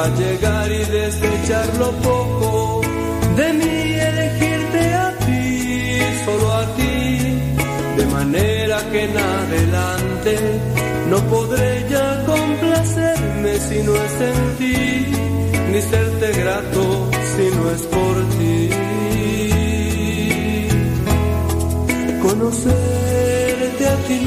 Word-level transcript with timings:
hasta 0.00 0.16
llegar 0.16 0.72
y 0.72 0.84
desechar 0.84 1.76
lo 1.78 1.90
poco 1.92 2.80
de 3.36 3.52
mí, 3.52 3.94
elegirte 4.10 4.94
a 4.94 5.16
ti, 5.26 6.00
solo 6.24 6.52
a 6.52 6.64
ti, 6.76 7.38
de 7.96 8.06
manera 8.06 8.78
que 8.90 9.04
en 9.04 9.16
adelante 9.16 10.38
no 11.10 11.18
podré 11.32 11.86
ya 11.90 12.24
complacerme 12.24 13.58
si 13.68 13.82
no 13.82 13.94
es 14.06 14.20
en 14.30 14.40
ti, 14.58 15.06
ni 15.72 15.80
serte 15.82 16.32
grato 16.40 16.82
si 17.32 17.44
no 17.56 17.70
es 17.70 17.82
por 17.94 18.14
ti. 18.36 18.70
Conocerte 22.22 23.84
a 23.86 23.96
ti, 24.08 24.22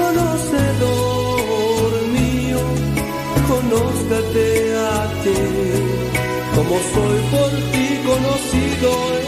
conocedor 0.00 1.90
mío, 2.16 2.60
conózcate 3.48 4.41
como 6.54 6.78
soy 6.78 7.20
por 7.30 7.50
ti 7.72 8.00
conocido. 8.04 9.22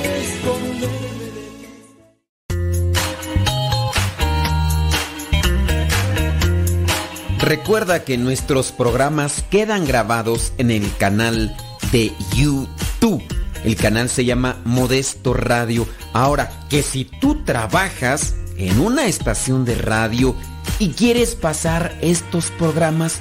Recuerda 7.45 8.05
que 8.05 8.17
nuestros 8.17 8.73
programas 8.73 9.45
quedan 9.51 9.87
grabados 9.87 10.55
en 10.57 10.71
el 10.71 10.91
canal 10.97 11.55
de 11.93 12.11
YouTube. 12.35 13.23
El 13.65 13.77
canal 13.77 14.09
se 14.09 14.25
llama 14.25 14.63
Modesto 14.65 15.35
Radio. 15.35 15.87
Ahora, 16.15 16.51
que 16.71 16.83
si 16.83 17.05
tú 17.05 17.45
trabajas 17.45 18.35
en 18.57 18.81
una 18.81 19.05
estación 19.05 19.67
de 19.67 19.75
radio 19.75 20.35
y 20.79 20.93
quieres 20.93 21.35
pasar 21.35 21.95
estos 22.01 22.51
programas, 22.51 23.21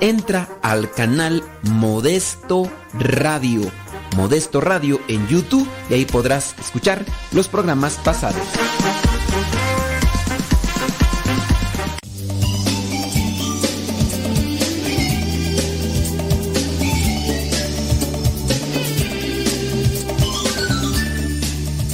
entra 0.00 0.48
al 0.62 0.90
canal 0.90 1.42
Modesto 1.62 2.70
Radio. 2.94 3.62
Modesto 4.16 4.60
Radio 4.60 5.00
en 5.08 5.26
YouTube 5.28 5.68
y 5.90 5.94
ahí 5.94 6.04
podrás 6.04 6.54
escuchar 6.58 7.04
los 7.32 7.48
programas 7.48 7.96
pasados. 8.04 8.42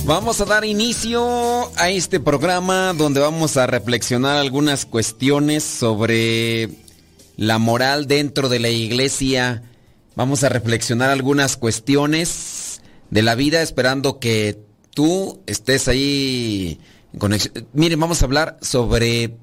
Vamos 0.06 0.38
a 0.42 0.44
dar 0.44 0.66
inicio 0.66 1.74
a 1.78 1.88
este 1.88 2.20
programa 2.20 2.92
donde 2.92 3.20
vamos 3.20 3.56
a 3.56 3.66
reflexionar 3.66 4.36
algunas 4.36 4.84
cuestiones 4.84 5.64
sobre 5.64 6.83
la 7.36 7.58
moral 7.58 8.06
dentro 8.06 8.48
de 8.48 8.58
la 8.58 8.68
iglesia. 8.68 9.62
Vamos 10.16 10.44
a 10.44 10.48
reflexionar 10.48 11.10
algunas 11.10 11.56
cuestiones 11.56 12.80
de 13.10 13.22
la 13.22 13.34
vida 13.34 13.62
esperando 13.62 14.18
que 14.18 14.58
tú 14.90 15.40
estés 15.46 15.88
ahí 15.88 16.78
en 17.12 17.18
conexión. 17.18 17.68
Miren, 17.72 18.00
vamos 18.00 18.22
a 18.22 18.26
hablar 18.26 18.58
sobre 18.60 19.36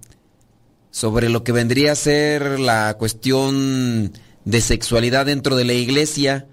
sobre 0.91 1.29
lo 1.29 1.43
que 1.43 1.53
vendría 1.53 1.93
a 1.93 1.95
ser 1.95 2.59
la 2.59 2.95
cuestión 2.97 4.11
de 4.43 4.61
sexualidad 4.61 5.25
dentro 5.25 5.55
de 5.55 5.65
la 5.65 5.73
iglesia. 5.73 6.47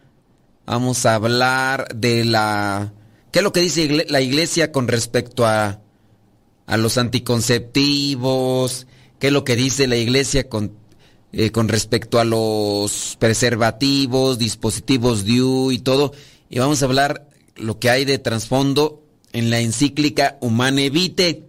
Vamos 0.66 1.06
a 1.06 1.15
hablar 1.15 1.88
de 1.94 2.25
la 2.25 2.93
¿Qué 3.31 3.41
es 3.41 3.43
lo 3.43 3.53
que 3.53 3.60
dice 3.60 4.06
la 4.09 4.20
iglesia 4.20 4.72
con 4.72 4.88
respecto 4.88 5.47
a, 5.47 5.81
a 6.66 6.76
los 6.76 6.99
anticonceptivos? 6.99 8.87
¿Qué 9.19 9.26
es 9.26 9.32
lo 9.32 9.44
que 9.44 9.55
dice 9.56 9.87
la 9.87 9.97
iglesia 9.97 10.49
con, 10.49 10.72
eh, 11.32 11.50
con 11.50 11.68
respecto 11.68 12.18
a 12.18 12.24
los 12.24 13.16
preservativos, 13.18 14.38
dispositivos 14.38 15.24
DIU 15.24 15.72
y 15.72 15.78
todo? 15.78 16.12
Y 16.48 16.58
vamos 16.58 16.82
a 16.82 16.86
hablar 16.86 17.28
lo 17.56 17.78
que 17.78 17.90
hay 17.90 18.04
de 18.04 18.18
trasfondo 18.18 19.02
en 19.32 19.50
la 19.50 19.60
encíclica 19.60 20.38
Humane 20.40 20.90
Vitae. 20.90 21.44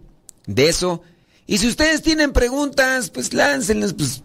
De 0.46 0.68
eso. 0.68 1.02
Y 1.46 1.58
si 1.58 1.68
ustedes 1.68 2.02
tienen 2.02 2.32
preguntas, 2.32 3.10
pues 3.10 3.32
láncenlas, 3.32 3.94
pues 3.94 4.22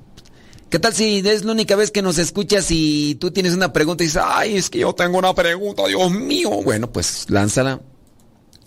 ¿Qué 0.69 0.79
tal 0.79 0.93
si 0.93 1.19
es 1.19 1.45
la 1.45 1.51
única 1.51 1.75
vez 1.75 1.91
que 1.91 2.01
nos 2.01 2.17
escuchas 2.17 2.67
y 2.69 3.15
tú 3.15 3.31
tienes 3.31 3.53
una 3.53 3.71
pregunta 3.71 4.03
y 4.03 4.07
dices, 4.07 4.21
ay, 4.25 4.57
es 4.57 4.69
que 4.69 4.79
yo 4.79 4.93
tengo 4.93 5.17
una 5.17 5.33
pregunta, 5.33 5.85
Dios 5.87 6.11
mío? 6.11 6.49
Bueno, 6.63 6.91
pues 6.91 7.27
lánzala. 7.29 7.81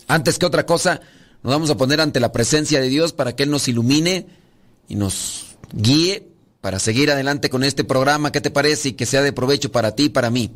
Antes 0.07 0.39
que 0.39 0.45
otra 0.45 0.65
cosa, 0.65 1.01
nos 1.43 1.53
vamos 1.53 1.69
a 1.69 1.77
poner 1.77 2.01
ante 2.01 2.19
la 2.19 2.31
presencia 2.31 2.79
de 2.79 2.89
Dios 2.89 3.13
para 3.13 3.35
que 3.35 3.43
Él 3.43 3.51
nos 3.51 3.67
ilumine 3.67 4.25
y 4.87 4.95
nos 4.95 5.57
guíe 5.71 6.28
para 6.61 6.79
seguir 6.79 7.11
adelante 7.11 7.49
con 7.49 7.63
este 7.63 7.83
programa. 7.83 8.31
¿Qué 8.31 8.41
te 8.41 8.51
parece? 8.51 8.89
Y 8.89 8.93
que 8.93 9.05
sea 9.05 9.21
de 9.21 9.33
provecho 9.33 9.71
para 9.71 9.95
ti 9.95 10.05
y 10.05 10.09
para 10.09 10.29
mí. 10.29 10.51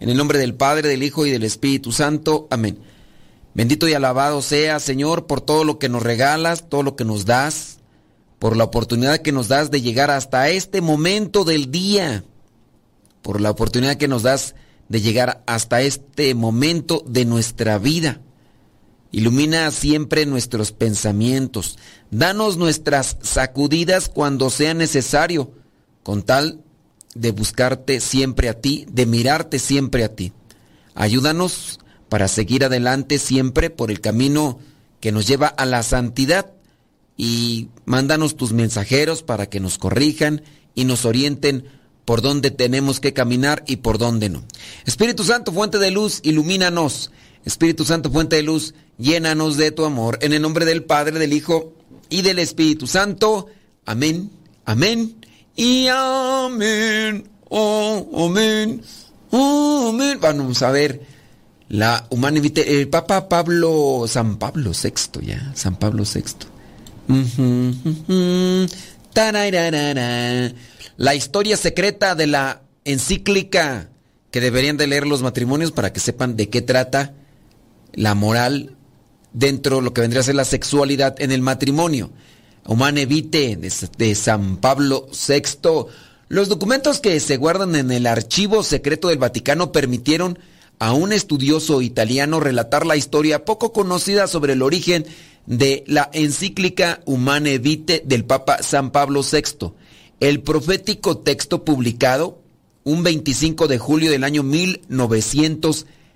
En 0.00 0.08
el 0.08 0.16
nombre 0.16 0.38
del 0.38 0.54
Padre, 0.54 0.88
del 0.88 1.02
Hijo 1.02 1.26
y 1.26 1.30
del 1.30 1.44
Espíritu 1.44 1.92
Santo. 1.92 2.48
Amén. 2.50 2.78
Bendito 3.54 3.88
y 3.88 3.94
alabado 3.94 4.42
sea, 4.42 4.80
Señor, 4.80 5.26
por 5.26 5.40
todo 5.40 5.64
lo 5.64 5.78
que 5.78 5.88
nos 5.88 6.02
regalas, 6.02 6.68
todo 6.68 6.82
lo 6.82 6.96
que 6.96 7.04
nos 7.04 7.24
das 7.24 7.78
por 8.42 8.56
la 8.56 8.64
oportunidad 8.64 9.18
que 9.18 9.30
nos 9.30 9.46
das 9.46 9.70
de 9.70 9.82
llegar 9.82 10.10
hasta 10.10 10.48
este 10.48 10.80
momento 10.80 11.44
del 11.44 11.70
día, 11.70 12.24
por 13.22 13.40
la 13.40 13.52
oportunidad 13.52 13.98
que 13.98 14.08
nos 14.08 14.24
das 14.24 14.56
de 14.88 15.00
llegar 15.00 15.44
hasta 15.46 15.80
este 15.82 16.34
momento 16.34 17.04
de 17.06 17.24
nuestra 17.24 17.78
vida. 17.78 18.20
Ilumina 19.12 19.70
siempre 19.70 20.24
nuestros 20.24 20.72
pensamientos, 20.72 21.78
danos 22.10 22.56
nuestras 22.56 23.18
sacudidas 23.20 24.08
cuando 24.08 24.48
sea 24.48 24.72
necesario, 24.72 25.52
con 26.02 26.22
tal 26.22 26.60
de 27.14 27.30
buscarte 27.30 28.00
siempre 28.00 28.48
a 28.48 28.54
ti, 28.54 28.86
de 28.90 29.04
mirarte 29.04 29.58
siempre 29.58 30.02
a 30.04 30.14
ti. 30.14 30.32
Ayúdanos 30.94 31.78
para 32.08 32.26
seguir 32.26 32.64
adelante 32.64 33.18
siempre 33.18 33.70
por 33.70 33.90
el 33.90 34.00
camino 34.00 34.58
que 35.00 35.12
nos 35.12 35.26
lleva 35.26 35.46
a 35.46 35.66
la 35.66 35.82
santidad 35.82 36.52
y 37.16 37.68
mándanos 37.84 38.36
tus 38.36 38.52
mensajeros 38.52 39.22
para 39.22 39.46
que 39.48 39.60
nos 39.60 39.76
corrijan 39.76 40.42
y 40.74 40.84
nos 40.84 41.04
orienten 41.04 41.66
por 42.04 42.22
dónde 42.22 42.50
tenemos 42.50 42.98
que 42.98 43.12
caminar 43.12 43.62
y 43.66 43.76
por 43.76 43.98
dónde 43.98 44.28
no. 44.28 44.42
Espíritu 44.86 45.24
Santo, 45.24 45.52
fuente 45.52 45.78
de 45.78 45.90
luz, 45.90 46.20
ilumínanos. 46.22 47.10
Espíritu 47.44 47.84
Santo, 47.84 48.10
fuente 48.10 48.36
de 48.36 48.42
luz, 48.42 48.74
llénanos 48.98 49.56
de 49.56 49.70
tu 49.70 49.84
amor. 49.84 50.18
En 50.22 50.32
el 50.32 50.42
nombre 50.42 50.64
del 50.64 50.84
Padre, 50.84 51.18
del 51.18 51.32
Hijo 51.32 51.74
y 52.08 52.22
del 52.22 52.38
Espíritu 52.38 52.86
Santo. 52.86 53.46
Amén 53.84 54.30
Amén 54.64 55.16
y 55.56 55.88
amén. 55.88 57.28
Oh, 57.48 58.26
amén. 58.26 58.82
Oh, 59.30 59.88
amén. 59.90 60.18
Vamos 60.20 60.62
a 60.62 60.70
ver. 60.70 61.00
La 61.68 62.06
humana 62.10 62.40
el 62.54 62.88
Papa 62.88 63.28
Pablo, 63.28 64.04
San 64.06 64.38
Pablo 64.38 64.72
VI, 64.72 65.26
ya, 65.26 65.52
San 65.54 65.76
Pablo 65.76 66.04
VI. 66.04 66.46
La 70.96 71.14
historia 71.14 71.56
secreta 71.56 72.14
de 72.14 72.26
la 72.26 72.62
encíclica 72.84 73.88
que 74.30 74.40
deberían 74.40 74.76
de 74.76 74.86
leer 74.86 75.06
los 75.06 75.22
matrimonios 75.22 75.72
para 75.72 75.92
que 75.92 76.00
sepan 76.00 76.36
de 76.36 76.50
qué 76.50 76.60
trata 76.62 77.14
la 77.94 78.14
moral 78.14 78.76
dentro 79.32 79.76
de 79.76 79.82
lo 79.82 79.94
que 79.94 80.00
vendría 80.00 80.20
a 80.20 80.24
ser 80.24 80.34
la 80.34 80.44
sexualidad 80.44 81.20
en 81.20 81.32
el 81.32 81.42
matrimonio. 81.42 82.10
Humane 82.66 83.06
Vitae 83.06 83.56
de, 83.56 84.14
San 84.14 84.58
Pablo 84.58 85.08
VI. 85.10 85.86
Los 86.28 86.48
documentos 86.48 87.00
que 87.00 87.18
se 87.20 87.36
guardan 87.36 87.74
en 87.74 87.90
el 87.90 88.06
archivo 88.06 88.62
secreto 88.62 89.08
del 89.08 89.18
Vaticano 89.18 89.72
permitieron 89.72 90.38
a 90.78 90.92
un 90.92 91.12
estudioso 91.12 91.82
italiano 91.82 92.40
relatar 92.40 92.86
la 92.86 92.96
historia 92.96 93.44
poco 93.44 93.72
conocida 93.72 94.26
sobre 94.26 94.54
el 94.54 94.62
origen 94.62 95.06
de 95.46 95.84
la 95.86 96.08
encíclica 96.12 97.00
Humane 97.04 97.58
Vitae 97.58 98.02
del 98.04 98.24
Papa 98.24 98.62
San 98.62 98.90
Pablo 98.90 99.22
VI. 99.22 99.72
El 100.20 100.40
profético 100.40 101.18
texto 101.18 101.64
publicado 101.64 102.40
un 102.84 103.02
25 103.02 103.68
de 103.68 103.78
julio 103.78 104.10
del 104.10 104.24
año 104.24 104.42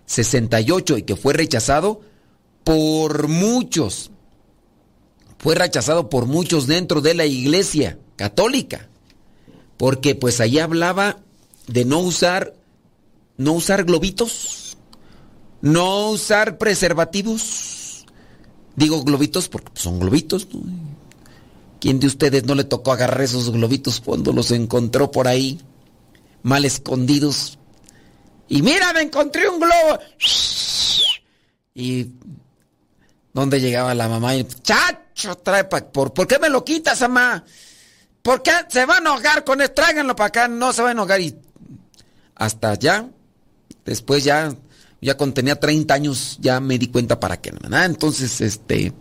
1968 0.06 0.98
y 0.98 1.02
que 1.02 1.16
fue 1.16 1.34
rechazado 1.34 2.00
por 2.64 3.28
muchos 3.28 4.10
fue 5.38 5.54
rechazado 5.54 6.08
por 6.08 6.26
muchos 6.26 6.66
dentro 6.66 7.00
de 7.00 7.14
la 7.14 7.26
iglesia 7.26 7.98
católica, 8.16 8.88
porque 9.76 10.14
pues 10.14 10.40
allí 10.40 10.58
hablaba 10.58 11.18
de 11.66 11.84
no 11.84 12.00
usar, 12.00 12.54
no 13.36 13.52
usar 13.52 13.84
globitos, 13.84 14.76
no 15.60 16.10
usar 16.10 16.58
preservativos. 16.58 18.06
Digo 18.74 19.02
globitos 19.04 19.48
porque 19.48 19.70
son 19.74 20.00
globitos. 20.00 20.48
¿Quién 21.80 22.00
de 22.00 22.06
ustedes 22.06 22.44
no 22.44 22.54
le 22.54 22.64
tocó 22.64 22.92
agarrar 22.92 23.20
esos 23.20 23.50
globitos 23.50 24.00
cuando 24.00 24.32
los 24.32 24.50
encontró 24.50 25.10
por 25.10 25.28
ahí, 25.28 25.60
mal 26.42 26.64
escondidos? 26.64 27.55
Y 28.48 28.62
mira, 28.62 28.92
me 28.92 29.02
encontré 29.02 29.48
un 29.48 29.60
globo. 29.60 29.98
Y 31.74 32.12
¿dónde 33.32 33.60
llegaba 33.60 33.94
la 33.94 34.08
mamá 34.08 34.34
y 34.34 34.44
¡chat! 34.62 35.06
trae 35.42 35.64
por, 35.64 36.12
¿Por 36.12 36.26
qué 36.26 36.38
me 36.38 36.48
lo 36.48 36.64
quitas, 36.64 37.00
mamá? 37.00 37.44
¿Por 38.22 38.42
qué 38.42 38.50
se 38.68 38.84
va 38.84 38.96
a 38.96 38.98
enojar 38.98 39.44
con 39.44 39.60
esto? 39.60 39.74
Tráiganlo 39.74 40.16
para 40.16 40.28
acá, 40.28 40.48
no 40.48 40.72
se 40.72 40.82
va 40.82 40.88
a 40.88 40.92
enojar. 40.92 41.20
Y 41.20 41.36
hasta 42.34 42.74
ya, 42.74 43.08
después 43.84 44.24
ya, 44.24 44.54
ya 45.00 45.16
cuando 45.16 45.34
tenía 45.34 45.58
30 45.58 45.94
años, 45.94 46.36
ya 46.40 46.60
me 46.60 46.78
di 46.78 46.88
cuenta 46.88 47.18
para 47.18 47.40
qué. 47.40 47.52
¿verdad? 47.52 47.86
Entonces, 47.86 48.40
este, 48.40 48.92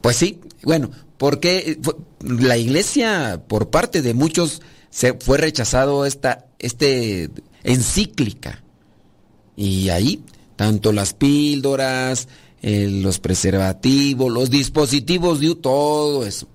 pues 0.00 0.16
sí, 0.16 0.40
bueno, 0.62 0.90
porque 1.18 1.78
la 2.20 2.56
iglesia, 2.56 3.42
por 3.46 3.70
parte 3.70 4.02
de 4.02 4.14
muchos, 4.14 4.60
se 4.90 5.14
fue 5.14 5.38
rechazado 5.38 6.06
esta 6.06 6.46
este, 6.58 7.30
encíclica. 7.62 8.63
Y 9.56 9.88
ahí, 9.88 10.22
tanto 10.56 10.92
las 10.92 11.14
píldoras, 11.14 12.28
eh, 12.62 12.88
los 12.90 13.18
preservativos, 13.18 14.32
los 14.32 14.50
dispositivos 14.50 15.40
todo 15.60 16.24
eso. 16.24 16.48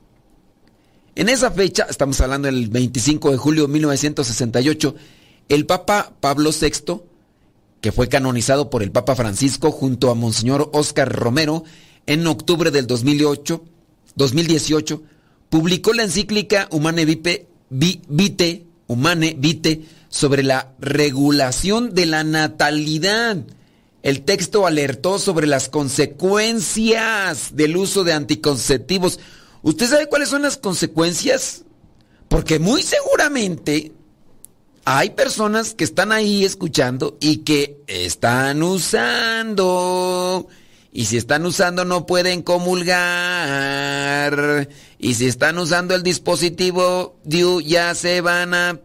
En 1.15 1.29
esa 1.29 1.51
fecha, 1.51 1.85
estamos 1.89 2.19
hablando 2.21 2.47
del 2.47 2.69
25 2.69 3.31
de 3.31 3.37
julio 3.37 3.67
de 3.67 3.73
1968, 3.73 4.95
el 5.49 5.65
Papa 5.65 6.13
Pablo 6.19 6.51
VI, 6.51 7.01
que 7.81 7.91
fue 7.91 8.07
canonizado 8.07 8.69
por 8.69 8.83
el 8.83 8.91
Papa 8.91 9.15
Francisco 9.15 9.71
junto 9.71 10.11
a 10.11 10.15
Monseñor 10.15 10.69
Oscar 10.73 11.11
Romero 11.13 11.63
en 12.05 12.25
octubre 12.25 12.71
del 12.71 12.87
2008, 12.87 13.63
2018, 14.15 15.03
publicó 15.49 15.93
la 15.93 16.03
encíclica 16.03 16.67
Humane 16.71 17.05
Vitae, 17.05 18.65
Humane 18.87 19.35
Vitae 19.37 19.81
sobre 20.09 20.43
la 20.43 20.73
regulación 20.79 21.93
de 21.93 22.05
la 22.05 22.23
natalidad 22.23 23.37
el 24.01 24.21
texto 24.21 24.65
alertó 24.65 25.19
sobre 25.19 25.45
las 25.45 25.67
consecuencias 25.67 27.53
del 27.55 27.75
uso 27.75 28.05
de 28.05 28.13
anticonceptivos. 28.13 29.19
¿Usted 29.61 29.89
sabe 29.89 30.07
cuáles 30.07 30.29
son 30.29 30.41
las 30.41 30.55
consecuencias? 30.55 31.65
Porque 32.29 32.59
muy 32.59 32.81
seguramente 32.81 33.91
hay 34.85 35.09
personas 35.09 35.73
que 35.73 35.83
están 35.83 36.13
ahí 36.13 36.45
escuchando 36.45 37.17
y 37.19 37.39
que 37.39 37.81
están 37.87 38.63
usando. 38.63 40.47
Y 40.93 41.05
si 41.05 41.17
están 41.17 41.45
usando 41.45 41.83
no 41.83 42.05
pueden 42.05 42.41
comulgar. 42.41 43.09
Y 44.97 45.15
si 45.15 45.27
están 45.27 45.57
usando 45.57 45.93
el 45.93 46.03
dispositivo 46.03 47.19
ya 47.25 47.93
se 47.95 48.21
van 48.21 48.53
a 48.53 48.79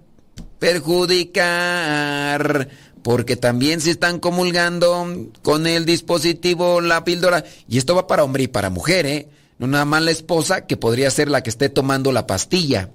perjudicar 0.64 2.68
porque 3.02 3.36
también 3.36 3.82
se 3.82 3.90
están 3.90 4.18
comulgando 4.18 5.28
con 5.42 5.66
el 5.66 5.84
dispositivo, 5.84 6.80
la 6.80 7.04
píldora, 7.04 7.44
y 7.68 7.76
esto 7.76 7.94
va 7.94 8.06
para 8.06 8.24
hombre 8.24 8.44
y 8.44 8.48
para 8.48 8.70
mujer, 8.70 9.04
¿eh? 9.04 9.28
No 9.58 9.66
nada 9.66 9.84
más 9.84 10.00
la 10.00 10.10
esposa, 10.10 10.64
que 10.64 10.78
podría 10.78 11.10
ser 11.10 11.28
la 11.28 11.42
que 11.42 11.50
esté 11.50 11.68
tomando 11.68 12.12
la 12.12 12.26
pastilla, 12.26 12.88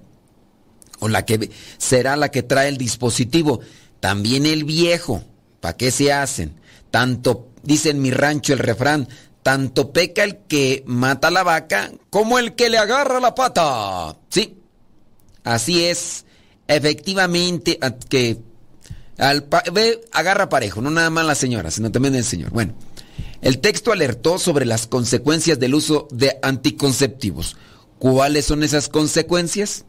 o 0.98 1.06
la 1.06 1.24
que 1.24 1.50
será 1.78 2.16
la 2.16 2.32
que 2.32 2.42
trae 2.42 2.68
el 2.68 2.76
dispositivo. 2.76 3.60
También 4.00 4.46
el 4.46 4.64
viejo, 4.64 5.22
¿para 5.60 5.76
qué 5.76 5.92
se 5.92 6.12
hacen? 6.12 6.56
Tanto, 6.90 7.50
dice 7.62 7.90
en 7.90 8.02
mi 8.02 8.10
rancho 8.10 8.52
el 8.52 8.58
refrán, 8.58 9.06
tanto 9.44 9.92
peca 9.92 10.24
el 10.24 10.38
que 10.38 10.82
mata 10.86 11.30
la 11.30 11.44
vaca 11.44 11.92
como 12.10 12.40
el 12.40 12.56
que 12.56 12.68
le 12.68 12.78
agarra 12.78 13.20
la 13.20 13.36
pata. 13.36 14.16
Sí, 14.28 14.58
así 15.44 15.84
es. 15.84 16.24
Efectivamente, 16.70 17.80
que 18.08 18.38
ve, 19.72 20.00
agarra 20.12 20.48
parejo, 20.48 20.80
no 20.80 20.90
nada 20.90 21.10
más 21.10 21.26
la 21.26 21.34
señora, 21.34 21.72
sino 21.72 21.90
también 21.90 22.14
el 22.14 22.22
señor. 22.22 22.50
Bueno, 22.52 22.74
el 23.42 23.58
texto 23.58 23.90
alertó 23.90 24.38
sobre 24.38 24.66
las 24.66 24.86
consecuencias 24.86 25.58
del 25.58 25.74
uso 25.74 26.06
de 26.12 26.38
anticonceptivos. 26.42 27.56
¿Cuáles 27.98 28.44
son 28.44 28.62
esas 28.62 28.88
consecuencias? 28.88 29.84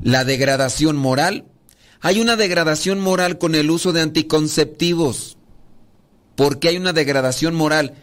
La 0.00 0.24
degradación 0.24 0.96
moral. 0.96 1.46
Hay 2.00 2.20
una 2.20 2.36
degradación 2.36 3.00
moral 3.00 3.38
con 3.38 3.56
el 3.56 3.68
uso 3.68 3.92
de 3.92 4.02
anticonceptivos. 4.02 5.38
¿Por 6.36 6.60
qué 6.60 6.68
hay 6.68 6.76
una 6.76 6.92
degradación 6.92 7.56
moral? 7.56 7.94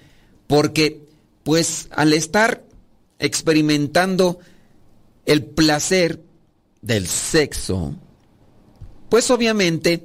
Porque, 0.45 1.05
pues, 1.43 1.87
al 1.91 2.11
estar 2.11 2.65
experimentando 3.17 4.39
el 5.25 5.45
placer 5.45 6.26
del 6.87 7.05
sexo, 7.05 7.93
pues 9.09 9.29
obviamente 9.29 10.03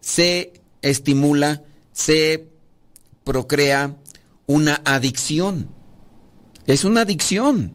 se 0.00 0.52
estimula, 0.82 1.62
se 1.92 2.48
procrea 3.22 3.96
una 4.46 4.82
adicción. 4.84 5.70
Es 6.66 6.84
una 6.84 7.02
adicción. 7.02 7.74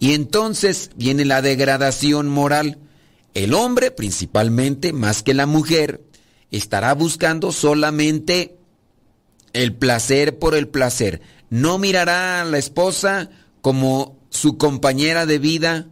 Y 0.00 0.12
entonces 0.12 0.90
viene 0.96 1.24
la 1.24 1.40
degradación 1.40 2.28
moral. 2.28 2.78
El 3.34 3.54
hombre, 3.54 3.92
principalmente, 3.92 4.92
más 4.92 5.22
que 5.22 5.34
la 5.34 5.46
mujer, 5.46 6.02
estará 6.50 6.94
buscando 6.94 7.52
solamente 7.52 8.58
el 9.52 9.74
placer 9.74 10.38
por 10.38 10.56
el 10.56 10.66
placer. 10.68 11.20
No 11.48 11.78
mirará 11.78 12.42
a 12.42 12.44
la 12.44 12.58
esposa 12.58 13.30
como 13.60 14.18
su 14.30 14.58
compañera 14.58 15.26
de 15.26 15.38
vida, 15.38 15.88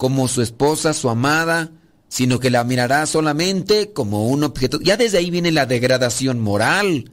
como 0.00 0.28
su 0.28 0.40
esposa, 0.40 0.94
su 0.94 1.10
amada, 1.10 1.72
sino 2.08 2.40
que 2.40 2.48
la 2.48 2.64
mirará 2.64 3.04
solamente 3.04 3.92
como 3.92 4.28
un 4.28 4.44
objeto. 4.44 4.80
Ya 4.80 4.96
desde 4.96 5.18
ahí 5.18 5.30
viene 5.30 5.52
la 5.52 5.66
degradación 5.66 6.40
moral. 6.40 7.12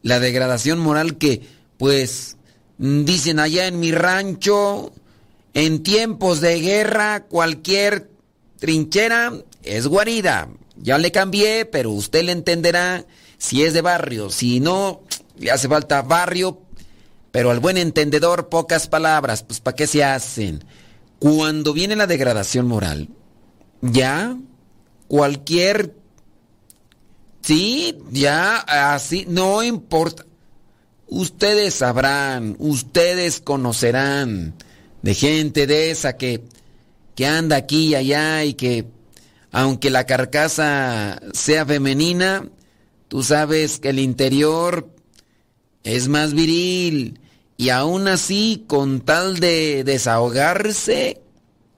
La 0.00 0.18
degradación 0.18 0.78
moral 0.78 1.18
que, 1.18 1.42
pues, 1.76 2.38
dicen 2.78 3.38
allá 3.38 3.66
en 3.66 3.78
mi 3.78 3.92
rancho, 3.92 4.90
en 5.52 5.82
tiempos 5.82 6.40
de 6.40 6.58
guerra, 6.60 7.24
cualquier 7.24 8.10
trinchera 8.58 9.34
es 9.62 9.86
guarida. 9.86 10.48
Ya 10.78 10.96
le 10.96 11.12
cambié, 11.12 11.66
pero 11.66 11.90
usted 11.90 12.22
le 12.22 12.32
entenderá 12.32 13.04
si 13.36 13.64
es 13.64 13.74
de 13.74 13.82
barrio. 13.82 14.30
Si 14.30 14.60
no, 14.60 15.02
le 15.36 15.50
hace 15.50 15.68
falta 15.68 16.00
barrio, 16.00 16.62
pero 17.32 17.50
al 17.50 17.60
buen 17.60 17.76
entendedor 17.76 18.48
pocas 18.48 18.88
palabras. 18.88 19.42
Pues, 19.42 19.60
¿para 19.60 19.76
qué 19.76 19.86
se 19.86 20.02
hacen? 20.02 20.64
Cuando 21.18 21.72
viene 21.72 21.96
la 21.96 22.06
degradación 22.06 22.66
moral, 22.66 23.08
ya, 23.80 24.36
cualquier... 25.06 25.94
Sí, 27.40 27.98
ya, 28.10 28.58
así, 28.58 29.24
no 29.28 29.62
importa. 29.62 30.24
Ustedes 31.06 31.74
sabrán, 31.74 32.56
ustedes 32.58 33.40
conocerán 33.40 34.54
de 35.02 35.14
gente 35.14 35.66
de 35.66 35.90
esa 35.90 36.16
que, 36.16 36.44
que 37.14 37.26
anda 37.26 37.56
aquí 37.56 37.88
y 37.88 37.94
allá 37.94 38.44
y 38.44 38.54
que 38.54 38.86
aunque 39.50 39.90
la 39.90 40.04
carcasa 40.04 41.20
sea 41.32 41.64
femenina, 41.64 42.48
tú 43.08 43.22
sabes 43.22 43.78
que 43.78 43.88
el 43.88 43.98
interior 43.98 44.90
es 45.84 46.08
más 46.08 46.34
viril 46.34 47.18
y 47.58 47.70
aún 47.70 48.06
así 48.06 48.64
con 48.68 49.00
tal 49.00 49.40
de 49.40 49.82
desahogarse 49.82 51.20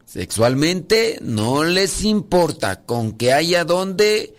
sexualmente 0.05 1.19
no 1.23 1.65
les 1.65 2.05
importa 2.05 2.83
con 2.83 3.13
que 3.13 3.33
haya 3.33 3.65
dónde 3.65 4.35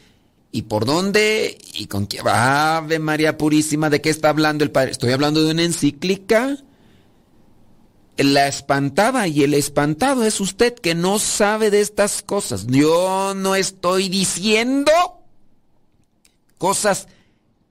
y 0.52 0.64
por 0.64 0.86
dónde 0.86 1.58
y 1.74 1.88
con 1.88 2.06
qué. 2.06 2.20
Ave 2.24 3.00
María 3.00 3.40
Purísima, 3.40 3.90
¿de 3.90 4.02
qué 4.02 4.12
está 4.12 4.30
hablando 4.30 4.64
el 4.64 4.70
Padre? 4.70 4.92
Estoy 4.92 5.14
hablando 5.14 5.44
de 5.44 5.52
una 5.52 5.64
encíclica. 5.64 6.58
La 8.18 8.48
espantada 8.48 9.28
y 9.28 9.42
el 9.42 9.56
espantado 9.56 10.24
es 10.26 10.42
usted 10.42 10.76
que 10.76 10.94
no 10.94 11.18
sabe 11.18 11.72
de 11.72 11.82
estas 11.82 12.22
cosas. 12.22 12.68
Yo 12.68 13.34
no 13.36 13.56
estoy 13.56 14.10
diciendo 14.10 14.92
cosas 16.60 17.08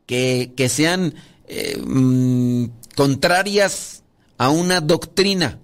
que, 0.07 0.53
sean 0.69 1.15
eh, 1.47 1.81
mm, 1.81 2.65
contrarias 3.01 4.03
a 4.37 4.51
una 4.51 4.83
doctrina. 4.83 5.59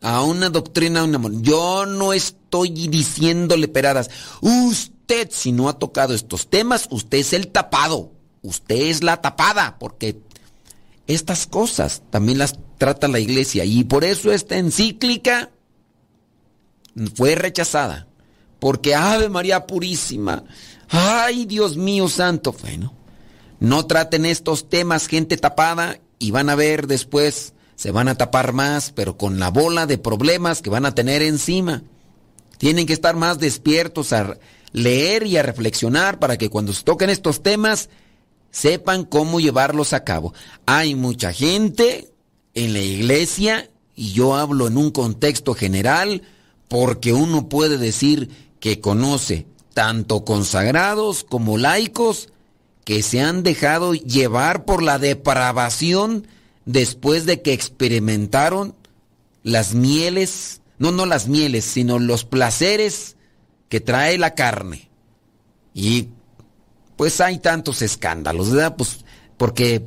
A 0.00 0.22
una 0.22 0.48
doctrina, 0.48 1.04
un 1.04 1.14
amor. 1.14 1.42
Yo 1.42 1.84
no 1.84 2.14
estoy 2.14 2.70
diciéndole 2.70 3.68
peradas. 3.68 4.08
Usted, 4.40 5.28
si 5.30 5.52
no 5.52 5.68
ha 5.68 5.78
tocado 5.78 6.14
estos 6.14 6.48
temas, 6.48 6.88
usted 6.90 7.18
es 7.18 7.34
el 7.34 7.48
tapado. 7.48 8.12
Usted 8.40 8.76
es 8.76 9.02
la 9.02 9.20
tapada, 9.20 9.78
porque 9.78 10.22
estas 11.06 11.46
cosas 11.46 12.00
también 12.08 12.38
las 12.38 12.58
trata 12.78 13.08
la 13.08 13.20
iglesia. 13.20 13.66
Y 13.66 13.84
por 13.84 14.02
eso 14.02 14.32
esta 14.32 14.56
encíclica 14.56 15.50
fue 17.14 17.34
rechazada. 17.34 18.08
Porque 18.58 18.94
Ave 18.94 19.28
María 19.28 19.66
Purísima, 19.66 20.44
ay 20.88 21.44
Dios 21.44 21.76
mío 21.76 22.08
santo, 22.08 22.56
bueno, 22.62 22.94
no 23.58 23.84
traten 23.84 24.24
estos 24.24 24.70
temas 24.70 25.08
gente 25.08 25.36
tapada 25.36 26.00
y 26.20 26.30
van 26.30 26.50
a 26.50 26.54
ver 26.54 26.86
después, 26.86 27.54
se 27.74 27.90
van 27.90 28.06
a 28.06 28.14
tapar 28.14 28.52
más, 28.52 28.92
pero 28.94 29.16
con 29.16 29.40
la 29.40 29.50
bola 29.50 29.86
de 29.86 29.98
problemas 29.98 30.62
que 30.62 30.70
van 30.70 30.86
a 30.86 30.94
tener 30.94 31.22
encima. 31.22 31.82
Tienen 32.58 32.86
que 32.86 32.92
estar 32.92 33.16
más 33.16 33.38
despiertos 33.38 34.12
a 34.12 34.38
leer 34.70 35.26
y 35.26 35.38
a 35.38 35.42
reflexionar 35.42 36.18
para 36.18 36.36
que 36.36 36.50
cuando 36.50 36.74
se 36.74 36.84
toquen 36.84 37.08
estos 37.10 37.42
temas 37.42 37.88
sepan 38.50 39.04
cómo 39.04 39.40
llevarlos 39.40 39.94
a 39.94 40.04
cabo. 40.04 40.34
Hay 40.66 40.94
mucha 40.94 41.32
gente 41.32 42.12
en 42.54 42.74
la 42.74 42.80
iglesia, 42.80 43.70
y 43.96 44.12
yo 44.12 44.36
hablo 44.36 44.66
en 44.66 44.76
un 44.76 44.90
contexto 44.90 45.54
general, 45.54 46.22
porque 46.68 47.14
uno 47.14 47.48
puede 47.48 47.78
decir 47.78 48.28
que 48.60 48.80
conoce 48.80 49.46
tanto 49.72 50.26
consagrados 50.26 51.24
como 51.24 51.56
laicos 51.56 52.28
que 52.90 53.04
se 53.04 53.20
han 53.20 53.44
dejado 53.44 53.94
llevar 53.94 54.64
por 54.64 54.82
la 54.82 54.98
depravación 54.98 56.26
después 56.64 57.24
de 57.24 57.40
que 57.40 57.52
experimentaron 57.52 58.74
las 59.44 59.74
mieles, 59.74 60.60
no, 60.80 60.90
no 60.90 61.06
las 61.06 61.28
mieles, 61.28 61.64
sino 61.64 62.00
los 62.00 62.24
placeres 62.24 63.14
que 63.68 63.78
trae 63.78 64.18
la 64.18 64.34
carne. 64.34 64.90
Y 65.72 66.08
pues 66.96 67.20
hay 67.20 67.38
tantos 67.38 67.80
escándalos, 67.80 68.50
¿verdad? 68.50 68.74
Pues 68.74 69.04
porque 69.36 69.86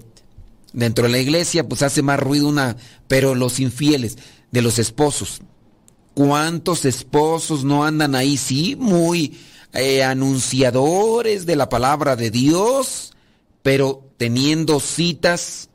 dentro 0.71 1.03
de 1.03 1.11
la 1.11 1.19
iglesia 1.19 1.67
pues 1.67 1.81
hace 1.81 2.01
más 2.03 2.21
ruido 2.21 2.47
una, 2.47 2.77
pero 3.09 3.35
los 3.35 3.59
infieles 3.59 4.17
de 4.51 4.61
los 4.61 4.79
esposos. 4.79 5.41
¿Cuántos 6.13 6.85
esposos 6.85 7.65
no 7.65 7.83
andan 7.83 8.15
ahí? 8.15 8.37
Sí, 8.37 8.77
muy 8.79 9.37
eh, 9.73 10.03
anunciadores 10.03 11.45
de 11.45 11.55
la 11.55 11.69
palabra 11.69 12.15
de 12.15 12.31
Dios, 12.31 13.13
pero 13.61 14.09
teniendo 14.17 14.79
citas 14.79 15.69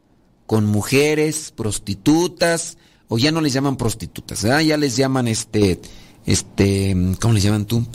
con 0.47 0.67
mujeres, 0.67 1.53
prostitutas, 1.55 2.79
o 3.09 3.19
ya 3.19 3.33
no 3.33 3.41
les 3.41 3.53
llaman 3.53 3.77
prostitutas, 3.77 4.43
¿verdad? 4.43 4.61
ya 4.61 4.77
les 4.77 4.97
llaman 4.97 5.29
este 5.29 5.81
este, 6.29 6.95
¿cómo 7.23 7.33
le 7.33 7.41
llaman 7.41 7.65
tú? 7.65 7.87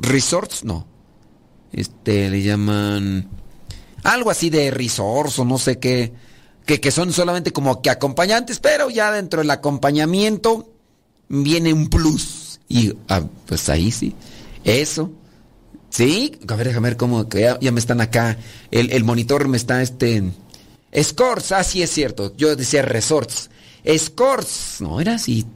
Resorts, 0.00 0.64
no. 0.64 0.84
Este, 1.72 2.28
le 2.30 2.42
llaman 2.42 3.28
algo 4.02 4.30
así 4.30 4.50
de 4.50 4.72
resorts 4.72 5.38
o 5.38 5.44
no 5.44 5.56
sé 5.56 5.78
qué, 5.78 6.12
que, 6.64 6.80
que 6.80 6.90
son 6.90 7.12
solamente 7.12 7.52
como 7.52 7.80
que 7.80 7.90
acompañantes, 7.90 8.58
pero 8.58 8.90
ya 8.90 9.12
dentro 9.12 9.38
del 9.40 9.52
acompañamiento 9.52 10.68
viene 11.28 11.72
un 11.72 11.88
plus. 11.88 12.45
Y 12.68 12.94
ah, 13.08 13.22
pues 13.46 13.68
ahí 13.68 13.90
sí, 13.90 14.14
eso. 14.64 15.10
Sí, 15.88 16.38
a 16.48 16.56
ver, 16.56 16.68
déjame 16.68 16.90
ver 16.90 16.96
cómo, 16.96 17.28
que 17.28 17.56
ya, 17.60 17.72
me 17.72 17.80
están 17.80 18.00
acá, 18.00 18.36
el, 18.70 18.90
el, 18.90 19.04
monitor 19.04 19.48
me 19.48 19.56
está, 19.56 19.80
este, 19.80 20.22
Scores, 21.00 21.52
ah, 21.52 21.64
sí 21.64 21.82
es 21.82 21.90
cierto, 21.90 22.34
yo 22.36 22.54
decía 22.56 22.82
resorts. 22.82 23.50
Scores, 23.86 24.76
no 24.80 25.00
era 25.00 25.14
así, 25.14 25.46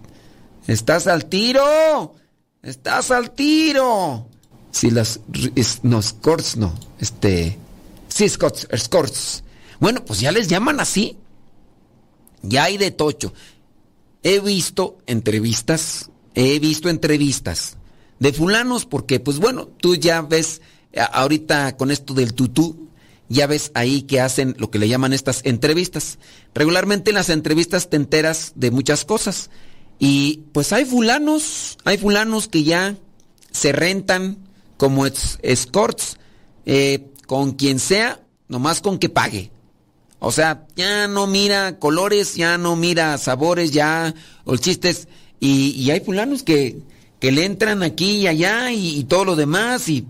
Estás 0.66 1.06
al 1.06 1.26
tiro. 1.26 2.14
Estás 2.62 3.10
al 3.10 3.32
tiro. 3.32 4.28
Si 4.70 4.90
las 4.90 5.20
no 5.82 6.00
scores 6.00 6.56
no, 6.56 6.72
este 7.00 7.58
sí 8.08 8.28
scores, 8.28 8.68
scores. 8.76 9.42
Bueno, 9.80 10.04
pues 10.04 10.20
ya 10.20 10.30
les 10.30 10.46
llaman 10.46 10.78
así. 10.78 11.18
Ya 12.42 12.64
hay 12.64 12.78
de 12.78 12.90
tocho. 12.90 13.32
He 14.22 14.38
visto 14.38 14.98
entrevistas, 15.06 16.09
he 16.34 16.58
visto 16.58 16.88
entrevistas 16.88 17.76
de 18.18 18.32
fulanos 18.32 18.86
porque 18.86 19.20
pues 19.20 19.38
bueno, 19.38 19.66
tú 19.66 19.96
ya 19.96 20.22
ves 20.22 20.60
ahorita 21.12 21.76
con 21.76 21.90
esto 21.90 22.14
del 22.14 22.34
tutú, 22.34 22.88
ya 23.28 23.46
ves 23.46 23.70
ahí 23.74 24.02
que 24.02 24.20
hacen 24.20 24.56
lo 24.58 24.70
que 24.70 24.78
le 24.78 24.88
llaman 24.88 25.12
estas 25.12 25.40
entrevistas. 25.44 26.18
Regularmente 26.54 27.10
en 27.10 27.14
las 27.14 27.30
entrevistas 27.30 27.88
te 27.88 27.96
enteras 27.96 28.52
de 28.56 28.70
muchas 28.70 29.04
cosas. 29.04 29.50
Y 30.00 30.44
pues 30.52 30.72
hay 30.72 30.84
fulanos, 30.84 31.78
hay 31.84 31.96
fulanos 31.98 32.48
que 32.48 32.64
ya 32.64 32.96
se 33.52 33.72
rentan 33.72 34.38
como 34.76 35.06
escorts 35.06 36.16
eh, 36.66 37.06
con 37.26 37.52
quien 37.52 37.78
sea, 37.78 38.20
nomás 38.48 38.80
con 38.80 38.98
que 38.98 39.08
pague. 39.08 39.52
O 40.18 40.32
sea, 40.32 40.66
ya 40.74 41.06
no 41.06 41.26
mira 41.26 41.78
colores, 41.78 42.34
ya 42.34 42.58
no 42.58 42.76
mira 42.76 43.16
sabores, 43.18 43.70
ya, 43.70 44.14
o 44.44 44.56
chistes. 44.56 45.06
Y, 45.40 45.70
y 45.70 45.90
hay 45.90 46.00
fulanos 46.00 46.42
que, 46.42 46.78
que, 47.18 47.32
le 47.32 47.44
entran 47.44 47.82
aquí 47.82 48.18
y 48.18 48.26
allá 48.26 48.70
y, 48.70 49.02
todo 49.04 49.24
lo 49.24 49.36
demás 49.36 49.88
y 49.88 50.06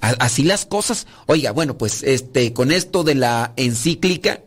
así 0.00 0.44
las 0.44 0.64
cosas. 0.64 1.06
Oiga, 1.26 1.50
bueno, 1.50 1.76
pues 1.76 2.02
este, 2.02 2.52
con 2.52 2.70
esto 2.70 3.04
de 3.04 3.16
la 3.16 3.52
encíclica, 3.56 4.40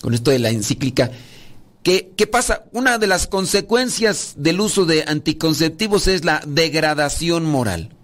con 0.00 0.14
esto 0.14 0.30
de 0.30 0.38
la 0.38 0.50
encíclica, 0.50 1.10
¿Qué, 1.88 2.26
pasa? 2.30 2.64
Una 2.72 2.98
de 2.98 3.06
las 3.06 3.26
consecuencias 3.26 4.34
del 4.36 4.60
uso 4.60 4.84
de 4.84 5.04
anticonceptivos 5.06 6.06
es 6.06 6.22
la 6.22 6.42
degradación 6.46 7.46
moral. 7.46 7.96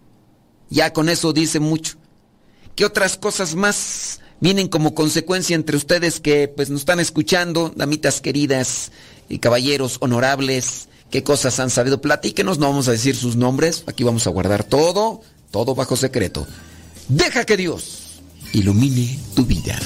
Ya 0.71 0.95
con 0.95 1.11
eso 1.11 1.35
dice 1.35 1.61
mucho. 1.61 1.99
¿Qué 2.77 2.87
otras 2.87 3.19
cosas 3.19 3.55
más 3.55 4.21
vienen 4.41 4.69
como 4.69 4.95
consecuencia 4.95 5.55
entre 5.55 5.77
ustedes 5.77 6.19
que 6.19 6.49
pues 6.49 6.71
nos 6.71 6.81
están 6.81 6.99
escuchando, 6.99 7.75
damitas 7.77 8.23
queridas 8.23 8.91
y 9.29 9.39
caballeros 9.39 9.99
honorables? 10.01 10.89
¿Qué 11.11 11.23
cosas 11.23 11.61
han 11.61 11.71
sabido? 11.71 12.01
Platíquenos, 12.01 12.59
no 12.59 12.69
vamos 12.69 12.89
a 12.89 12.93
decir 12.93 13.15
sus 13.15 13.37
nombres, 13.37 13.85
aquí 13.87 14.03
vamos 14.05 14.27
a 14.27 14.31
guardar 14.31 14.65
todo, 14.65 15.21
todo 15.51 15.75
bajo 15.75 15.97
secreto. 15.97 16.47
Deja 17.09 17.45
que 17.45 17.57
Dios 17.57 18.21
ilumine 18.53 19.19
tu 19.35 19.45
vida. 19.45 19.79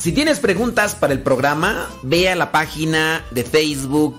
Si 0.00 0.12
tienes 0.12 0.40
preguntas 0.40 0.94
para 0.94 1.12
el 1.12 1.20
programa, 1.20 1.86
ve 2.02 2.30
a 2.30 2.34
la 2.34 2.52
página 2.52 3.22
de 3.32 3.44
Facebook 3.44 4.18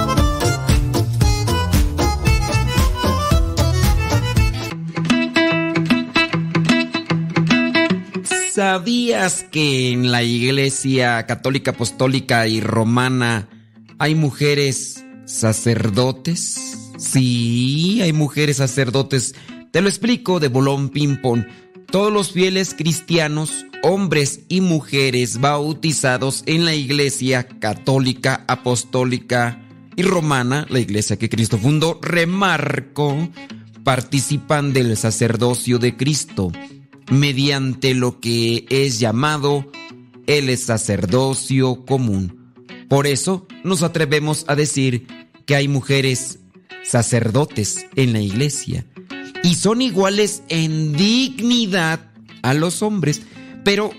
¿Sabías 8.53 9.45
que 9.49 9.93
en 9.93 10.11
la 10.11 10.23
Iglesia 10.23 11.25
Católica 11.25 11.71
Apostólica 11.71 12.47
y 12.47 12.59
Romana 12.59 13.47
hay 13.97 14.13
mujeres 14.13 15.05
sacerdotes? 15.23 16.77
Sí, 16.97 18.01
hay 18.01 18.11
mujeres 18.11 18.57
sacerdotes. 18.57 19.35
Te 19.71 19.79
lo 19.79 19.87
explico 19.87 20.41
de 20.41 20.49
bolón 20.49 20.89
ping-pong. 20.89 21.45
Todos 21.89 22.11
los 22.11 22.33
fieles 22.33 22.73
cristianos, 22.73 23.65
hombres 23.83 24.41
y 24.49 24.59
mujeres 24.59 25.39
bautizados 25.39 26.43
en 26.45 26.65
la 26.65 26.75
Iglesia 26.75 27.47
Católica 27.47 28.43
Apostólica 28.49 29.61
y 29.95 30.03
Romana, 30.03 30.67
la 30.69 30.81
iglesia 30.81 31.17
que 31.17 31.29
Cristo 31.29 31.57
fundó, 31.57 31.99
remarco, 32.01 33.29
participan 33.85 34.73
del 34.73 34.97
sacerdocio 34.97 35.79
de 35.79 35.95
Cristo 35.95 36.51
mediante 37.11 37.93
lo 37.93 38.19
que 38.19 38.65
es 38.69 38.99
llamado 38.99 39.69
el 40.27 40.57
sacerdocio 40.57 41.85
común. 41.85 42.53
Por 42.87 43.05
eso 43.05 43.45
nos 43.63 43.83
atrevemos 43.83 44.45
a 44.47 44.55
decir 44.55 45.07
que 45.45 45.55
hay 45.55 45.67
mujeres 45.67 46.39
sacerdotes 46.83 47.85
en 47.95 48.13
la 48.13 48.21
iglesia 48.21 48.85
y 49.43 49.55
son 49.55 49.81
iguales 49.81 50.43
en 50.47 50.93
dignidad 50.93 52.11
a 52.43 52.53
los 52.53 52.81
hombres, 52.81 53.21
pero 53.65 53.91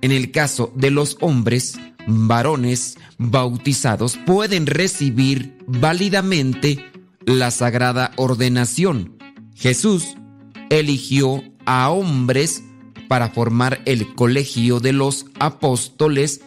en 0.00 0.10
el 0.12 0.30
caso 0.30 0.72
de 0.74 0.90
los 0.90 1.18
hombres, 1.20 1.78
varones 2.06 2.96
bautizados 3.18 4.18
pueden 4.24 4.66
recibir 4.66 5.58
válidamente 5.66 6.84
la 7.26 7.50
sagrada 7.50 8.12
ordenación. 8.16 9.18
Jesús 9.54 10.16
eligió 10.70 11.42
a 11.66 11.90
hombres 11.90 12.64
para 13.08 13.28
formar 13.28 13.82
el 13.84 14.14
colegio 14.14 14.80
de 14.80 14.92
los 14.92 15.26
apóstoles 15.38 16.40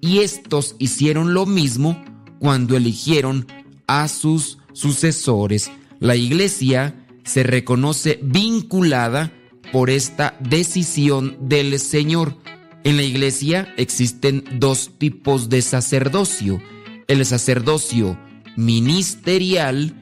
y 0.00 0.18
estos 0.18 0.76
hicieron 0.78 1.34
lo 1.34 1.46
mismo 1.46 2.02
cuando 2.38 2.76
eligieron 2.76 3.46
a 3.86 4.08
sus 4.08 4.58
sucesores. 4.72 5.70
La 5.98 6.16
iglesia 6.16 7.06
se 7.24 7.42
reconoce 7.42 8.20
vinculada 8.22 9.32
por 9.72 9.90
esta 9.90 10.36
decisión 10.40 11.36
del 11.40 11.78
Señor. 11.80 12.36
En 12.84 12.96
la 12.96 13.02
iglesia 13.02 13.74
existen 13.76 14.44
dos 14.58 14.92
tipos 14.98 15.48
de 15.48 15.60
sacerdocio, 15.62 16.62
el 17.08 17.24
sacerdocio 17.26 18.18
ministerial 18.56 20.00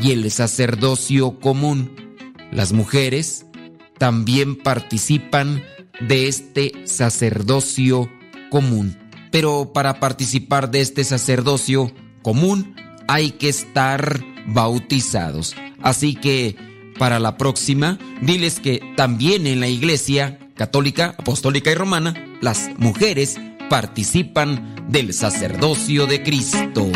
y 0.00 0.10
el 0.12 0.30
sacerdocio 0.30 1.40
común. 1.40 1.92
Las 2.52 2.72
mujeres 2.72 3.45
también 3.98 4.56
participan 4.56 5.62
de 6.00 6.28
este 6.28 6.72
sacerdocio 6.84 8.10
común. 8.50 8.96
Pero 9.30 9.72
para 9.72 10.00
participar 10.00 10.70
de 10.70 10.80
este 10.80 11.04
sacerdocio 11.04 11.92
común 12.22 12.74
hay 13.08 13.32
que 13.32 13.48
estar 13.48 14.22
bautizados. 14.46 15.54
Así 15.82 16.14
que 16.14 16.56
para 16.98 17.18
la 17.18 17.36
próxima, 17.36 17.98
diles 18.22 18.60
que 18.60 18.80
también 18.96 19.46
en 19.46 19.60
la 19.60 19.68
iglesia 19.68 20.38
católica, 20.54 21.14
apostólica 21.18 21.70
y 21.70 21.74
romana, 21.74 22.14
las 22.40 22.70
mujeres 22.78 23.38
participan 23.68 24.76
del 24.88 25.12
sacerdocio 25.12 26.06
de 26.06 26.22
Cristo. 26.22 26.90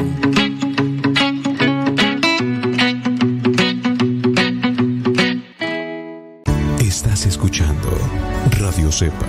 Cepa, 8.93 9.27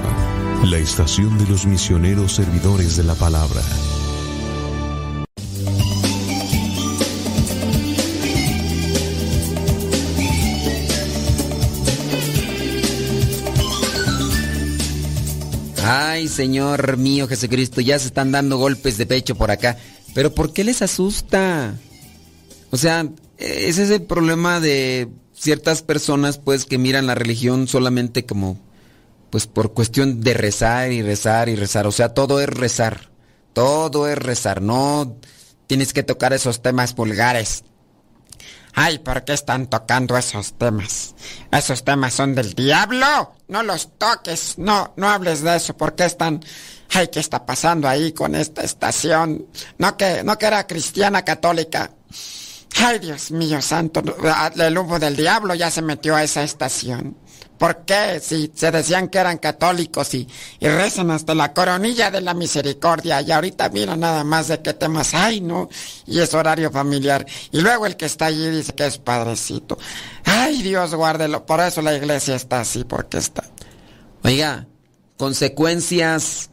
la 0.66 0.78
estación 0.78 1.38
de 1.38 1.48
los 1.48 1.66
misioneros 1.66 2.34
servidores 2.34 2.98
de 2.98 3.04
la 3.04 3.16
palabra. 3.16 3.62
Ay, 15.84 16.28
Señor 16.28 16.98
mío 16.98 17.28
Jesucristo, 17.28 17.82
ya 17.82 17.98
se 18.00 18.08
están 18.08 18.32
dando 18.32 18.58
golpes 18.58 18.98
de 18.98 19.06
pecho 19.06 19.36
por 19.36 19.52
acá. 19.52 19.78
Pero 20.14 20.34
¿por 20.34 20.54
qué 20.54 20.64
les 20.64 20.82
asusta? 20.82 21.76
O 22.70 22.78
sea, 22.78 23.10
ese 23.38 23.84
es 23.84 23.90
el 23.90 24.04
problema 24.04 24.60
de 24.60 25.10
ciertas 25.34 25.82
personas, 25.82 26.38
pues, 26.38 26.66
que 26.66 26.78
miran 26.78 27.08
la 27.08 27.16
religión 27.16 27.68
solamente 27.68 28.26
como, 28.26 28.58
pues, 29.32 29.48
por 29.48 29.74
cuestión 29.74 30.22
de 30.22 30.34
rezar 30.34 30.92
y 30.92 31.02
rezar 31.02 31.50
y 31.50 31.56
rezar. 31.56 31.88
O 31.88 31.92
sea, 31.92 32.14
todo 32.14 32.40
es 32.40 32.50
rezar. 32.50 33.10
Todo 33.54 34.08
es 34.08 34.18
rezar. 34.18 34.62
No 34.62 35.18
tienes 35.68 35.94
que 35.94 36.04
tocar 36.04 36.34
esos 36.34 36.62
temas 36.62 36.94
vulgares. 36.94 37.64
Ay, 38.74 39.00
¿por 39.00 39.24
qué 39.26 39.34
están 39.34 39.70
tocando 39.70 40.18
esos 40.18 40.54
temas? 40.54 41.16
Esos 41.52 41.84
temas 41.84 42.14
son 42.14 42.36
del 42.36 42.54
diablo. 42.54 43.36
No 43.48 43.64
los 43.64 43.98
toques. 43.98 44.58
No, 44.58 44.94
no 44.96 45.10
hables 45.10 45.42
de 45.42 45.56
eso. 45.56 45.76
¿Por 45.76 45.96
qué 45.96 46.06
están? 46.06 46.44
Ay, 46.94 47.08
¿qué 47.08 47.20
está 47.20 47.46
pasando 47.46 47.88
ahí 47.88 48.12
con 48.12 48.36
esta 48.36 48.64
estación? 48.64 49.46
No 49.78 49.98
que, 49.98 50.24
no 50.24 50.38
que 50.38 50.46
era 50.46 50.68
cristiana 50.68 51.24
católica. 51.24 51.92
Ay, 52.78 53.00
Dios 53.00 53.32
mío 53.32 53.62
santo, 53.62 54.02
el 54.56 54.78
humo 54.78 54.98
del 54.98 55.16
diablo 55.16 55.54
ya 55.56 55.70
se 55.70 55.82
metió 55.82 56.16
a 56.16 56.24
esa 56.24 56.44
estación. 56.44 57.18
¿Por 57.62 57.86
qué? 57.86 58.20
Si 58.20 58.52
se 58.56 58.72
decían 58.72 59.08
que 59.08 59.20
eran 59.20 59.38
católicos 59.38 60.16
y, 60.16 60.28
y 60.60 60.68
rezan 60.68 61.12
hasta 61.12 61.36
la 61.36 61.54
coronilla 61.54 62.10
de 62.10 62.20
la 62.20 62.34
misericordia 62.34 63.22
y 63.22 63.32
ahorita 63.32 63.70
mira 63.70 63.96
nada 63.96 64.24
más 64.24 64.48
de 64.48 64.64
qué 64.64 64.74
temas 64.74 65.14
hay, 65.14 65.42
¿no? 65.42 65.70
Y 66.08 66.22
es 66.22 66.34
horario 66.34 66.72
familiar. 66.72 67.24
Y 67.52 67.62
luego 67.62 67.86
el 67.86 67.98
que 67.98 68.08
está 68.08 68.26
allí 68.26 68.50
dice 68.50 68.74
que 68.74 68.88
es 68.88 68.98
padrecito. 68.98 69.78
Ay, 70.24 70.64
Dios 70.64 70.96
guárdelo. 70.96 71.46
Por 71.46 71.60
eso 71.60 71.84
la 71.84 71.96
iglesia 71.96 72.34
está 72.34 72.62
así, 72.62 72.84
porque 72.84 73.20
está. 73.20 73.44
Oiga, 74.24 74.66
consecuencias 75.18 76.50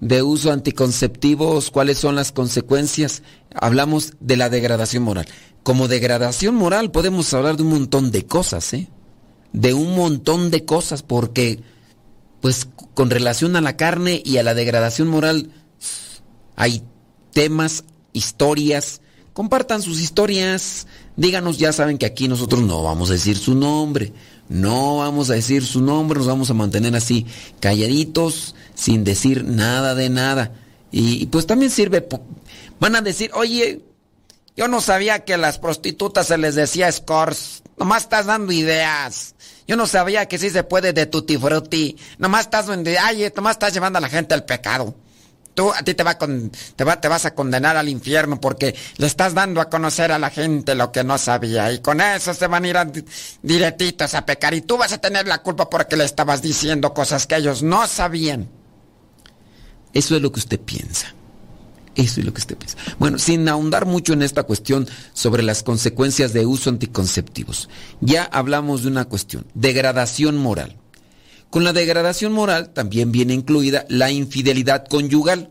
de 0.00 0.20
uso 0.20 0.52
anticonceptivos, 0.52 1.70
¿cuáles 1.70 1.96
son 1.96 2.14
las 2.14 2.30
consecuencias? 2.30 3.22
Hablamos 3.54 4.12
de 4.20 4.36
la 4.36 4.50
degradación 4.50 5.02
moral. 5.02 5.26
Como 5.62 5.88
degradación 5.88 6.56
moral 6.56 6.90
podemos 6.90 7.32
hablar 7.32 7.56
de 7.56 7.62
un 7.62 7.70
montón 7.70 8.10
de 8.10 8.26
cosas, 8.26 8.74
¿eh? 8.74 8.90
De 9.52 9.74
un 9.74 9.94
montón 9.94 10.50
de 10.50 10.64
cosas, 10.64 11.02
porque, 11.02 11.60
pues, 12.40 12.68
con 12.94 13.10
relación 13.10 13.56
a 13.56 13.60
la 13.60 13.76
carne 13.76 14.22
y 14.24 14.38
a 14.38 14.42
la 14.42 14.54
degradación 14.54 15.08
moral, 15.08 15.50
hay 16.56 16.82
temas, 17.32 17.84
historias. 18.12 19.00
Compartan 19.32 19.82
sus 19.82 20.00
historias. 20.00 20.86
Díganos, 21.16 21.58
ya 21.58 21.72
saben 21.72 21.98
que 21.98 22.06
aquí 22.06 22.28
nosotros 22.28 22.62
no 22.62 22.82
vamos 22.82 23.10
a 23.10 23.14
decir 23.14 23.36
su 23.36 23.54
nombre. 23.54 24.12
No 24.48 24.98
vamos 24.98 25.30
a 25.30 25.34
decir 25.34 25.64
su 25.64 25.80
nombre, 25.80 26.18
nos 26.18 26.28
vamos 26.28 26.50
a 26.50 26.54
mantener 26.54 26.94
así, 26.94 27.26
calladitos, 27.58 28.54
sin 28.74 29.02
decir 29.02 29.44
nada 29.44 29.94
de 29.94 30.10
nada. 30.10 30.52
Y, 30.90 31.26
pues 31.26 31.46
también 31.46 31.70
sirve, 31.70 32.06
van 32.78 32.96
a 32.96 33.00
decir, 33.00 33.30
oye, 33.34 33.80
yo 34.54 34.68
no 34.68 34.82
sabía 34.82 35.20
que 35.20 35.34
a 35.34 35.38
las 35.38 35.58
prostitutas 35.58 36.26
se 36.26 36.36
les 36.36 36.54
decía 36.54 36.92
scores. 36.92 37.61
Nomás 37.76 38.04
estás 38.04 38.26
dando 38.26 38.52
ideas. 38.52 39.34
Yo 39.66 39.76
no 39.76 39.86
sabía 39.86 40.26
que 40.26 40.38
sí 40.38 40.50
se 40.50 40.64
puede 40.64 40.92
de 40.92 41.06
tutti 41.06 41.38
frutti. 41.38 41.96
Nomás 42.18 42.42
estás, 42.42 42.66
ay, 42.68 43.32
nomás 43.34 43.52
estás 43.52 43.72
llevando 43.72 43.98
a 43.98 44.02
la 44.02 44.08
gente 44.08 44.34
al 44.34 44.44
pecado. 44.44 44.94
Tú, 45.54 45.70
a 45.70 45.82
ti 45.82 45.92
te, 45.92 46.02
va 46.02 46.16
con, 46.16 46.50
te, 46.76 46.84
va, 46.84 46.96
vas 46.96 47.26
a 47.26 47.34
condenar 47.34 47.76
al 47.76 47.88
infierno 47.88 48.40
porque 48.40 48.74
le 48.96 49.06
estás 49.06 49.34
dando 49.34 49.60
a 49.60 49.68
conocer 49.68 50.10
a 50.10 50.18
la 50.18 50.30
gente 50.30 50.74
lo 50.74 50.90
que 50.92 51.04
no 51.04 51.18
sabía. 51.18 51.70
Y 51.72 51.80
con 51.80 52.00
eso 52.00 52.32
se 52.32 52.46
van 52.46 52.64
a 52.64 52.68
ir 52.68 52.76
a, 52.76 52.90
directitos 53.42 54.14
a 54.14 54.24
pecar. 54.24 54.54
Y 54.54 54.62
tú 54.62 54.78
vas 54.78 54.92
a 54.92 54.98
tener 54.98 55.28
la 55.28 55.42
culpa 55.42 55.68
porque 55.68 55.96
le 55.96 56.04
estabas 56.04 56.40
diciendo 56.40 56.94
cosas 56.94 57.26
que 57.26 57.36
ellos 57.36 57.62
no 57.62 57.86
sabían. 57.86 58.48
Eso 59.92 60.16
es 60.16 60.22
lo 60.22 60.32
que 60.32 60.40
usted 60.40 60.60
piensa. 60.60 61.14
Eso 61.94 62.20
es 62.20 62.26
lo 62.26 62.32
que 62.32 62.40
usted 62.40 62.56
piensa. 62.56 62.78
Bueno, 62.98 63.18
sin 63.18 63.48
ahondar 63.48 63.84
mucho 63.84 64.14
en 64.14 64.22
esta 64.22 64.44
cuestión 64.44 64.88
sobre 65.12 65.42
las 65.42 65.62
consecuencias 65.62 66.32
de 66.32 66.46
uso 66.46 66.70
anticonceptivos, 66.70 67.68
ya 68.00 68.24
hablamos 68.24 68.82
de 68.82 68.88
una 68.88 69.04
cuestión, 69.04 69.46
degradación 69.54 70.38
moral. 70.38 70.76
Con 71.50 71.64
la 71.64 71.74
degradación 71.74 72.32
moral 72.32 72.70
también 72.70 73.12
viene 73.12 73.34
incluida 73.34 73.84
la 73.90 74.10
infidelidad 74.10 74.86
conyugal. 74.88 75.50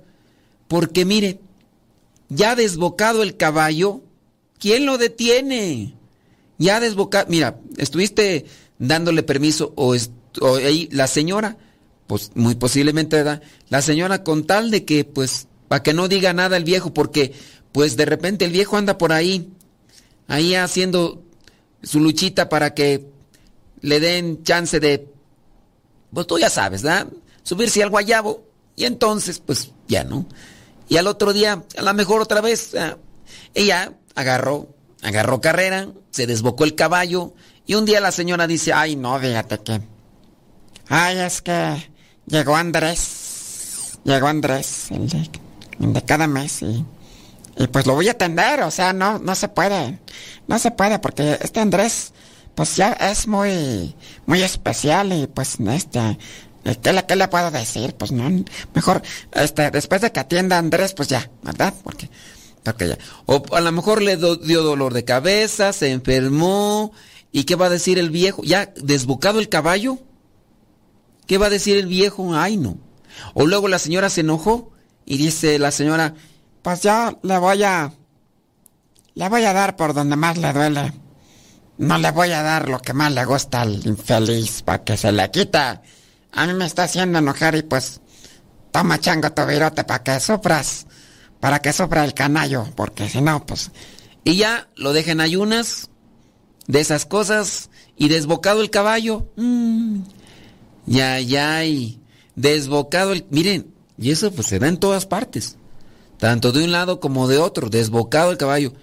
Porque 0.68 1.06
mire, 1.06 1.40
ya 2.30 2.56
desbocado 2.56 3.22
el 3.22 3.38
caballo, 3.38 4.02
¿quién 4.58 4.88
lo 4.88 4.98
detiene? 4.98 5.94
Ya 6.58 6.80
desbocado, 6.80 7.28
mira, 7.30 7.60
estuviste 7.78 8.46
dándole 8.80 9.22
permiso 9.22 9.74
o, 9.76 9.96
la 10.92 11.06
señora, 11.06 11.58
pues 12.08 12.32
muy 12.34 12.56
posiblemente. 12.56 13.24
La 13.70 13.82
señora 13.84 14.24
con 14.24 14.46
tal 14.48 14.72
de 14.72 14.86
que, 14.86 15.04
pues, 15.04 15.48
para 15.72 15.84
que 15.84 15.94
no 15.94 16.10
diga 16.10 16.34
nada 16.34 16.58
el 16.58 16.66
viejo, 16.66 16.94
porque, 16.94 17.32
pues, 17.72 17.96
de 17.96 18.04
repente 18.04 18.44
el 18.44 18.52
viejo 18.52 18.76
anda 18.76 18.98
por 18.98 19.14
ahí, 19.14 19.54
ahí 20.28 20.54
haciendo 20.54 21.24
su 21.82 22.02
luchita 22.02 22.50
para 22.50 22.74
que 22.74 23.08
le 23.80 24.02
den 24.02 24.44
chance 24.44 24.82
de 24.82 25.08
pues 26.14 26.28
tú 26.28 26.38
ya 26.38 26.50
sabes, 26.50 26.84
¿verdad? 26.84 27.08
subirse 27.44 27.82
al 27.82 27.90
guayabo. 27.90 28.44
Y 28.76 28.84
entonces, 28.84 29.40
pues 29.40 29.72
ya 29.88 30.04
no. 30.04 30.26
Y 30.90 30.98
al 30.98 31.08
otro 31.08 31.32
día, 31.32 31.64
a 31.78 31.82
lo 31.82 31.94
mejor 31.94 32.20
otra 32.20 32.42
vez, 32.42 32.76
ah, 32.76 32.98
ella 33.54 33.94
agarró, 34.14 34.76
agarró 35.02 35.40
carrera, 35.40 35.88
se 36.10 36.28
desbocó 36.28 36.66
el 36.66 36.76
caballo. 36.76 37.34
Y 37.66 37.76
un 37.76 37.86
día 37.86 38.02
la 38.02 38.12
señora 38.12 38.46
dice, 38.46 38.74
ay 38.74 38.98
no, 38.98 39.18
fíjate 39.18 39.58
que... 39.60 39.82
Ay, 40.90 41.20
es 41.20 41.42
que 41.42 41.90
llegó 42.26 42.58
Andrés. 42.58 44.00
Llegó 44.04 44.28
Andrés, 44.28 44.90
cada 46.06 46.28
mes. 46.28 46.62
Y, 46.62 46.86
y, 47.58 47.68
pues 47.68 47.86
lo 47.86 47.94
voy 47.94 48.08
a 48.08 48.12
atender, 48.12 48.62
o 48.64 48.72
sea, 48.72 48.94
no, 48.94 49.20
no 49.20 49.36
se 49.36 49.48
puede. 49.48 50.00
No 50.48 50.60
se 50.60 50.72
puede 50.72 51.00
porque 51.00 51.38
este 51.42 51.60
Andrés 51.60 52.14
pues 52.56 52.76
ya 52.76 52.92
es 52.94 53.28
muy, 53.28 53.96
muy 54.26 54.42
especial 54.42 55.14
y 55.14 55.28
pues 55.28 55.58
este, 55.60 56.18
¿qué 56.82 56.94
le, 56.94 57.06
qué 57.06 57.16
le 57.16 57.28
puedo 57.28 57.52
decir? 57.52 57.96
Pues 57.96 58.12
no, 58.12 58.30
mejor, 58.74 59.02
este, 59.32 59.72
después 59.72 60.02
de 60.02 60.12
que 60.12 60.20
atienda 60.20 60.58
Andrés, 60.58 60.94
pues 60.94 61.08
ya, 61.08 61.30
¿verdad? 61.44 61.74
Porque, 61.84 62.10
porque 62.64 62.90
ya. 62.90 62.98
O 63.26 63.44
a 63.54 63.62
lo 63.62 63.72
mejor 63.72 64.02
le 64.02 64.18
dio 64.18 64.64
dolor 64.64 64.94
de 64.94 65.06
cabeza, 65.06 65.74
se 65.74 65.92
enfermó, 65.92 66.92
¿y 67.32 67.46
qué 67.46 67.56
va 67.56 67.68
a 67.68 67.70
decir 67.70 67.98
el 67.98 68.10
viejo? 68.10 68.44
¿Ya 68.44 68.72
desbocado 68.76 69.40
el 69.40 69.50
caballo? 69.50 70.00
¿Qué 71.28 71.38
va 71.38 71.48
a 71.48 71.52
decir 71.52 71.78
el 71.78 71.88
viejo? 71.88 72.36
Ay, 72.36 72.58
no. 72.58 72.78
O 73.34 73.46
luego 73.46 73.68
la 73.68 73.80
señora 73.80 74.10
se 74.10 74.22
enojó 74.22 74.71
y 75.06 75.18
dice 75.18 75.60
la 75.60 75.72
señora, 75.72 76.14
pues 76.62 76.82
ya 76.82 77.18
le 77.22 77.38
voy 77.38 77.64
a, 77.64 77.92
le 79.16 79.30
voy 79.30 79.44
a 79.44 79.54
dar 79.54 79.76
por 79.76 79.94
donde 79.94 80.16
más 80.16 80.38
le 80.38 80.54
duele. 80.54 80.94
No 81.78 81.98
le 81.98 82.12
voy 82.12 82.32
a 82.32 82.44
dar 82.44 82.70
lo 82.70 82.80
que 82.80 82.94
más 82.94 83.12
le 83.12 83.26
gusta 83.26 83.62
al 83.62 83.86
infeliz 83.88 84.62
para 84.62 84.84
que 84.84 84.98
se 84.98 85.12
le 85.12 85.32
quita. 85.32 85.82
A 86.32 86.46
mí 86.46 86.54
me 86.54 86.66
está 86.66 86.84
haciendo 86.84 87.20
enojar 87.20 87.56
y 87.56 87.64
pues 87.64 88.02
toma 88.72 89.00
chango 89.00 89.32
tu 89.32 89.46
virote 89.46 89.84
para 89.84 90.04
que 90.04 90.20
sufras. 90.20 90.86
Para 91.40 91.60
que 91.60 91.74
sufra 91.74 92.06
el 92.06 92.14
canallo. 92.14 92.68
Porque 92.76 93.10
si 93.10 93.22
no, 93.22 93.46
pues... 93.46 93.72
Y 94.24 94.36
ya 94.36 94.68
lo 94.76 94.94
dejen 94.94 95.20
ayunas 95.20 95.90
de 96.68 96.80
esas 96.80 97.08
cosas 97.08 97.72
y 97.98 98.10
desbocado 98.10 98.62
el 98.62 98.70
caballo. 98.70 99.32
Mm, 99.36 100.02
ya, 100.86 101.20
ya, 101.20 101.66
y 101.66 102.00
desbocado 102.36 103.14
el... 103.14 103.26
Miren, 103.32 103.71
y 104.02 104.10
eso 104.10 104.32
pues 104.32 104.48
se 104.48 104.60
da 104.60 104.68
en 104.68 104.78
todas 104.78 105.06
partes. 105.06 105.58
Tanto 106.18 106.52
de 106.52 106.64
un 106.64 106.72
lado 106.72 107.00
como 107.00 107.28
de 107.28 107.38
otro, 107.38 107.70
desbocado 107.70 108.32
el 108.32 108.38
caballo. 108.38 108.74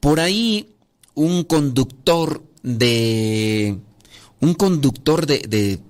Por 0.00 0.20
ahí 0.20 0.74
un 1.14 1.44
conductor 1.44 2.42
de 2.62 3.78
un 4.40 4.54
conductor 4.54 5.26
de, 5.26 5.80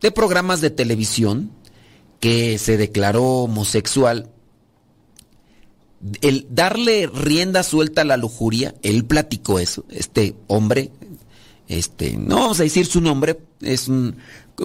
de, 0.00 0.10
programas 0.10 0.60
de 0.60 0.70
televisión 0.70 1.50
que 2.20 2.58
se 2.58 2.76
declaró 2.76 3.24
homosexual, 3.44 4.30
el 6.20 6.46
darle 6.50 7.06
rienda 7.08 7.62
suelta 7.62 8.02
a 8.02 8.04
la 8.04 8.16
lujuria, 8.16 8.74
él 8.82 9.04
platicó 9.04 9.58
eso, 9.58 9.84
este 9.90 10.34
hombre, 10.46 10.90
este, 11.68 12.16
no 12.16 12.36
vamos 12.36 12.60
a 12.60 12.64
decir 12.64 12.86
su 12.86 13.00
nombre, 13.00 13.40
es 13.60 13.88
un, 13.88 14.16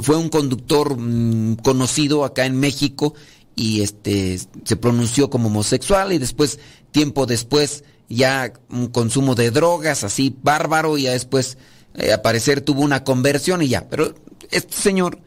fue 0.02 0.18
un 0.18 0.30
conductor 0.30 0.98
mm, 0.98 1.58
conocido 1.58 2.26
acá 2.26 2.46
en 2.46 2.60
México 2.60 3.16
y 3.56 3.82
este 3.82 4.40
se 4.64 4.76
pronunció 4.76 5.30
como 5.30 5.48
homosexual 5.48 6.12
y 6.14 6.18
después 6.18 6.60
tiempo 6.92 7.26
después 7.26 7.84
ya 8.10 8.54
un 8.70 8.88
consumo 8.88 9.36
de 9.36 9.52
drogas 9.52 10.04
así 10.04 10.36
bárbaro 10.44 10.98
y 10.98 11.04
ya 11.04 11.12
después 11.12 11.58
eh, 11.96 12.14
aparecer 12.14 12.62
tuvo 12.62 12.82
una 12.82 13.04
conversión 13.04 13.62
y 13.62 13.70
ya. 13.70 13.90
Pero 13.90 14.14
este 14.52 14.76
señor 14.76 15.20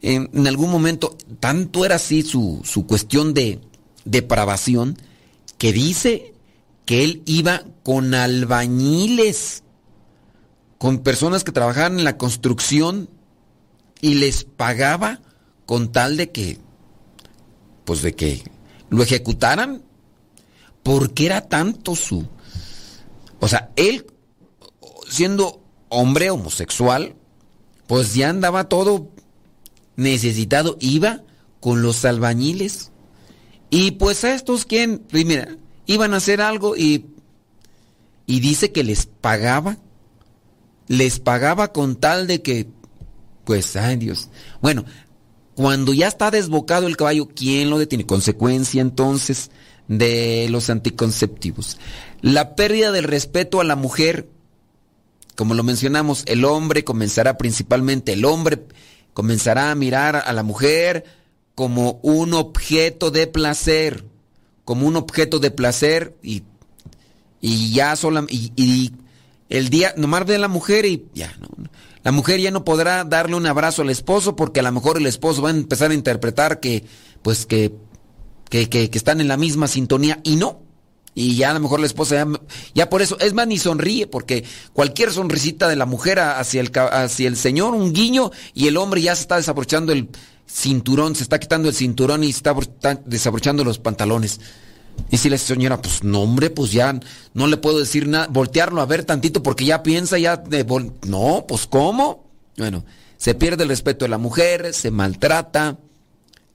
en 0.00 0.46
algún 0.46 0.70
momento 0.70 1.16
tanto 1.40 1.84
era 1.84 1.96
así 1.96 2.22
su, 2.22 2.60
su 2.64 2.86
cuestión 2.86 3.34
de 3.34 3.60
depravación 4.04 4.96
que 5.58 5.72
dice 5.72 6.34
que 6.86 7.04
él 7.04 7.22
iba 7.26 7.64
con 7.82 8.14
albañiles, 8.14 9.62
con 10.78 11.00
personas 11.00 11.44
que 11.44 11.52
trabajaban 11.52 11.98
en 11.98 12.04
la 12.04 12.16
construcción 12.16 13.10
y 14.00 14.14
les 14.14 14.44
pagaba 14.44 15.20
con 15.66 15.92
tal 15.92 16.16
de 16.16 16.30
que, 16.30 16.58
pues 17.88 18.02
de 18.02 18.14
que 18.14 18.42
lo 18.90 19.02
ejecutaran 19.02 19.82
¿Por 20.88 21.12
qué 21.12 21.26
era 21.26 21.42
tanto 21.42 21.94
su... 21.94 22.26
O 23.40 23.46
sea, 23.46 23.70
él, 23.76 24.06
siendo 25.06 25.62
hombre 25.90 26.30
homosexual, 26.30 27.14
pues 27.86 28.14
ya 28.14 28.30
andaba 28.30 28.70
todo 28.70 29.10
necesitado, 29.96 30.78
iba 30.80 31.20
con 31.60 31.82
los 31.82 32.06
albañiles. 32.06 32.90
Y 33.68 33.92
pues 33.92 34.24
a 34.24 34.34
estos, 34.34 34.64
¿quién? 34.64 35.00
Pues 35.10 35.26
mira, 35.26 35.58
iban 35.84 36.14
a 36.14 36.16
hacer 36.16 36.40
algo 36.40 36.74
y, 36.74 37.04
y 38.24 38.40
dice 38.40 38.72
que 38.72 38.82
les 38.82 39.04
pagaba. 39.04 39.76
Les 40.86 41.20
pagaba 41.20 41.74
con 41.74 41.96
tal 41.96 42.26
de 42.26 42.40
que, 42.40 42.66
pues, 43.44 43.76
ay 43.76 43.96
Dios. 43.96 44.30
Bueno, 44.62 44.86
cuando 45.58 45.92
ya 45.92 46.06
está 46.06 46.30
desbocado 46.30 46.86
el 46.86 46.96
caballo, 46.96 47.26
¿quién 47.34 47.68
lo 47.68 47.80
detiene? 47.80 48.06
Consecuencia 48.06 48.80
entonces 48.80 49.50
de 49.88 50.46
los 50.50 50.70
anticonceptivos. 50.70 51.78
La 52.20 52.54
pérdida 52.54 52.92
del 52.92 53.02
respeto 53.02 53.60
a 53.60 53.64
la 53.64 53.74
mujer, 53.74 54.28
como 55.34 55.54
lo 55.54 55.64
mencionamos, 55.64 56.22
el 56.26 56.44
hombre 56.44 56.84
comenzará 56.84 57.38
principalmente, 57.38 58.12
el 58.12 58.24
hombre 58.24 58.66
comenzará 59.14 59.72
a 59.72 59.74
mirar 59.74 60.22
a 60.24 60.32
la 60.32 60.44
mujer 60.44 61.02
como 61.56 61.98
un 62.04 62.34
objeto 62.34 63.10
de 63.10 63.26
placer, 63.26 64.04
como 64.64 64.86
un 64.86 64.94
objeto 64.94 65.40
de 65.40 65.50
placer 65.50 66.16
y, 66.22 66.44
y 67.40 67.72
ya 67.72 67.96
sola, 67.96 68.24
y, 68.28 68.92
el 69.48 69.70
día, 69.70 69.92
nomás 69.96 70.24
ve 70.24 70.36
a 70.36 70.38
la 70.38 70.46
mujer 70.46 70.86
y 70.86 71.06
ya, 71.14 71.36
no, 71.40 71.48
la 72.08 72.12
mujer 72.12 72.40
ya 72.40 72.50
no 72.50 72.64
podrá 72.64 73.04
darle 73.04 73.36
un 73.36 73.44
abrazo 73.44 73.82
al 73.82 73.90
esposo 73.90 74.34
porque 74.34 74.60
a 74.60 74.62
lo 74.62 74.72
mejor 74.72 74.96
el 74.96 75.04
esposo 75.04 75.42
va 75.42 75.50
a 75.50 75.52
empezar 75.52 75.90
a 75.90 75.94
interpretar 75.94 76.58
que, 76.58 76.82
pues 77.20 77.44
que 77.44 77.74
que, 78.48 78.88
están 78.94 79.20
en 79.20 79.28
la 79.28 79.36
misma 79.36 79.68
sintonía 79.68 80.18
y 80.24 80.36
no. 80.36 80.62
Y 81.14 81.36
ya 81.36 81.50
a 81.50 81.52
lo 81.52 81.60
mejor 81.60 81.80
la 81.80 81.86
esposa 81.86 82.26
ya, 82.74 82.88
por 82.88 83.02
eso, 83.02 83.18
es 83.20 83.34
más, 83.34 83.46
ni 83.46 83.58
sonríe, 83.58 84.06
porque 84.06 84.42
cualquier 84.72 85.12
sonrisita 85.12 85.68
de 85.68 85.76
la 85.76 85.84
mujer 85.84 86.18
hacia 86.18 86.62
el, 86.62 86.72
hacia 86.74 87.28
el 87.28 87.36
Señor, 87.36 87.74
un 87.74 87.92
guiño, 87.92 88.30
y 88.54 88.68
el 88.68 88.78
hombre 88.78 89.02
ya 89.02 89.14
se 89.14 89.20
está 89.20 89.36
desabrochando 89.36 89.92
el 89.92 90.08
cinturón, 90.48 91.14
se 91.14 91.24
está 91.24 91.38
quitando 91.38 91.68
el 91.68 91.74
cinturón 91.74 92.24
y 92.24 92.32
se 92.32 92.38
está 92.38 92.54
desabrochando 93.04 93.64
los 93.64 93.78
pantalones. 93.78 94.40
Y 95.10 95.18
si 95.18 95.30
la 95.30 95.38
señora, 95.38 95.80
pues 95.80 96.04
no, 96.04 96.20
hombre, 96.20 96.50
pues 96.50 96.72
ya 96.72 96.98
no 97.34 97.46
le 97.46 97.56
puedo 97.56 97.78
decir 97.78 98.06
nada, 98.06 98.26
voltearlo 98.28 98.80
a 98.80 98.86
ver 98.86 99.04
tantito 99.04 99.42
porque 99.42 99.64
ya 99.64 99.82
piensa, 99.82 100.18
ya. 100.18 100.36
De 100.36 100.64
no, 101.06 101.44
pues 101.48 101.66
¿cómo? 101.66 102.28
Bueno, 102.56 102.84
se 103.16 103.34
pierde 103.34 103.62
el 103.62 103.70
respeto 103.70 104.04
de 104.04 104.10
la 104.10 104.18
mujer, 104.18 104.74
se 104.74 104.90
maltrata 104.90 105.78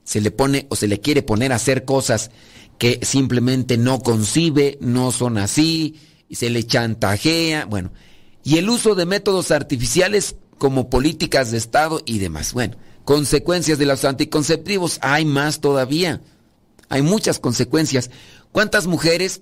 se 0.04 0.20
le 0.20 0.30
pone 0.30 0.66
o 0.68 0.76
se 0.76 0.86
le 0.86 1.00
quiere 1.00 1.22
poner 1.22 1.52
a 1.52 1.56
hacer 1.56 1.84
cosas 1.84 2.30
que 2.78 3.00
simplemente 3.02 3.78
no 3.78 4.00
concibe, 4.00 4.78
no 4.80 5.10
son 5.10 5.38
así, 5.38 6.00
y 6.28 6.36
se 6.36 6.50
le 6.50 6.64
chantajea, 6.64 7.64
bueno, 7.64 7.92
y 8.42 8.58
el 8.58 8.68
uso 8.68 8.94
de 8.94 9.06
métodos 9.06 9.50
artificiales 9.50 10.36
como 10.58 10.90
políticas 10.90 11.50
de 11.50 11.58
Estado 11.58 12.02
y 12.04 12.18
demás. 12.18 12.52
Bueno, 12.52 12.76
consecuencias 13.04 13.78
de 13.78 13.86
los 13.86 14.04
anticonceptivos, 14.04 14.98
hay 15.02 15.24
más 15.24 15.60
todavía, 15.60 16.20
hay 16.94 17.02
muchas 17.02 17.40
consecuencias. 17.40 18.08
¿Cuántas 18.52 18.86
mujeres, 18.86 19.40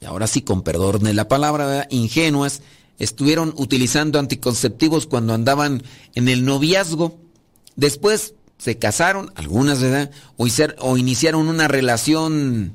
y 0.00 0.06
ahora 0.06 0.26
sí 0.26 0.40
con 0.40 0.62
perdón 0.62 1.02
de 1.04 1.12
la 1.12 1.28
palabra, 1.28 1.86
ingenuas, 1.90 2.62
estuvieron 2.98 3.52
utilizando 3.58 4.18
anticonceptivos 4.18 5.06
cuando 5.06 5.34
andaban 5.34 5.82
en 6.14 6.26
el 6.30 6.46
noviazgo? 6.46 7.18
Después 7.76 8.32
se 8.56 8.78
casaron, 8.78 9.30
algunas, 9.34 9.82
¿verdad? 9.82 10.10
O, 10.38 10.46
o 10.78 10.96
iniciaron 10.96 11.48
una 11.48 11.68
relación, 11.68 12.72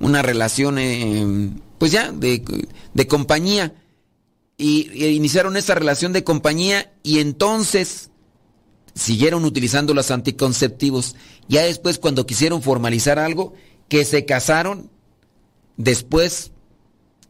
una 0.00 0.22
relación, 0.22 0.78
eh, 0.78 1.50
pues 1.76 1.92
ya, 1.92 2.10
de, 2.10 2.42
compañía. 3.06 3.74
Y, 4.56 5.04
iniciaron 5.14 5.58
esa 5.58 5.74
relación 5.74 6.14
de 6.14 6.24
compañía 6.24 6.90
y 7.02 7.18
entonces 7.18 8.08
siguieron 8.98 9.44
utilizando 9.44 9.94
los 9.94 10.10
anticonceptivos. 10.10 11.16
Ya 11.48 11.62
después, 11.62 11.98
cuando 11.98 12.26
quisieron 12.26 12.62
formalizar 12.62 13.18
algo, 13.18 13.54
que 13.88 14.04
se 14.04 14.24
casaron, 14.24 14.90
después 15.76 16.52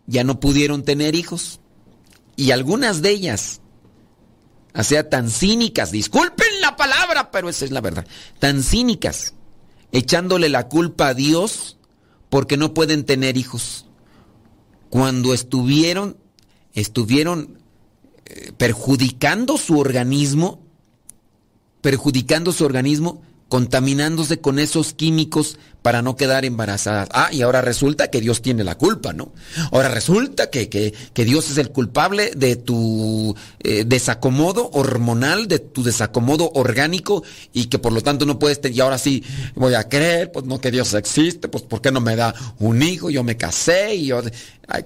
ya 0.07 0.25
no 0.25 0.41
pudieron 0.41 0.83
tener 0.83 1.15
hijos. 1.15 1.61
Y 2.37 2.53
algunas 2.53 3.03
de 3.03 3.11
ellas 3.11 3.61
o 4.79 4.85
sea, 4.85 5.09
tan 5.09 5.29
cínicas, 5.29 5.91
disculpen 5.91 6.61
la 6.61 6.77
palabra, 6.77 7.33
pero 7.33 7.49
esa 7.49 7.65
es 7.65 7.73
la 7.73 7.81
verdad, 7.81 8.07
tan 8.39 8.63
cínicas, 8.63 9.35
echándole 9.91 10.49
la 10.49 10.69
culpa 10.69 11.09
a 11.09 11.15
Dios 11.15 11.79
porque 12.29 12.57
no 12.57 12.75
pueden 12.75 13.05
tener 13.05 13.37
hijos. 13.37 13.87
Cuando 14.89 15.35
estuvieron, 15.35 16.17
estuvieron 16.75 17.59
eh, 18.27 18.53
perjudicando 18.57 19.57
su 19.57 19.79
organismo 19.79 20.63
perjudicando 21.81 22.53
su 22.53 22.65
organismo, 22.65 23.23
contaminándose 23.49 24.41
con 24.41 24.59
esos 24.59 24.93
químicos 24.93 25.59
para 25.81 26.03
no 26.03 26.17
quedar 26.17 26.45
embarazadas. 26.45 27.09
Ah, 27.13 27.31
y 27.33 27.41
ahora 27.41 27.63
resulta 27.63 28.11
que 28.11 28.21
Dios 28.21 28.43
tiene 28.43 28.63
la 28.63 28.77
culpa, 28.77 29.15
¿no? 29.15 29.33
Ahora 29.73 29.89
resulta 29.89 30.51
que, 30.51 30.69
que, 30.69 31.25
Dios 31.25 31.51
es 31.51 31.57
el 31.57 31.71
culpable 31.71 32.33
de 32.37 32.57
tu 32.57 33.35
eh, 33.61 33.85
desacomodo 33.87 34.69
hormonal, 34.73 35.49
de 35.49 35.61
tu 35.61 35.83
desacomodo 35.83 36.51
orgánico 36.55 37.23
y 37.55 37.67
que 37.67 37.79
por 37.79 37.93
lo 37.93 38.03
tanto 38.03 38.27
no 38.27 38.39
puedes, 38.39 38.61
y 38.71 38.81
ahora 38.81 38.99
sí 38.99 39.25
voy 39.55 39.75
a 39.75 39.89
creer, 39.89 40.31
pues 40.31 40.45
no 40.45 40.61
que 40.61 40.71
Dios 40.71 40.93
existe, 40.93 41.49
pues 41.49 41.65
¿por 41.65 41.81
qué 41.81 41.91
no 41.91 42.01
me 42.03 42.17
da 42.17 42.35
un 42.59 42.83
hijo? 42.83 43.09
Yo 43.09 43.25
me 43.25 43.37
casé 43.37 43.95
y 43.95 44.07
yo... 44.07 44.21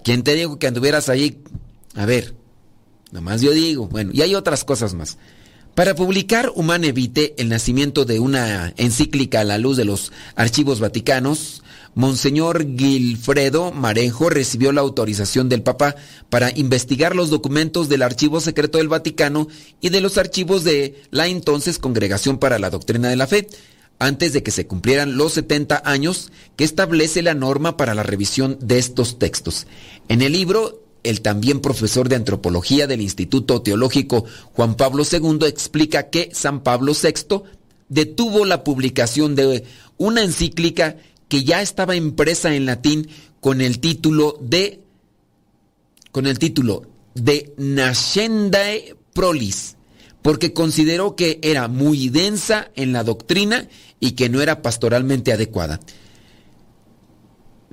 ¿Quién 0.05 0.22
te 0.22 0.35
dijo 0.35 0.61
que 0.61 0.68
anduvieras 0.68 1.09
ahí? 1.09 1.42
A 1.96 2.07
ver, 2.07 2.35
nomás 3.11 3.40
yo 3.40 3.50
digo, 3.50 3.88
bueno, 3.88 4.12
y 4.14 4.22
hay 4.22 4.37
otras 4.37 4.62
cosas 4.62 4.94
más. 4.94 5.18
Para 5.74 5.94
publicar 5.94 6.52
Humane 6.54 6.92
Vitae, 6.92 7.35
el 7.38 7.48
nacimiento 7.48 8.04
de 8.04 8.20
una 8.20 8.74
encíclica 8.76 9.40
a 9.40 9.44
la 9.44 9.56
luz 9.56 9.78
de 9.78 9.87
los 9.87 10.12
archivos 10.37 10.80
vaticanos, 10.80 11.62
Monseñor 11.94 12.66
Gilfredo 12.76 13.72
Marejo 13.72 14.28
recibió 14.28 14.72
la 14.72 14.82
autorización 14.82 15.48
del 15.48 15.62
Papa 15.62 15.96
para 16.28 16.50
investigar 16.54 17.16
los 17.16 17.30
documentos 17.30 17.88
del 17.88 18.02
Archivo 18.02 18.42
Secreto 18.42 18.76
del 18.76 18.88
Vaticano 18.88 19.48
y 19.80 19.88
de 19.88 20.02
los 20.02 20.18
archivos 20.18 20.62
de 20.62 21.00
la 21.11 21.26
entonces 21.26 21.78
Congregación 21.78 22.37
para 22.37 22.58
la 22.58 22.68
Doctrina 22.68 23.08
de 23.08 23.16
la 23.16 23.26
Fe, 23.26 23.48
antes 23.98 24.35
de 24.35 24.42
que 24.42 24.50
se 24.50 24.66
cumplieran 24.66 25.16
los 25.16 25.32
70 25.32 25.82
años 25.87 26.32
que 26.56 26.64
establece 26.64 27.22
la 27.22 27.32
norma 27.32 27.78
para 27.78 27.94
la 27.94 28.02
revisión 28.02 28.58
de 28.61 28.78
estos 28.78 29.18
textos. 29.18 29.66
En 30.08 30.20
el 30.20 30.32
libro 30.32 30.82
el 31.04 31.20
también 31.20 31.60
profesor 31.60 32.08
de 32.08 32.16
antropología 32.16 32.86
del 32.86 33.00
Instituto 33.00 33.62
Teológico 33.62 34.24
Juan 34.52 34.76
Pablo 34.76 35.04
II 35.10 35.46
explica 35.46 36.10
que 36.10 36.30
San 36.32 36.62
Pablo 36.62 36.92
VI 36.92 37.42
detuvo 37.88 38.44
la 38.44 38.64
publicación 38.64 39.34
de 39.34 39.64
una 39.98 40.22
encíclica 40.22 40.96
que 41.28 41.44
ya 41.44 41.62
estaba 41.62 41.96
impresa 41.96 42.54
en 42.54 42.66
latín 42.66 43.08
con 43.40 43.60
el 43.60 43.80
título 43.80 44.38
de 44.40 44.80
con 46.12 46.26
el 46.26 46.38
título 46.38 46.82
de 47.14 47.54
Nascendae 47.56 48.96
Prolis, 49.14 49.76
porque 50.20 50.52
consideró 50.52 51.16
que 51.16 51.38
era 51.42 51.68
muy 51.68 52.08
densa 52.08 52.70
en 52.76 52.92
la 52.92 53.02
doctrina 53.02 53.68
y 53.98 54.12
que 54.12 54.28
no 54.28 54.40
era 54.40 54.62
pastoralmente 54.62 55.32
adecuada. 55.32 55.80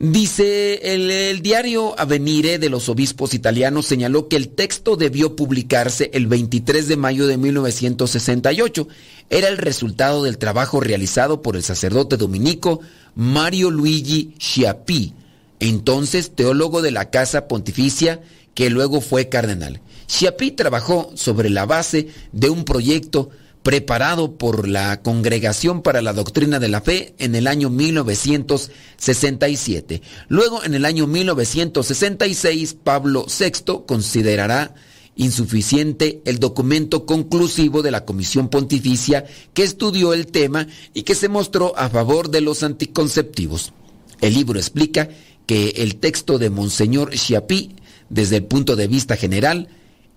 Dice 0.02 0.94
el, 0.94 1.42
diario 1.42 1.94
Avenire 2.00 2.58
de 2.58 2.70
los 2.70 2.88
obispos 2.88 3.34
italianos 3.34 3.86
señaló 3.86 4.30
que 4.30 4.38
el 4.38 4.48
texto 4.48 4.96
debió 4.96 5.36
publicarse 5.36 6.10
el 6.14 6.28
23 6.28 6.88
de 6.88 6.96
mayo 6.96 7.28
de 7.28 7.36
1968. 7.36 8.88
Era 9.30 9.50
el 9.50 9.58
resultado 9.58 10.24
del 10.24 10.38
trabajo 10.38 10.80
realizado 10.80 11.42
por 11.42 11.58
el 11.58 11.64
sacerdote 11.64 12.16
dominico 12.16 12.80
Mario 13.14 13.72
Luigi 13.72 14.36
Schiappi, 14.40 15.16
entonces 15.60 16.34
teólogo 16.34 16.82
de 16.82 16.92
la 16.92 17.10
Casa 17.10 17.50
Pontificia, 17.50 18.22
que 18.54 18.70
luego 18.70 19.02
fue 19.02 19.28
cardenal. 19.28 19.82
Schiappi 20.10 20.52
trabajó 20.52 21.12
sobre 21.16 21.50
la 21.50 21.66
base 21.66 22.08
de 22.32 22.50
un 22.50 22.64
proyecto 22.64 23.32
preparado 23.64 24.38
por 24.38 24.68
la 24.68 25.02
Congregación 25.02 25.82
para 25.82 26.02
la 26.02 26.12
Doctrina 26.14 26.60
de 26.60 26.68
la 26.70 26.82
Fe 26.82 27.14
en 27.20 27.36
el 27.36 27.48
año 27.48 27.70
1967. 27.70 30.02
Luego, 30.28 30.64
en 30.64 30.74
el 30.74 30.86
año 30.86 31.06
1966, 31.08 32.78
Pablo 32.84 33.26
VI 33.28 33.84
considerará 33.86 34.74
insuficiente 35.16 36.22
el 36.24 36.40
documento 36.40 37.06
conclusivo 37.06 37.82
de 37.82 37.92
la 37.92 38.06
Comisión 38.06 38.48
Pontificia 38.48 39.26
que 39.54 39.64
estudió 39.64 40.14
el 40.14 40.28
tema 40.28 40.66
y 40.94 41.02
que 41.04 41.14
se 41.14 41.28
mostró 41.28 41.78
a 41.78 41.90
favor 41.90 42.30
de 42.30 42.40
los 42.40 42.64
anticonceptivos. 42.64 43.74
El 44.22 44.34
libro 44.34 44.58
explica 44.60 45.10
que 45.46 45.74
el 45.78 45.98
texto 45.98 46.38
de 46.38 46.50
Monseñor 46.50 47.12
Chiapi, 47.12 47.76
desde 48.10 48.38
el 48.38 48.46
punto 48.46 48.78
de 48.78 48.88
vista 48.88 49.18
general, 49.18 49.68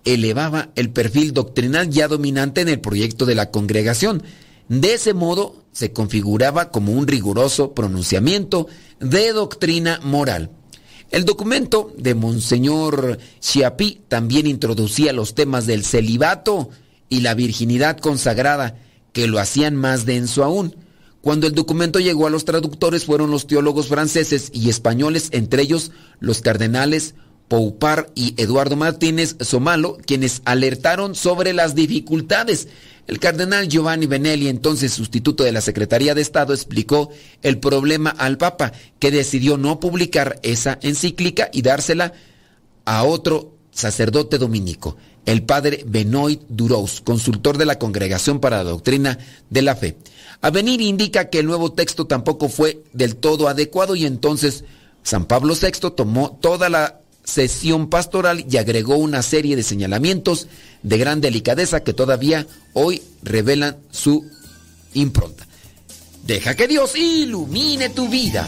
elevaba 0.05 0.69
el 0.75 0.89
perfil 0.89 1.33
doctrinal 1.33 1.89
ya 1.89 2.07
dominante 2.07 2.61
en 2.61 2.69
el 2.69 2.79
proyecto 2.79 3.25
de 3.25 3.35
la 3.35 3.51
congregación. 3.51 4.23
De 4.69 4.93
ese 4.93 5.13
modo 5.13 5.63
se 5.71 5.91
configuraba 5.91 6.71
como 6.71 6.93
un 6.93 7.07
riguroso 7.07 7.73
pronunciamiento 7.73 8.67
de 8.99 9.33
doctrina 9.33 9.99
moral. 10.03 10.51
El 11.09 11.25
documento 11.25 11.93
de 11.97 12.15
Monseñor 12.15 13.19
Chiapi 13.39 14.01
también 14.07 14.47
introducía 14.47 15.13
los 15.13 15.35
temas 15.35 15.67
del 15.67 15.85
celibato 15.85 16.69
y 17.07 17.21
la 17.21 17.35
virginidad 17.35 17.99
consagrada, 17.99 18.79
que 19.11 19.27
lo 19.27 19.37
hacían 19.37 19.75
más 19.75 20.05
denso 20.05 20.43
aún. 20.43 20.75
Cuando 21.21 21.45
el 21.45 21.53
documento 21.53 21.99
llegó 21.99 22.25
a 22.25 22.31
los 22.31 22.45
traductores 22.45 23.05
fueron 23.05 23.29
los 23.29 23.45
teólogos 23.45 23.87
franceses 23.87 24.49
y 24.53 24.69
españoles, 24.69 25.29
entre 25.31 25.61
ellos 25.61 25.91
los 26.19 26.41
cardenales 26.41 27.13
Poupar 27.47 28.09
y 28.15 28.33
Eduardo 28.41 28.75
Martínez 28.75 29.35
Somalo, 29.39 29.97
quienes 30.05 30.41
alertaron 30.45 31.15
sobre 31.15 31.53
las 31.53 31.75
dificultades. 31.75 32.67
El 33.05 33.19
cardenal 33.19 33.67
Giovanni 33.67 34.05
Benelli, 34.05 34.47
entonces 34.47 34.93
sustituto 34.93 35.43
de 35.43 35.51
la 35.51 35.61
Secretaría 35.61 36.15
de 36.15 36.21
Estado, 36.21 36.53
explicó 36.53 37.09
el 37.41 37.59
problema 37.59 38.11
al 38.11 38.37
Papa, 38.37 38.71
que 38.99 39.11
decidió 39.11 39.57
no 39.57 39.79
publicar 39.79 40.39
esa 40.41 40.79
encíclica 40.81 41.49
y 41.51 41.61
dársela 41.63 42.13
a 42.85 43.03
otro 43.03 43.53
sacerdote 43.71 44.37
dominico, 44.37 44.95
el 45.25 45.43
padre 45.43 45.83
Benoit 45.85 46.41
Durous, 46.47 47.01
consultor 47.01 47.57
de 47.57 47.65
la 47.65 47.79
Congregación 47.79 48.39
para 48.39 48.57
la 48.57 48.69
Doctrina 48.69 49.17
de 49.49 49.61
la 49.61 49.75
Fe. 49.75 49.97
Avenir 50.41 50.81
indica 50.81 51.29
que 51.29 51.39
el 51.39 51.45
nuevo 51.45 51.73
texto 51.73 52.05
tampoco 52.05 52.49
fue 52.49 52.83
del 52.93 53.15
todo 53.15 53.47
adecuado 53.47 53.95
y 53.95 54.05
entonces 54.05 54.63
San 55.01 55.25
Pablo 55.25 55.55
VI 55.59 55.91
tomó 55.95 56.37
toda 56.41 56.69
la 56.69 57.01
sesión 57.23 57.89
pastoral 57.89 58.45
y 58.49 58.57
agregó 58.57 58.95
una 58.95 59.21
serie 59.21 59.55
de 59.55 59.63
señalamientos 59.63 60.47
de 60.81 60.97
gran 60.97 61.21
delicadeza 61.21 61.83
que 61.83 61.93
todavía 61.93 62.45
hoy 62.73 63.01
revelan 63.21 63.77
su 63.91 64.25
impronta. 64.93 65.47
Deja 66.25 66.55
que 66.55 66.67
Dios 66.67 66.95
ilumine 66.95 67.89
tu 67.89 68.07
vida. 68.07 68.47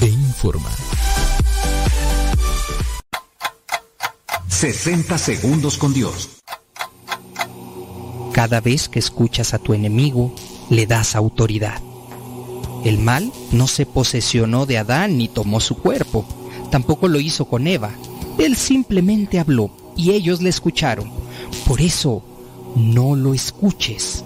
e 0.00 0.06
informa. 0.06 0.70
60 4.48 5.18
segundos 5.18 5.78
con 5.78 5.92
Dios. 5.92 6.30
Cada 8.32 8.60
vez 8.60 8.88
que 8.88 8.98
escuchas 8.98 9.54
a 9.54 9.58
tu 9.58 9.74
enemigo, 9.74 10.34
le 10.70 10.86
das 10.86 11.14
autoridad. 11.14 11.80
El 12.84 12.98
mal 12.98 13.32
no 13.52 13.66
se 13.66 13.86
posesionó 13.86 14.66
de 14.66 14.78
Adán 14.78 15.18
ni 15.18 15.28
tomó 15.28 15.60
su 15.60 15.76
cuerpo. 15.76 16.24
Tampoco 16.70 17.08
lo 17.08 17.20
hizo 17.20 17.46
con 17.46 17.66
Eva. 17.66 17.90
Él 18.38 18.56
simplemente 18.56 19.38
habló 19.38 19.70
y 19.96 20.10
ellos 20.10 20.42
le 20.42 20.50
escucharon. 20.50 21.10
Por 21.66 21.80
eso, 21.80 22.22
no 22.76 23.16
lo 23.16 23.34
escuches. 23.34 24.24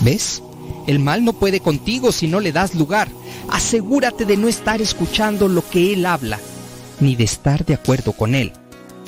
¿Ves? 0.00 0.42
El 0.86 0.98
mal 0.98 1.24
no 1.24 1.32
puede 1.32 1.60
contigo 1.60 2.12
si 2.12 2.26
no 2.26 2.40
le 2.40 2.52
das 2.52 2.74
lugar. 2.74 3.08
Asegúrate 3.50 4.24
de 4.24 4.36
no 4.36 4.48
estar 4.48 4.80
escuchando 4.80 5.48
lo 5.48 5.68
que 5.68 5.92
él 5.92 6.06
habla, 6.06 6.38
ni 7.00 7.16
de 7.16 7.24
estar 7.24 7.64
de 7.64 7.74
acuerdo 7.74 8.12
con 8.12 8.34
él. 8.34 8.52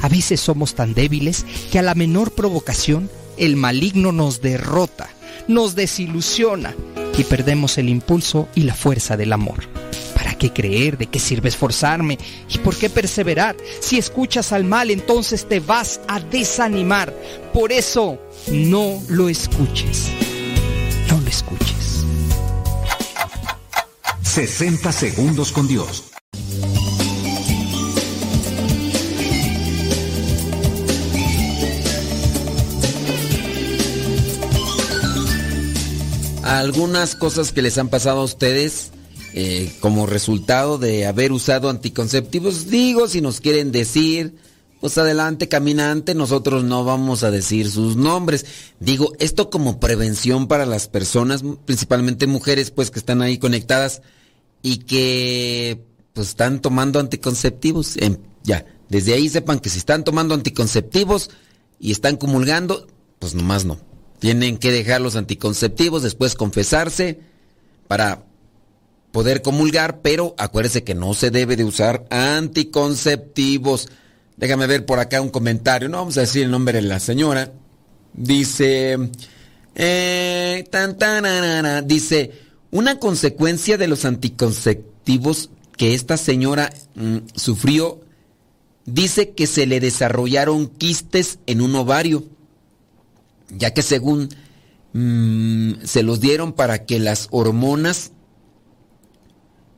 A 0.01 0.09
veces 0.09 0.41
somos 0.41 0.75
tan 0.75 0.95
débiles 0.95 1.47
que 1.71 1.79
a 1.79 1.83
la 1.83 1.95
menor 1.95 2.33
provocación 2.33 3.09
el 3.37 3.57
maligno 3.57 4.11
nos 4.11 4.43
derrota, 4.43 5.09
nos 5.47 5.75
desilusiona 5.75 6.75
y 7.17 7.25
perdemos 7.25 7.79
el 7.79 7.89
impulso 7.89 8.49
y 8.55 8.63
la 8.63 8.75
fuerza 8.75 9.17
del 9.17 9.33
amor. 9.33 9.69
¿Para 10.15 10.35
qué 10.35 10.53
creer? 10.53 10.99
¿De 10.99 11.07
qué 11.07 11.19
sirve 11.19 11.49
esforzarme? 11.49 12.19
¿Y 12.49 12.59
por 12.59 12.77
qué 12.77 12.91
perseverar? 12.91 13.57
Si 13.81 13.97
escuchas 13.97 14.53
al 14.53 14.65
mal, 14.65 14.91
entonces 14.91 15.49
te 15.49 15.61
vas 15.61 16.01
a 16.09 16.21
desanimar. 16.21 17.15
Por 17.53 17.73
eso, 17.73 18.19
no 18.51 19.01
lo 19.09 19.29
escuches. 19.29 20.11
No 21.09 21.21
lo 21.21 21.29
escuches. 21.29 21.72
60 24.33 24.93
segundos 24.93 25.53
con 25.53 25.69
Dios. 25.69 26.05
algunas 36.43 37.15
cosas 37.15 37.53
que 37.53 37.61
les 37.61 37.77
han 37.77 37.89
pasado 37.89 38.21
a 38.21 38.25
ustedes 38.25 38.93
eh, 39.35 39.71
como 39.81 40.07
resultado 40.07 40.79
de 40.79 41.05
haber 41.07 41.33
usado 41.33 41.69
anticonceptivos. 41.69 42.69
Digo, 42.71 43.09
si 43.09 43.21
nos 43.21 43.41
quieren 43.41 43.71
decir, 43.71 44.37
pues 44.81 44.97
adelante, 44.97 45.49
caminante, 45.49 46.15
nosotros 46.15 46.65
no 46.65 46.85
vamos 46.85 47.23
a 47.23 47.31
decir 47.31 47.71
sus 47.71 47.97
nombres. 47.97 48.47
Digo, 48.81 49.13
esto 49.19 49.51
como 49.51 49.79
prevención 49.79 50.49
para 50.49 50.65
las 50.65 50.89
personas, 50.89 51.43
principalmente 51.67 52.27
mujeres, 52.27 52.71
pues 52.71 52.91
que 52.91 52.99
están 52.99 53.21
ahí 53.21 53.37
conectadas 53.37 54.01
y 54.63 54.79
que 54.79 55.85
pues 56.15 56.29
están 56.29 56.61
tomando 56.61 57.01
anticonceptivos. 57.01 57.97
ya, 58.43 58.65
desde 58.89 59.15
ahí 59.15 59.29
sepan 59.29 59.59
que 59.59 59.71
si 59.71 59.79
están 59.79 60.05
tomando 60.05 60.35
anticonceptivos 60.35 61.31
y 61.79 61.93
están 61.93 62.17
comulgando, 62.17 62.87
pues 63.19 63.35
nomás 63.35 63.65
no. 63.65 63.79
Tienen 64.19 64.57
que 64.57 64.71
dejar 64.71 65.01
los 65.01 65.17
anticonceptivos, 65.17 66.03
después 66.03 66.37
confesarse 66.37 67.21
para 67.89 68.25
poder 69.11 69.43
comulgar, 69.43 70.01
pero 70.01 70.35
acuérdese 70.39 70.85
que 70.85 70.95
no 70.95 71.15
se 71.15 71.31
debe 71.31 71.57
de 71.57 71.65
usar 71.65 72.07
anticonceptivos. 72.11 73.89
Déjame 74.37 74.67
ver 74.67 74.87
por 74.87 74.99
acá 74.99 75.21
un 75.21 75.29
comentario, 75.29 75.89
no 75.89 75.99
vamos 75.99 76.17
a 76.17 76.23
decir 76.23 76.45
el 76.45 76.51
nombre 76.51 76.81
de 76.81 76.89
la 76.89 77.01
señora. 77.01 77.53
Dice, 78.15 79.11
eh, 79.75 80.65
tan, 80.71 80.99
tan, 80.99 81.87
dice, 81.87 82.31
una 82.73 82.99
consecuencia 82.99 83.79
de 83.79 83.87
los 83.87 84.05
anticonceptivos 84.05 85.51
que 85.77 85.95
esta 85.95 86.17
señora 86.17 86.73
mm, 86.97 87.19
sufrió, 87.37 88.01
dice 88.85 89.31
que 89.31 89.47
se 89.47 89.67
le 89.67 89.79
desarrollaron 89.79 90.67
quistes 90.67 91.39
en 91.47 91.61
un 91.61 91.77
ovario 91.77 92.25
ya 93.57 93.75
que 93.75 93.83
según 93.83 94.29
mm, 94.93 95.85
se 95.85 96.03
los 96.03 96.21
dieron 96.21 96.53
para 96.53 96.85
que 96.85 96.99
las 96.99 97.29
hormonas 97.31 98.13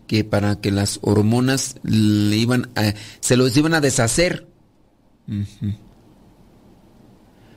que 0.07 0.23
para 0.23 0.61
que 0.61 0.71
las 0.71 0.99
hormonas 1.03 1.77
le 1.83 2.37
iban 2.37 2.71
a, 2.77 2.95
se 3.21 3.37
los 3.37 3.57
iban 3.57 3.73
a 3.73 3.81
deshacer. 3.81 4.47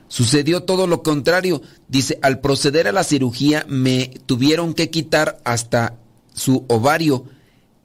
Sucedió 0.08 0.62
todo 0.62 0.86
lo 0.86 1.02
contrario. 1.02 1.62
Dice, 1.86 2.18
al 2.22 2.40
proceder 2.40 2.88
a 2.88 2.92
la 2.92 3.04
cirugía 3.04 3.64
me 3.68 4.10
tuvieron 4.26 4.74
que 4.74 4.90
quitar 4.90 5.40
hasta 5.44 5.98
su 6.34 6.64
ovario. 6.68 7.26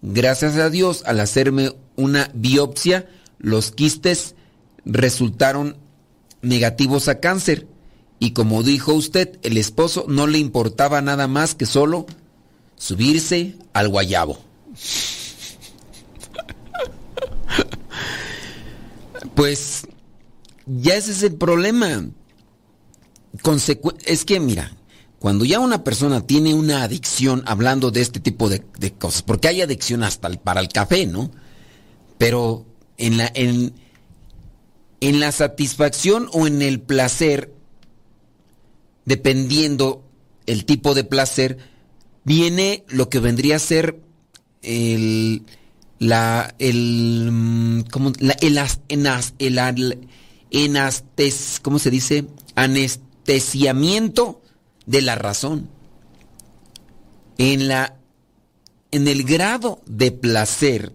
Gracias 0.01 0.55
a 0.55 0.69
Dios, 0.69 1.03
al 1.05 1.19
hacerme 1.19 1.73
una 1.95 2.31
biopsia, 2.33 3.07
los 3.37 3.71
quistes 3.71 4.35
resultaron 4.85 5.77
negativos 6.41 7.07
a 7.07 7.19
cáncer. 7.19 7.67
Y 8.19 8.31
como 8.31 8.63
dijo 8.63 8.93
usted, 8.93 9.37
el 9.43 9.57
esposo 9.57 10.05
no 10.07 10.27
le 10.27 10.39
importaba 10.39 11.01
nada 11.01 11.27
más 11.27 11.55
que 11.55 11.65
solo 11.65 12.05
subirse 12.77 13.55
al 13.73 13.89
guayabo. 13.89 14.39
Pues 19.35 19.87
ya 20.65 20.95
ese 20.95 21.11
es 21.11 21.23
el 21.23 21.35
problema. 21.35 22.05
es 24.05 24.25
que 24.25 24.39
mira, 24.39 24.75
cuando 25.19 25.45
ya 25.45 25.59
una 25.59 25.83
persona 25.83 26.25
tiene 26.25 26.53
una 26.53 26.83
adicción, 26.83 27.43
hablando 27.45 27.91
de 27.91 28.01
este 28.01 28.19
tipo 28.19 28.49
de, 28.49 28.63
cosas, 28.97 29.21
porque 29.21 29.47
hay 29.47 29.61
adicción 29.61 30.03
hasta 30.03 30.29
para 30.29 30.61
el 30.61 30.69
café, 30.69 31.05
¿no? 31.05 31.31
Pero 32.17 32.65
en 32.97 33.17
la, 33.17 33.31
en, 33.33 33.73
en 35.01 35.19
la 35.19 35.31
satisfacción 35.31 36.29
o 36.33 36.47
en 36.47 36.61
el 36.61 36.79
placer 36.79 37.51
dependiendo 39.05 40.03
el 40.45 40.65
tipo 40.65 40.93
de 40.93 41.03
placer, 41.03 41.57
viene 42.23 42.83
lo 42.87 43.09
que 43.09 43.19
vendría 43.19 43.57
a 43.57 43.59
ser 43.59 43.99
el 44.61 45.43
la 45.99 46.53
el 46.59 47.29
mm, 47.31 47.81
¿cómo, 47.91 48.11
la, 48.19 48.33
el, 48.41 48.59
enas, 48.89 49.33
el, 49.39 50.07
¿cómo 51.61 51.79
se 51.79 51.89
dice? 51.89 52.25
anestesiamiento 52.55 54.41
de 54.85 55.01
la 55.01 55.15
razón. 55.15 55.69
En 57.37 57.67
la 57.67 57.97
en 58.91 59.07
el 59.07 59.23
grado 59.23 59.81
de 59.87 60.11
placer 60.11 60.93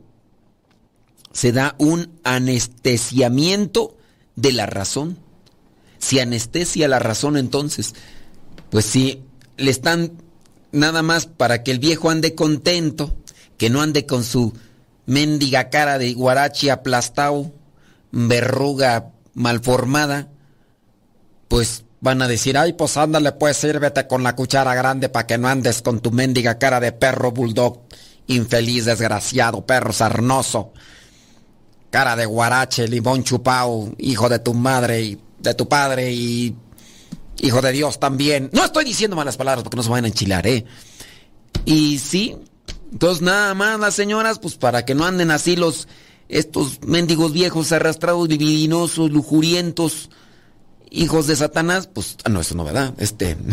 se 1.32 1.50
da 1.50 1.74
un 1.78 2.20
anestesiamiento 2.22 3.96
de 4.36 4.52
la 4.52 4.66
razón. 4.66 5.18
Si 5.98 6.20
anestesia 6.20 6.86
la 6.86 7.00
razón 7.00 7.36
entonces, 7.36 7.94
pues 8.70 8.84
si 8.84 9.22
le 9.56 9.72
están 9.72 10.12
nada 10.70 11.02
más 11.02 11.26
para 11.26 11.64
que 11.64 11.72
el 11.72 11.80
viejo 11.80 12.10
ande 12.10 12.36
contento, 12.36 13.16
que 13.56 13.68
no 13.68 13.80
ande 13.80 14.06
con 14.06 14.22
su 14.22 14.52
mendiga 15.06 15.70
cara 15.70 15.98
de 15.98 16.14
guarachi 16.14 16.68
aplastado, 16.68 17.52
verruga 18.12 19.12
malformada, 19.38 20.28
pues 21.48 21.84
van 22.00 22.20
a 22.22 22.28
decir, 22.28 22.58
ay, 22.58 22.74
pues 22.74 22.96
ándale, 22.96 23.32
pues 23.32 23.56
sírvete 23.56 24.06
con 24.06 24.22
la 24.22 24.34
cuchara 24.36 24.74
grande 24.74 25.08
para 25.08 25.26
que 25.26 25.38
no 25.38 25.48
andes 25.48 25.80
con 25.80 26.00
tu 26.00 26.10
mendiga 26.10 26.58
cara 26.58 26.80
de 26.80 26.92
perro 26.92 27.32
bulldog, 27.32 27.82
infeliz, 28.26 28.84
desgraciado, 28.84 29.64
perro 29.64 29.92
sarnoso, 29.92 30.72
cara 31.90 32.16
de 32.16 32.26
guarache, 32.26 32.88
limón 32.88 33.24
chupao, 33.24 33.94
hijo 33.98 34.28
de 34.28 34.40
tu 34.40 34.54
madre 34.54 35.02
y 35.02 35.20
de 35.38 35.54
tu 35.54 35.68
padre 35.68 36.12
y 36.12 36.54
hijo 37.38 37.62
de 37.62 37.72
Dios 37.72 37.98
también. 38.00 38.50
No 38.52 38.64
estoy 38.64 38.84
diciendo 38.84 39.16
malas 39.16 39.36
palabras 39.36 39.62
porque 39.62 39.76
no 39.76 39.82
se 39.82 39.90
vayan 39.90 40.06
a 40.06 40.08
enchilar, 40.08 40.46
¿eh? 40.46 40.64
Y 41.64 41.98
sí, 41.98 42.36
entonces 42.92 43.22
nada 43.22 43.54
más 43.54 43.78
las 43.78 43.94
señoras, 43.94 44.38
pues 44.40 44.56
para 44.56 44.84
que 44.84 44.94
no 44.94 45.04
anden 45.04 45.30
así 45.30 45.56
los, 45.56 45.86
estos 46.28 46.80
mendigos 46.82 47.32
viejos 47.32 47.72
arrastrados, 47.72 48.28
libidinosos, 48.28 49.10
lujurientos, 49.10 50.10
hijos 50.90 51.26
de 51.26 51.36
Satanás, 51.36 51.88
pues, 51.92 52.16
ah, 52.24 52.28
no, 52.28 52.40
eso 52.40 52.54
no, 52.54 52.64
¿verdad? 52.64 52.94
Este... 52.98 53.36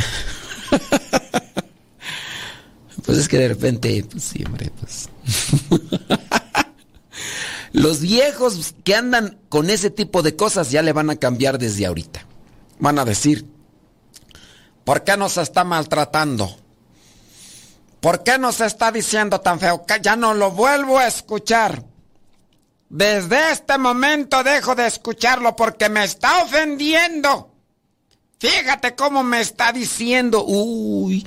pues 3.05 3.17
es 3.17 3.28
que 3.28 3.38
de 3.38 3.47
repente, 3.47 4.05
pues 4.09 4.23
sí, 4.23 4.43
hombre, 4.45 4.71
pues... 4.80 5.09
Los 7.71 7.99
viejos 7.99 8.73
que 8.86 8.95
andan 8.95 9.38
con 9.49 9.69
ese 9.69 9.89
tipo 9.89 10.21
de 10.21 10.38
cosas 10.38 10.71
ya 10.71 10.82
le 10.82 10.93
van 10.93 11.09
a 11.09 11.17
cambiar 11.17 11.57
desde 11.57 11.86
ahorita. 11.86 12.26
Van 12.80 12.97
a 12.99 13.03
decir, 13.03 13.45
¿por 14.86 15.03
qué 15.03 15.17
nos 15.17 15.36
está 15.36 15.65
maltratando? 15.65 16.55
¿Por 17.99 18.23
qué 18.23 18.38
nos 18.38 18.61
está 18.61 18.93
diciendo 18.93 19.41
tan 19.41 19.59
feo? 19.59 19.86
Que 19.86 19.99
ya 20.01 20.15
no 20.15 20.34
lo 20.34 20.51
vuelvo 20.51 20.99
a 20.99 21.07
escuchar. 21.07 21.84
Desde 22.90 23.52
este 23.52 23.78
momento 23.78 24.44
dejo 24.44 24.76
de 24.76 24.88
escucharlo 24.88 25.56
porque 25.56 25.90
me 25.90 26.04
está 26.04 26.44
ofendiendo. 26.44 27.52
Fíjate 28.40 28.96
cómo 28.96 29.24
me 29.24 29.42
está 29.42 29.72
diciendo. 29.72 30.46
Uy, 30.46 31.26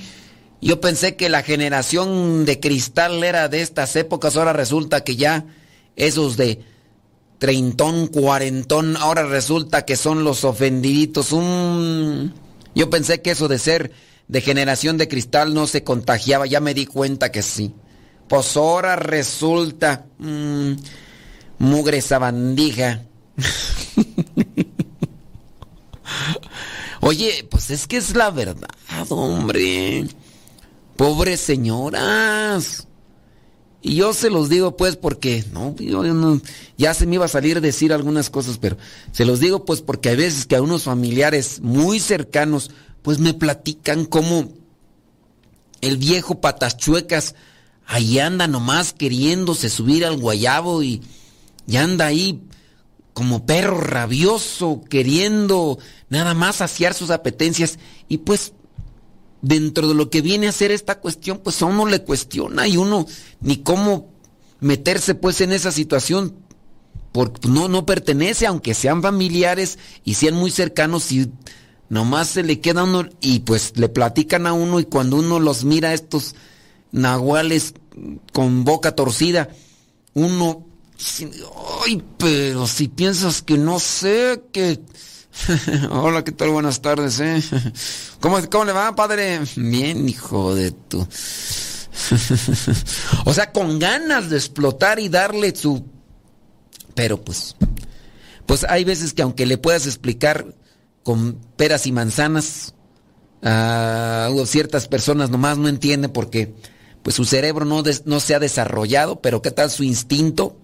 yo 0.60 0.80
pensé 0.80 1.16
que 1.16 1.28
la 1.28 1.42
generación 1.42 2.44
de 2.44 2.60
cristal 2.60 3.24
era 3.24 3.48
de 3.48 3.62
estas 3.62 3.96
épocas, 3.96 4.36
ahora 4.36 4.52
resulta 4.52 5.02
que 5.02 5.16
ya 5.16 5.46
esos 5.96 6.36
de 6.36 6.60
treintón, 7.38 8.08
cuarentón, 8.08 8.96
ahora 8.96 9.24
resulta 9.24 9.84
que 9.84 9.96
son 9.96 10.24
los 10.24 10.44
ofendiditos. 10.44 11.30
Yo 11.30 12.90
pensé 12.90 13.20
que 13.20 13.32
eso 13.32 13.48
de 13.48 13.58
ser 13.58 13.92
de 14.28 14.40
generación 14.40 14.96
de 14.96 15.08
cristal 15.08 15.54
no 15.54 15.66
se 15.66 15.82
contagiaba, 15.82 16.46
ya 16.46 16.60
me 16.60 16.74
di 16.74 16.86
cuenta 16.86 17.32
que 17.32 17.42
sí. 17.42 17.74
Pues 18.28 18.56
ahora 18.56 18.94
resulta... 18.94 20.06
Mm, 20.18 20.74
mugre 21.58 22.00
sabandija. 22.00 23.02
Oye, 27.00 27.46
pues 27.50 27.70
es 27.70 27.86
que 27.86 27.96
es 27.96 28.14
la 28.14 28.30
verdad, 28.30 28.68
hombre. 29.08 30.06
Pobres 30.96 31.40
señoras. 31.40 32.86
Y 33.80 33.94
yo 33.94 34.12
se 34.12 34.30
los 34.30 34.48
digo 34.48 34.76
pues 34.76 34.96
porque, 34.96 35.44
no, 35.52 35.74
ya 36.76 36.94
se 36.94 37.06
me 37.06 37.14
iba 37.14 37.26
a 37.26 37.28
salir 37.28 37.60
decir 37.60 37.92
algunas 37.92 38.28
cosas, 38.28 38.58
pero 38.58 38.76
se 39.12 39.24
los 39.24 39.38
digo 39.38 39.64
pues 39.64 39.82
porque 39.82 40.08
hay 40.08 40.16
veces 40.16 40.46
que 40.46 40.56
a 40.56 40.62
unos 40.62 40.82
familiares 40.82 41.60
muy 41.60 42.00
cercanos 42.00 42.72
pues 43.02 43.20
me 43.20 43.34
platican 43.34 44.04
cómo 44.04 44.48
el 45.80 45.96
viejo 45.96 46.40
patas 46.40 46.76
chuecas 46.76 47.36
ahí 47.86 48.18
anda 48.18 48.48
nomás 48.48 48.92
queriéndose 48.92 49.68
subir 49.70 50.04
al 50.04 50.18
guayabo 50.18 50.82
y, 50.82 51.00
y 51.68 51.76
anda 51.76 52.06
ahí 52.06 52.42
como 53.12 53.44
perro 53.44 53.78
rabioso 53.78 54.80
queriendo 54.88 55.78
nada 56.08 56.32
más 56.32 56.56
saciar 56.56 56.94
sus 56.94 57.10
apetencias. 57.10 57.78
Y 58.08 58.18
pues 58.18 58.54
dentro 59.42 59.86
de 59.86 59.94
lo 59.94 60.08
que 60.08 60.22
viene 60.22 60.48
a 60.48 60.52
ser 60.52 60.70
esta 60.70 60.98
cuestión, 60.98 61.38
pues 61.44 61.60
a 61.60 61.66
uno 61.66 61.84
le 61.84 62.02
cuestiona 62.02 62.66
y 62.66 62.78
uno 62.78 63.06
ni 63.40 63.58
cómo 63.58 64.08
meterse 64.60 65.14
pues 65.14 65.42
en 65.42 65.52
esa 65.52 65.70
situación, 65.70 66.34
porque 67.12 67.48
no, 67.48 67.68
no 67.68 67.84
pertenece, 67.84 68.46
aunque 68.46 68.72
sean 68.72 69.02
familiares 69.02 69.78
y 70.04 70.14
sean 70.14 70.34
muy 70.34 70.50
cercanos 70.50 71.12
y 71.12 71.30
nomás 71.90 72.28
se 72.28 72.42
le 72.42 72.60
queda 72.60 72.84
uno 72.84 73.08
y 73.20 73.40
pues 73.40 73.76
le 73.76 73.90
platican 73.90 74.46
a 74.46 74.54
uno 74.54 74.80
y 74.80 74.84
cuando 74.84 75.16
uno 75.16 75.38
los 75.38 75.64
mira 75.64 75.92
estos 75.92 76.34
nahuales 76.92 77.74
con 78.32 78.64
boca 78.64 78.94
torcida, 78.94 79.50
uno, 80.14 80.67
ay, 81.86 82.02
pero 82.18 82.66
si 82.66 82.88
piensas 82.88 83.42
que 83.42 83.56
no 83.56 83.78
sé, 83.78 84.42
que 84.52 84.80
Hola, 85.90 86.24
¿qué 86.24 86.32
tal? 86.32 86.50
Buenas 86.50 86.82
tardes, 86.82 87.20
¿eh? 87.20 87.42
¿Cómo, 88.20 88.38
¿Cómo, 88.50 88.64
le 88.64 88.72
va, 88.72 88.94
padre? 88.94 89.40
Bien, 89.56 90.08
hijo 90.08 90.54
de 90.54 90.70
tu... 90.72 91.00
o 93.24 93.34
sea, 93.34 93.52
con 93.52 93.78
ganas 93.78 94.30
de 94.30 94.36
explotar 94.36 94.98
y 94.98 95.08
darle 95.08 95.54
su... 95.54 95.84
Pero 96.94 97.22
pues... 97.22 97.56
Pues 98.46 98.64
hay 98.64 98.84
veces 98.84 99.12
que 99.12 99.22
aunque 99.22 99.46
le 99.46 99.58
puedas 99.58 99.86
explicar 99.86 100.54
con 101.02 101.38
peras 101.56 101.86
y 101.86 101.92
manzanas, 101.92 102.74
a 103.42 104.30
ciertas 104.46 104.88
personas 104.88 105.30
nomás 105.30 105.58
no 105.58 105.68
entienden 105.68 106.10
porque 106.10 106.54
pues 107.02 107.14
su 107.14 107.24
cerebro 107.24 107.64
no, 107.64 107.82
no 108.06 108.20
se 108.20 108.34
ha 108.34 108.38
desarrollado, 108.40 109.20
pero 109.20 109.42
¿qué 109.42 109.50
tal 109.50 109.70
su 109.70 109.84
instinto? 109.84 110.56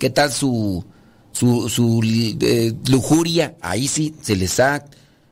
¿Qué 0.00 0.10
tal 0.10 0.32
su 0.32 0.84
su, 1.32 2.00
eh, 2.40 2.74
lujuria, 2.88 3.56
ahí 3.60 3.88
sí 3.88 4.14
se 4.20 4.36
les 4.36 4.60
ha 4.60 4.84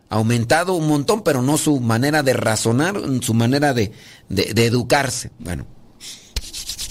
aumentado 0.08 0.74
un 0.74 0.88
montón, 0.88 1.22
pero 1.22 1.42
no 1.42 1.58
su 1.58 1.80
manera 1.80 2.22
de 2.22 2.32
razonar, 2.32 3.00
su 3.20 3.34
manera 3.34 3.74
de, 3.74 3.92
de, 4.28 4.66
educarse. 4.66 5.30
Bueno, 5.38 5.66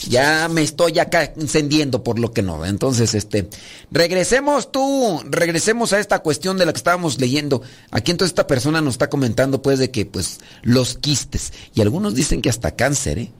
ya 0.07 0.47
me 0.49 0.61
estoy 0.61 0.99
acá 0.99 1.34
encendiendo 1.36 2.03
por 2.03 2.19
lo 2.19 2.32
que 2.32 2.43
no. 2.43 2.63
Entonces, 2.65 3.15
este, 3.15 3.49
regresemos 3.89 4.71
tú, 4.71 5.21
regresemos 5.25 5.93
a 5.93 5.99
esta 5.99 6.19
cuestión 6.19 6.57
de 6.57 6.65
la 6.65 6.73
que 6.73 6.78
estábamos 6.78 7.19
leyendo. 7.19 7.63
Aquí 7.89 8.11
entonces 8.11 8.32
esta 8.32 8.45
persona 8.45 8.82
nos 8.82 8.95
está 8.95 9.09
comentando 9.09 9.61
pues 9.61 9.80
de 9.80 9.89
que 9.89 10.05
pues 10.05 10.39
los 10.61 10.97
quistes 10.97 11.53
y 11.73 11.82
algunos 11.82 12.13
dicen 12.13 12.41
que 12.41 12.49
hasta 12.49 12.75
cáncer, 12.75 13.19
¿eh? 13.19 13.32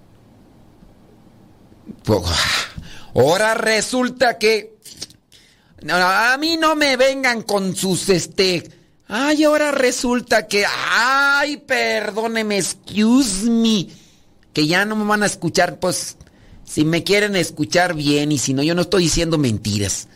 Ahora 3.18 3.54
resulta 3.56 4.38
que 4.38 4.78
a 5.90 6.38
mí 6.40 6.58
no 6.58 6.76
me 6.76 6.98
vengan 6.98 7.42
con 7.44 7.76
sus 7.76 8.10
este. 8.10 8.70
Ay, 9.08 9.44
ahora 9.44 9.72
resulta 9.72 10.48
que. 10.48 10.66
Ay, 10.90 11.58
perdóneme, 11.58 12.58
excuse 12.58 13.50
me. 13.50 13.88
Que 14.54 14.68
ya 14.68 14.86
no 14.86 14.96
me 14.96 15.06
van 15.06 15.24
a 15.24 15.28
escuchar, 15.28 15.80
pues. 15.80 16.18
Si 16.66 16.84
me 16.84 17.04
quieren 17.04 17.36
escuchar 17.36 17.94
bien 17.94 18.32
y 18.32 18.38
si 18.38 18.54
no, 18.54 18.62
yo 18.62 18.76
no 18.76 18.82
estoy 18.82 19.04
diciendo 19.04 19.38
mentiras. 19.38 20.10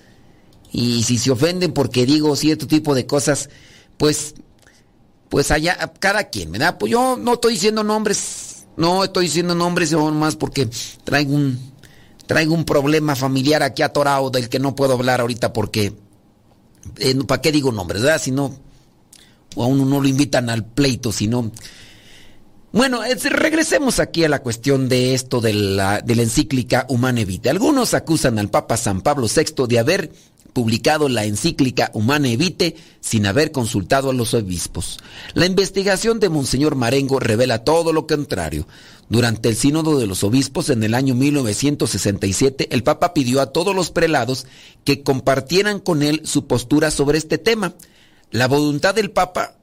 Y 0.73 1.03
si 1.03 1.17
se 1.17 1.31
ofenden 1.31 1.73
porque 1.73 2.05
digo 2.05 2.35
cierto 2.35 2.67
tipo 2.67 2.93
de 2.95 3.05
cosas, 3.05 3.49
pues. 3.97 4.35
Pues 5.29 5.49
allá, 5.51 5.93
cada 5.99 6.25
quien, 6.25 6.51
¿verdad? 6.51 6.77
Pues 6.77 6.91
yo 6.91 7.15
no 7.17 7.35
estoy 7.35 7.53
diciendo 7.53 7.83
nombres. 7.83 8.65
No 8.75 9.03
estoy 9.03 9.25
diciendo 9.25 9.55
nombres, 9.55 9.93
más 9.93 10.35
porque 10.35 10.67
traigo 11.05 11.35
un 11.35 11.71
traigo 12.31 12.53
un 12.53 12.63
problema 12.63 13.13
familiar 13.13 13.61
aquí 13.61 13.81
atorado 13.81 14.29
del 14.29 14.47
que 14.47 14.57
no 14.59 14.73
puedo 14.73 14.93
hablar 14.93 15.19
ahorita 15.19 15.51
porque... 15.51 15.93
Eh, 16.97 17.15
¿Para 17.27 17.41
qué 17.41 17.51
digo 17.51 17.73
nombres, 17.73 18.01
verdad? 18.01 18.21
Si 18.21 18.31
no... 18.31 18.55
O 19.55 19.63
a 19.63 19.67
uno 19.67 19.83
no 19.83 19.99
lo 19.99 20.07
invitan 20.07 20.49
al 20.49 20.65
pleito, 20.65 21.11
sino... 21.11 21.51
Bueno, 22.71 23.01
regresemos 23.01 23.99
aquí 23.99 24.23
a 24.23 24.29
la 24.29 24.41
cuestión 24.41 24.87
de 24.87 25.13
esto 25.13 25.41
de 25.41 25.53
la, 25.53 26.01
encíclica 26.07 26.85
Humane 26.87 27.25
Vitae. 27.25 27.51
Algunos 27.51 27.93
acusan 27.93 28.39
al 28.39 28.49
Papa 28.49 28.77
San 28.77 29.01
Pablo 29.01 29.27
VI 29.27 29.67
de 29.67 29.79
haber 29.79 30.13
publicado 30.53 31.09
la 31.09 31.25
encíclica 31.25 31.91
Humane 31.93 32.37
Vitae 32.37 32.75
sin 32.99 33.25
haber 33.25 33.51
consultado 33.51 34.09
a 34.09 34.13
los 34.13 34.33
obispos. 34.33 34.99
La 35.33 35.45
investigación 35.45 36.19
de 36.19 36.29
Monseñor 36.29 36.75
Marengo 36.75 37.19
revela 37.19 37.63
todo 37.63 37.93
lo 37.93 38.07
contrario. 38.07 38.67
Durante 39.09 39.49
el 39.49 39.55
sínodo 39.55 39.99
de 39.99 40.07
los 40.07 40.23
obispos 40.23 40.69
en 40.69 40.83
el 40.83 40.93
año 40.93 41.15
1967, 41.15 42.69
el 42.71 42.83
Papa 42.83 43.13
pidió 43.13 43.41
a 43.41 43.47
todos 43.47 43.75
los 43.75 43.91
prelados 43.91 44.45
que 44.85 45.03
compartieran 45.03 45.79
con 45.79 46.01
él 46.01 46.21
su 46.23 46.47
postura 46.47 46.91
sobre 46.91 47.17
este 47.17 47.37
tema. 47.37 47.73
La 48.31 48.47
voluntad 48.47 48.95
del 48.95 49.11
Papa 49.11 49.55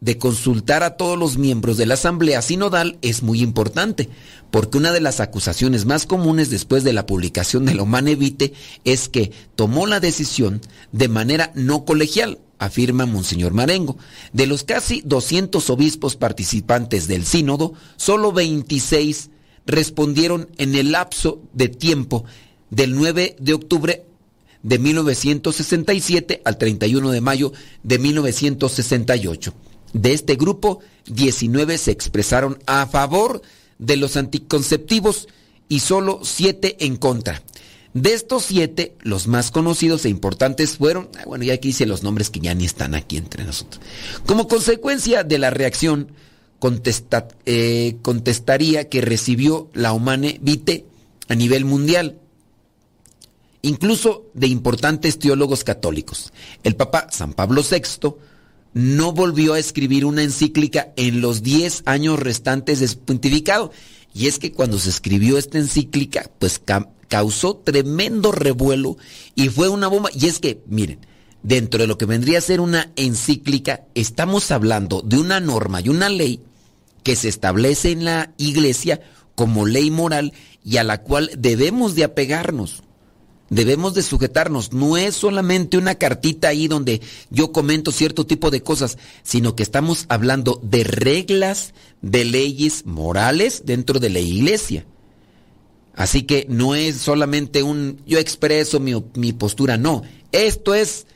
de 0.00 0.16
consultar 0.18 0.82
a 0.82 0.96
todos 0.96 1.18
los 1.18 1.36
miembros 1.36 1.76
de 1.76 1.86
la 1.86 1.94
Asamblea 1.94 2.40
Sinodal 2.42 2.98
es 3.02 3.22
muy 3.22 3.42
importante, 3.42 4.08
porque 4.50 4.78
una 4.78 4.92
de 4.92 5.00
las 5.00 5.20
acusaciones 5.20 5.84
más 5.84 6.06
comunes 6.06 6.50
después 6.50 6.84
de 6.84 6.92
la 6.92 7.06
publicación 7.06 7.66
de 7.66 7.74
la 7.74 7.82
Humane 7.82 8.14
Vitae 8.14 8.54
es 8.84 9.08
que 9.08 9.30
tomó 9.56 9.86
la 9.86 10.00
decisión 10.00 10.60
de 10.92 11.08
manera 11.08 11.52
no 11.54 11.84
colegial, 11.84 12.38
afirma 12.58 13.06
Monseñor 13.06 13.52
Marengo. 13.52 13.98
De 14.32 14.46
los 14.46 14.64
casi 14.64 15.02
200 15.04 15.68
obispos 15.70 16.16
participantes 16.16 17.06
del 17.06 17.26
sínodo, 17.26 17.74
solo 17.96 18.32
26 18.32 19.30
respondieron 19.66 20.48
en 20.56 20.74
el 20.74 20.92
lapso 20.92 21.42
de 21.52 21.68
tiempo 21.68 22.24
del 22.70 22.94
9 22.96 23.36
de 23.38 23.52
octubre 23.52 24.04
de 24.62 24.78
1967 24.78 26.42
al 26.44 26.58
31 26.58 27.10
de 27.10 27.20
mayo 27.20 27.52
de 27.82 27.98
1968. 27.98 29.54
De 29.92 30.12
este 30.12 30.36
grupo, 30.36 30.80
19 31.06 31.78
se 31.78 31.90
expresaron 31.90 32.58
a 32.66 32.86
favor 32.86 33.42
de 33.78 33.96
los 33.96 34.16
anticonceptivos 34.16 35.28
y 35.68 35.80
solo 35.80 36.20
7 36.22 36.84
en 36.84 36.96
contra. 36.96 37.42
De 37.92 38.12
estos 38.12 38.44
siete, 38.44 38.94
los 39.00 39.26
más 39.26 39.50
conocidos 39.50 40.04
e 40.04 40.10
importantes 40.10 40.76
fueron, 40.76 41.08
ah, 41.18 41.24
bueno, 41.26 41.44
ya 41.44 41.54
aquí 41.54 41.68
dice 41.68 41.86
los 41.86 42.04
nombres 42.04 42.30
que 42.30 42.38
ya 42.38 42.54
ni 42.54 42.64
están 42.64 42.94
aquí 42.94 43.16
entre 43.16 43.42
nosotros. 43.42 43.82
Como 44.26 44.46
consecuencia 44.46 45.24
de 45.24 45.38
la 45.38 45.50
reacción, 45.50 46.12
eh, 47.46 47.96
contestaría 48.02 48.88
que 48.88 49.00
recibió 49.00 49.70
la 49.74 49.92
Humane 49.92 50.38
Vite 50.40 50.86
a 51.28 51.34
nivel 51.34 51.64
mundial, 51.64 52.18
incluso 53.62 54.26
de 54.34 54.46
importantes 54.46 55.18
teólogos 55.18 55.64
católicos. 55.64 56.32
El 56.62 56.76
Papa 56.76 57.08
San 57.10 57.32
Pablo 57.32 57.64
VI 57.68 58.14
no 58.72 59.12
volvió 59.12 59.54
a 59.54 59.58
escribir 59.58 60.04
una 60.04 60.22
encíclica 60.22 60.92
en 60.96 61.20
los 61.20 61.42
10 61.42 61.82
años 61.86 62.18
restantes 62.18 62.80
de 62.80 62.88
su 62.88 62.98
pontificado. 62.98 63.72
Y 64.14 64.26
es 64.26 64.38
que 64.38 64.52
cuando 64.52 64.78
se 64.78 64.90
escribió 64.90 65.38
esta 65.38 65.58
encíclica, 65.58 66.30
pues 66.38 66.60
causó 67.08 67.56
tremendo 67.56 68.32
revuelo 68.32 68.96
y 69.34 69.48
fue 69.48 69.68
una 69.68 69.88
bomba. 69.88 70.10
Y 70.14 70.26
es 70.26 70.38
que, 70.38 70.62
miren, 70.66 71.00
dentro 71.42 71.80
de 71.80 71.86
lo 71.86 71.98
que 71.98 72.06
vendría 72.06 72.38
a 72.38 72.42
ser 72.42 72.60
una 72.60 72.90
encíclica, 72.96 73.84
estamos 73.94 74.50
hablando 74.50 75.02
de 75.02 75.18
una 75.18 75.40
norma 75.40 75.80
y 75.80 75.88
una 75.88 76.08
ley 76.08 76.40
que 77.02 77.16
se 77.16 77.28
establece 77.28 77.92
en 77.92 78.04
la 78.04 78.32
iglesia 78.36 79.00
como 79.34 79.66
ley 79.66 79.90
moral 79.90 80.32
y 80.64 80.76
a 80.76 80.84
la 80.84 81.02
cual 81.02 81.30
debemos 81.38 81.94
de 81.94 82.04
apegarnos. 82.04 82.82
Debemos 83.50 83.94
de 83.94 84.02
sujetarnos. 84.02 84.72
No 84.72 84.96
es 84.96 85.16
solamente 85.16 85.76
una 85.76 85.96
cartita 85.96 86.48
ahí 86.48 86.68
donde 86.68 87.00
yo 87.30 87.50
comento 87.50 87.90
cierto 87.90 88.24
tipo 88.24 88.50
de 88.50 88.62
cosas, 88.62 88.96
sino 89.24 89.56
que 89.56 89.64
estamos 89.64 90.06
hablando 90.08 90.60
de 90.62 90.84
reglas, 90.84 91.74
de 92.00 92.24
leyes 92.24 92.86
morales 92.86 93.62
dentro 93.66 93.98
de 93.98 94.10
la 94.10 94.20
iglesia. 94.20 94.86
Así 95.94 96.22
que 96.22 96.46
no 96.48 96.76
es 96.76 96.96
solamente 96.96 97.64
un 97.64 98.00
yo 98.06 98.18
expreso 98.18 98.78
mi, 98.78 98.94
mi 99.14 99.32
postura, 99.32 99.76
no. 99.76 100.02
Esto 100.30 100.74
es 100.74 101.06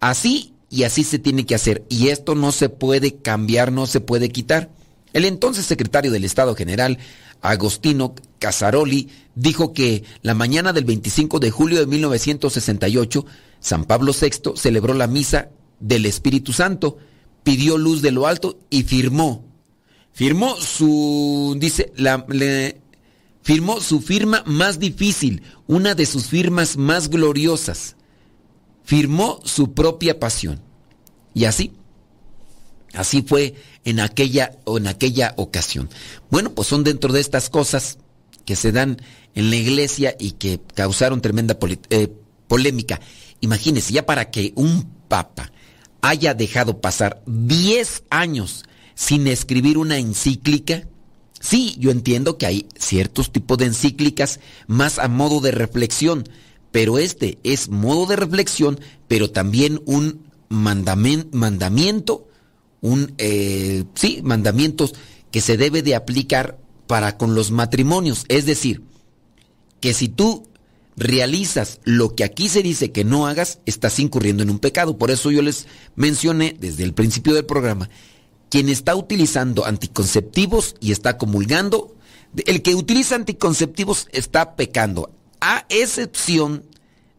así 0.00 0.52
y 0.68 0.82
así 0.82 1.04
se 1.04 1.20
tiene 1.20 1.46
que 1.46 1.54
hacer. 1.54 1.84
Y 1.88 2.08
esto 2.08 2.34
no 2.34 2.50
se 2.50 2.68
puede 2.68 3.14
cambiar, 3.14 3.70
no 3.70 3.86
se 3.86 4.00
puede 4.00 4.30
quitar. 4.30 4.68
El 5.12 5.24
entonces 5.24 5.64
secretario 5.64 6.10
del 6.10 6.24
Estado 6.24 6.56
General, 6.56 6.98
Agostino 7.40 8.16
Casaroli, 8.44 9.08
dijo 9.34 9.72
que 9.72 10.04
la 10.20 10.34
mañana 10.34 10.74
del 10.74 10.84
25 10.84 11.40
de 11.40 11.50
julio 11.50 11.80
de 11.80 11.86
1968, 11.86 13.24
San 13.58 13.86
Pablo 13.86 14.12
VI 14.12 14.52
celebró 14.54 14.92
la 14.92 15.06
misa 15.06 15.48
del 15.80 16.04
Espíritu 16.04 16.52
Santo, 16.52 16.98
pidió 17.42 17.78
luz 17.78 18.02
de 18.02 18.10
lo 18.10 18.26
alto 18.26 18.58
y 18.68 18.82
firmó. 18.82 19.46
Firmó 20.12 20.56
su, 20.56 21.56
dice, 21.58 21.90
la, 21.96 22.26
firmó 23.40 23.80
su 23.80 24.02
firma 24.02 24.42
más 24.44 24.78
difícil, 24.78 25.42
una 25.66 25.94
de 25.94 26.04
sus 26.04 26.26
firmas 26.26 26.76
más 26.76 27.08
gloriosas. 27.08 27.96
Firmó 28.84 29.40
su 29.44 29.72
propia 29.72 30.20
pasión. 30.20 30.60
Y 31.32 31.46
así, 31.46 31.72
así 32.92 33.22
fue 33.22 33.54
en 33.86 34.00
aquella, 34.00 34.58
en 34.66 34.86
aquella 34.86 35.32
ocasión. 35.38 35.88
Bueno, 36.30 36.50
pues 36.50 36.68
son 36.68 36.84
dentro 36.84 37.10
de 37.10 37.22
estas 37.22 37.48
cosas 37.48 37.96
que 38.44 38.56
se 38.56 38.72
dan 38.72 38.98
en 39.34 39.50
la 39.50 39.56
iglesia 39.56 40.14
y 40.18 40.32
que 40.32 40.60
causaron 40.74 41.20
tremenda 41.20 41.58
eh, 41.90 42.08
polémica. 42.48 43.00
Imagínense, 43.40 43.92
ya 43.92 44.06
para 44.06 44.30
que 44.30 44.52
un 44.56 44.88
papa 45.08 45.50
haya 46.00 46.34
dejado 46.34 46.80
pasar 46.80 47.22
10 47.26 48.04
años 48.10 48.64
sin 48.94 49.26
escribir 49.26 49.78
una 49.78 49.98
encíclica, 49.98 50.86
sí, 51.40 51.76
yo 51.78 51.90
entiendo 51.90 52.38
que 52.38 52.46
hay 52.46 52.66
ciertos 52.78 53.32
tipos 53.32 53.58
de 53.58 53.66
encíclicas 53.66 54.40
más 54.66 54.98
a 54.98 55.08
modo 55.08 55.40
de 55.40 55.50
reflexión, 55.50 56.24
pero 56.70 56.98
este 56.98 57.38
es 57.42 57.68
modo 57.68 58.06
de 58.06 58.16
reflexión, 58.16 58.78
pero 59.08 59.30
también 59.30 59.80
un 59.86 60.24
mandamiento 60.48 62.28
un, 62.84 63.14
eh, 63.16 63.84
sí, 63.94 64.20
mandamientos 64.22 64.92
que 65.30 65.40
se 65.40 65.56
debe 65.56 65.80
de 65.80 65.94
aplicar 65.94 66.58
para 66.86 67.16
con 67.16 67.34
los 67.34 67.50
matrimonios. 67.50 68.24
Es 68.28 68.46
decir, 68.46 68.82
que 69.80 69.94
si 69.94 70.08
tú 70.08 70.48
realizas 70.96 71.80
lo 71.84 72.14
que 72.14 72.24
aquí 72.24 72.48
se 72.48 72.62
dice 72.62 72.92
que 72.92 73.04
no 73.04 73.26
hagas, 73.26 73.58
estás 73.66 73.98
incurriendo 73.98 74.42
en 74.42 74.50
un 74.50 74.58
pecado. 74.58 74.96
Por 74.96 75.10
eso 75.10 75.30
yo 75.30 75.42
les 75.42 75.66
mencioné 75.96 76.56
desde 76.58 76.84
el 76.84 76.94
principio 76.94 77.34
del 77.34 77.46
programa, 77.46 77.90
quien 78.48 78.68
está 78.68 78.94
utilizando 78.94 79.66
anticonceptivos 79.66 80.76
y 80.80 80.92
está 80.92 81.18
comulgando, 81.18 81.94
el 82.46 82.62
que 82.62 82.74
utiliza 82.74 83.14
anticonceptivos 83.14 84.08
está 84.12 84.56
pecando, 84.56 85.10
a 85.40 85.66
excepción 85.68 86.64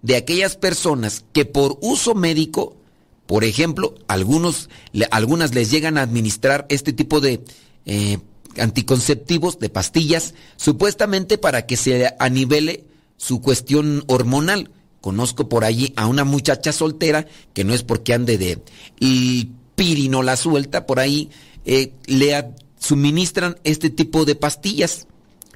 de 0.02 0.16
aquellas 0.16 0.56
personas 0.56 1.26
que 1.34 1.46
por 1.46 1.78
uso 1.82 2.16
médico 2.16 2.78
por 3.26 3.44
ejemplo, 3.44 3.96
algunos, 4.08 4.70
algunas 5.12 5.56
les 5.56 5.72
llegan 5.72 5.98
a 5.98 6.04
administrar 6.04 6.66
este 6.70 6.94
tipo 6.94 7.22
de 7.22 7.44
eh, 7.86 8.20
anticonceptivos, 8.58 9.60
de 9.60 9.70
pastillas, 9.70 10.34
supuestamente 10.56 11.38
para 11.38 11.66
que 11.66 11.78
se 11.78 12.14
anivele 12.20 12.86
su 13.18 13.42
cuestión 13.42 14.04
hormonal. 14.08 14.72
Conozco 15.02 15.50
por 15.50 15.64
allí 15.64 15.94
a 15.96 16.08
una 16.08 16.24
muchacha 16.24 16.72
soltera 16.72 17.28
que 17.54 17.64
no 17.64 17.74
es 17.74 17.84
porque 17.84 18.14
ande 18.14 18.38
de 18.38 18.60
y 19.00 19.52
pirino 19.76 20.24
la 20.24 20.36
suelta, 20.36 20.86
por 20.86 21.00
ahí 21.00 21.30
eh, 21.66 21.92
le 22.06 22.54
suministran 22.80 23.58
este 23.64 23.90
tipo 23.90 24.26
de 24.26 24.36
pastillas 24.36 25.08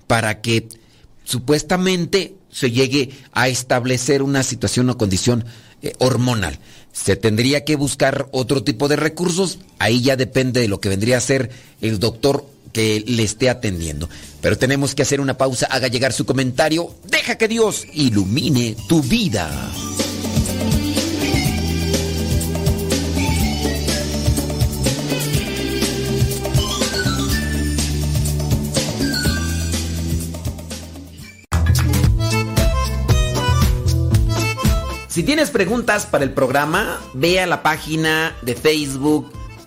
para 0.08 0.41
que 0.41 0.68
supuestamente 1.24 2.36
se 2.52 2.72
llegue 2.72 3.12
a 3.32 3.47
establecer 3.47 4.24
una 4.24 4.43
situación 4.43 4.89
o 4.89 4.97
condición 4.97 5.45
eh, 5.82 5.93
hormonal. 6.00 6.60
Se 6.91 7.16
tendría 7.16 7.64
que 7.64 7.76
buscar 7.76 8.28
otro 8.32 8.64
tipo 8.64 8.88
de 8.88 8.95
recursos, 8.95 9.60
ahí 9.78 10.02
ya 10.02 10.16
depende 10.16 10.60
de 10.62 10.68
lo 10.68 10.82
que 10.82 10.89
vendría 10.89 11.18
a 11.18 11.22
ser 11.22 11.52
el 11.82 12.00
doctor 12.00 12.45
que 12.72 13.03
le 13.05 13.24
esté 13.24 13.49
atendiendo. 13.49 14.09
Pero 14.41 14.57
tenemos 14.57 14.95
que 14.95 15.01
hacer 15.01 15.22
una 15.22 15.38
pausa, 15.38 15.67
haga 15.67 15.88
llegar 15.88 16.13
su 16.13 16.26
comentario, 16.26 16.93
deja 17.05 17.38
que 17.38 17.47
Dios 17.47 17.86
ilumine 17.93 18.76
tu 18.88 19.01
vida. 19.01 19.49
Si 35.20 35.24
tienes 35.24 35.49
preguntas 35.51 36.05
para 36.05 36.24
el 36.24 36.32
programa, 36.32 36.97
ve 37.13 37.41
a 37.41 37.45
la 37.45 37.61
página 37.61 38.38
de 38.41 38.55
Facebook 38.55 39.39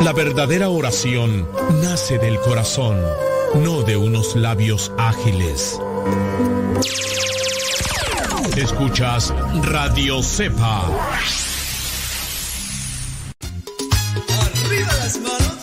La 0.00 0.12
verdadera 0.14 0.70
oración 0.70 1.46
nace 1.82 2.18
del 2.18 2.40
corazón, 2.40 2.98
no 3.56 3.82
de 3.82 3.96
unos 3.98 4.34
labios 4.34 4.90
ágiles. 4.96 5.78
Escuchas 8.56 9.34
Radio 9.62 10.22
Cepa. 10.22 10.86
Arriba 14.64 14.92
las 15.02 15.18
manos, 15.18 15.58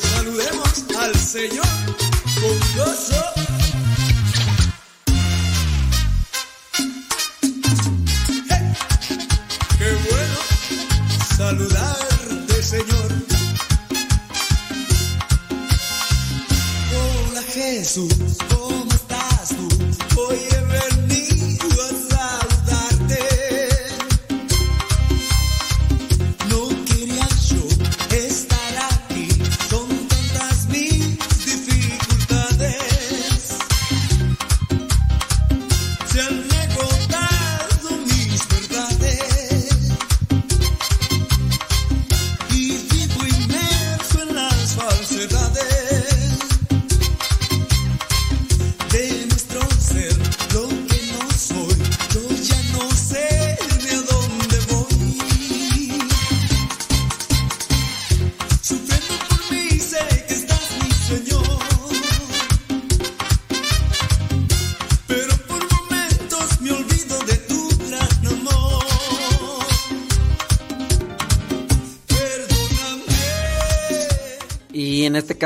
saludemos 0.00 0.84
al 0.98 1.14
Señor. 1.14 1.66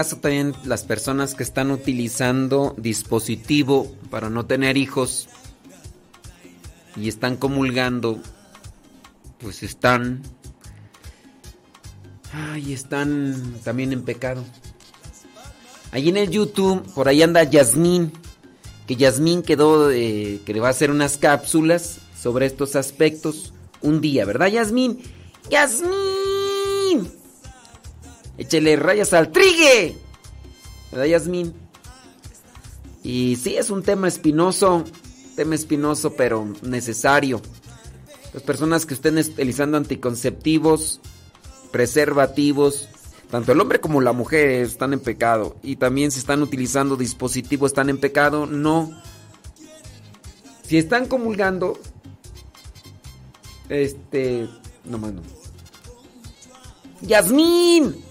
También 0.08 0.54
las 0.64 0.84
personas 0.84 1.34
que 1.34 1.42
están 1.42 1.70
utilizando 1.70 2.74
dispositivo 2.76 3.90
para 4.10 4.30
no 4.30 4.46
tener 4.46 4.76
hijos 4.76 5.28
y 6.96 7.08
están 7.08 7.36
comulgando, 7.36 8.20
pues 9.38 9.62
están... 9.62 10.22
Ay, 12.32 12.72
están 12.72 13.56
también 13.62 13.92
en 13.92 14.02
pecado. 14.02 14.44
Allí 15.90 16.08
en 16.08 16.16
el 16.16 16.30
YouTube, 16.30 16.82
por 16.94 17.08
ahí 17.08 17.22
anda 17.22 17.44
Yasmín, 17.44 18.12
que 18.86 18.96
Yasmín 18.96 19.42
quedó, 19.42 19.88
que 19.90 20.42
le 20.46 20.60
va 20.60 20.68
a 20.68 20.70
hacer 20.70 20.90
unas 20.90 21.18
cápsulas 21.18 21.98
sobre 22.18 22.46
estos 22.46 22.76
aspectos 22.76 23.52
un 23.82 24.00
día, 24.00 24.24
¿verdad 24.24 24.46
Yasmín? 24.46 24.98
Yasmín. 25.50 26.01
Échele 28.42 28.74
rayas 28.74 29.12
al 29.12 29.30
trigue. 29.30 29.96
¿Verdad 30.90 31.06
Yasmín? 31.06 31.54
Y 33.04 33.36
sí, 33.36 33.56
es 33.56 33.70
un 33.70 33.84
tema 33.84 34.08
espinoso, 34.08 34.84
tema 35.36 35.54
espinoso, 35.54 36.14
pero 36.14 36.52
necesario. 36.62 37.40
Las 38.34 38.42
personas 38.42 38.84
que 38.84 38.94
estén 38.94 39.16
utilizando 39.16 39.76
anticonceptivos, 39.76 41.00
preservativos, 41.70 42.88
tanto 43.30 43.52
el 43.52 43.60
hombre 43.60 43.80
como 43.80 44.00
la 44.00 44.12
mujer 44.12 44.48
están 44.62 44.92
en 44.92 44.98
pecado. 44.98 45.56
Y 45.62 45.76
también 45.76 46.10
si 46.10 46.18
están 46.18 46.42
utilizando 46.42 46.96
dispositivos 46.96 47.70
están 47.70 47.90
en 47.90 47.98
pecado, 47.98 48.46
no. 48.46 48.90
Si 50.64 50.78
están 50.78 51.06
comulgando, 51.06 51.78
este, 53.68 54.48
no 54.84 54.98
mano. 54.98 55.22
Yasmín. 57.02 58.10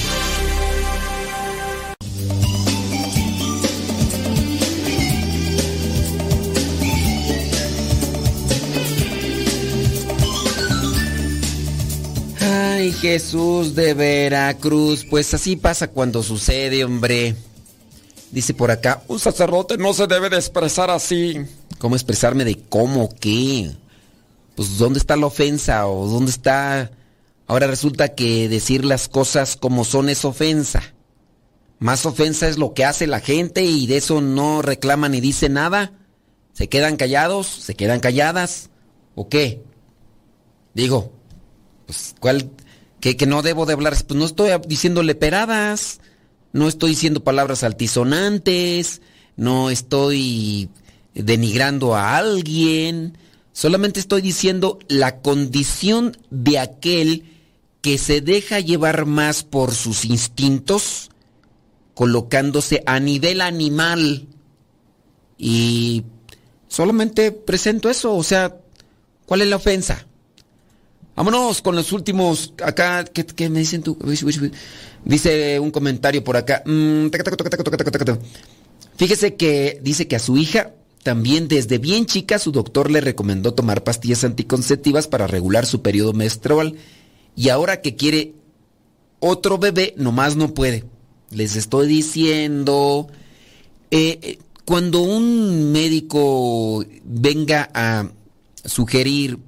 Jesús 13.01 13.73
de 13.73 13.95
Veracruz. 13.95 15.03
Pues 15.09 15.33
así 15.33 15.55
pasa 15.55 15.87
cuando 15.87 16.21
sucede, 16.21 16.85
hombre. 16.85 17.35
Dice 18.31 18.53
por 18.53 18.69
acá, 18.69 19.01
un 19.07 19.19
sacerdote 19.19 19.77
no 19.77 19.93
se 19.93 20.05
debe 20.05 20.29
de 20.29 20.37
expresar 20.37 20.91
así. 20.91 21.37
¿Cómo 21.79 21.95
expresarme 21.95 22.45
de 22.45 22.59
cómo 22.69 23.09
qué? 23.19 23.71
Pues 24.55 24.77
¿dónde 24.77 24.99
está 24.99 25.15
la 25.17 25.25
ofensa 25.25 25.87
o 25.87 26.07
dónde 26.07 26.31
está... 26.31 26.91
Ahora 27.47 27.67
resulta 27.67 28.09
que 28.09 28.47
decir 28.47 28.85
las 28.85 29.09
cosas 29.09 29.57
como 29.57 29.83
son 29.83 30.07
es 30.07 30.23
ofensa. 30.23 30.83
Más 31.79 32.05
ofensa 32.05 32.47
es 32.47 32.57
lo 32.57 32.73
que 32.73 32.85
hace 32.85 33.07
la 33.07 33.19
gente 33.19 33.63
y 33.63 33.87
de 33.87 33.97
eso 33.97 34.21
no 34.21 34.61
reclaman 34.61 35.13
ni 35.13 35.21
dicen 35.21 35.53
nada. 35.53 35.91
¿Se 36.53 36.69
quedan 36.69 36.95
callados? 36.95 37.47
¿Se 37.47 37.73
quedan 37.73 37.99
calladas? 37.99 38.69
¿O 39.15 39.27
qué? 39.27 39.63
Digo, 40.75 41.11
pues 41.87 42.15
¿cuál? 42.19 42.51
¿Que, 43.01 43.17
que 43.17 43.25
no 43.25 43.41
debo 43.41 43.65
de 43.65 43.73
hablar? 43.73 43.95
Pues 44.07 44.17
no 44.17 44.25
estoy 44.25 44.51
diciéndole 44.67 45.15
peradas. 45.15 45.99
No 46.53 46.67
estoy 46.67 46.91
diciendo 46.91 47.23
palabras 47.23 47.63
altisonantes, 47.63 49.01
no 49.37 49.69
estoy 49.69 50.69
denigrando 51.13 51.95
a 51.95 52.17
alguien, 52.17 53.17
solamente 53.53 53.99
estoy 53.99 54.21
diciendo 54.21 54.79
la 54.87 55.21
condición 55.21 56.17
de 56.29 56.59
aquel 56.59 57.25
que 57.81 57.97
se 57.97 58.21
deja 58.21 58.59
llevar 58.59 59.05
más 59.05 59.43
por 59.43 59.73
sus 59.73 60.05
instintos, 60.05 61.09
colocándose 61.93 62.83
a 62.85 62.99
nivel 62.99 63.41
animal. 63.41 64.27
Y 65.37 66.03
solamente 66.67 67.31
presento 67.31 67.89
eso, 67.89 68.13
o 68.15 68.23
sea, 68.23 68.57
¿cuál 69.25 69.41
es 69.41 69.47
la 69.47 69.55
ofensa? 69.55 70.05
Vámonos 71.15 71.61
con 71.61 71.75
los 71.75 71.91
últimos. 71.91 72.53
Acá, 72.63 73.03
¿qué, 73.03 73.49
me 73.49 73.59
dicen 73.59 73.83
tú? 73.83 73.97
Dice 75.03 75.59
un 75.59 75.71
comentario 75.71 76.23
por 76.23 76.37
acá. 76.37 76.63
Fíjese 78.95 79.35
que 79.35 79.79
dice 79.81 80.07
que 80.07 80.15
a 80.15 80.19
su 80.19 80.37
hija 80.37 80.73
también 81.03 81.47
desde 81.47 81.79
bien 81.79 82.05
chica 82.05 82.37
su 82.37 82.51
doctor 82.51 82.91
le 82.91 83.01
recomendó 83.01 83.53
tomar 83.53 83.83
pastillas 83.83 84.23
anticonceptivas 84.23 85.07
para 85.07 85.27
regular 85.27 85.65
su 85.65 85.81
periodo 85.81 86.13
menstrual. 86.13 86.75
Y 87.35 87.49
ahora 87.49 87.81
que 87.81 87.95
quiere 87.95 88.33
otro 89.19 89.57
bebé, 89.57 89.93
nomás 89.97 90.35
no 90.35 90.53
puede. 90.53 90.85
Les 91.29 91.55
estoy 91.55 91.87
diciendo, 91.87 93.07
cuando 94.65 95.01
un 95.01 95.71
médico 95.71 96.85
venga 97.03 97.69
a 97.73 98.09
sugerir 98.65 99.39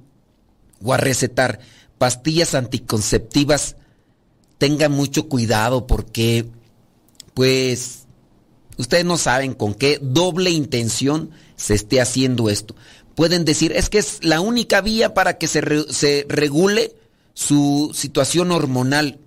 o 0.84 0.92
a 0.92 0.98
recetar 0.98 1.58
pastillas 1.98 2.54
anticonceptivas, 2.54 3.76
tengan 4.58 4.92
mucho 4.92 5.28
cuidado 5.28 5.86
porque, 5.86 6.46
pues, 7.32 8.04
ustedes 8.76 9.04
no 9.04 9.16
saben 9.16 9.54
con 9.54 9.74
qué 9.74 9.98
doble 10.00 10.50
intención 10.50 11.30
se 11.56 11.74
esté 11.74 12.00
haciendo 12.00 12.50
esto. 12.50 12.76
Pueden 13.14 13.44
decir, 13.44 13.72
es 13.72 13.88
que 13.88 13.98
es 13.98 14.18
la 14.22 14.40
única 14.40 14.80
vía 14.80 15.14
para 15.14 15.38
que 15.38 15.48
se, 15.48 15.92
se 15.92 16.26
regule 16.28 16.94
su 17.32 17.92
situación 17.94 18.52
hormonal. 18.52 19.18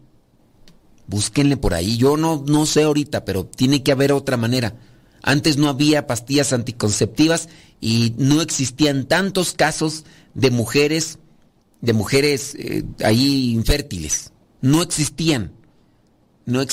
Búsquenle 1.08 1.56
por 1.58 1.74
ahí. 1.74 1.98
Yo 1.98 2.18
no, 2.18 2.44
no 2.46 2.66
sé 2.66 2.84
ahorita, 2.84 3.26
pero 3.26 3.46
tiene 3.46 3.82
que 3.82 3.94
haber 3.94 4.12
otra 4.12 4.38
manera. 4.38 4.76
Antes 5.24 5.58
no 5.58 5.70
había 5.70 6.06
pastillas 6.06 6.54
anticonceptivas 6.54 7.50
y 7.80 8.14
no 8.18 8.42
existían 8.42 9.06
tantos 9.06 9.54
casos 9.54 10.04
de 10.34 10.52
mujeres 10.52 11.20
de 11.82 11.94
mujeres 11.94 12.56
eh, 12.56 12.84
ahí 13.04 13.52
infértiles. 13.52 14.32
No 14.62 14.82
existían. 14.82 15.54
No 16.46 16.64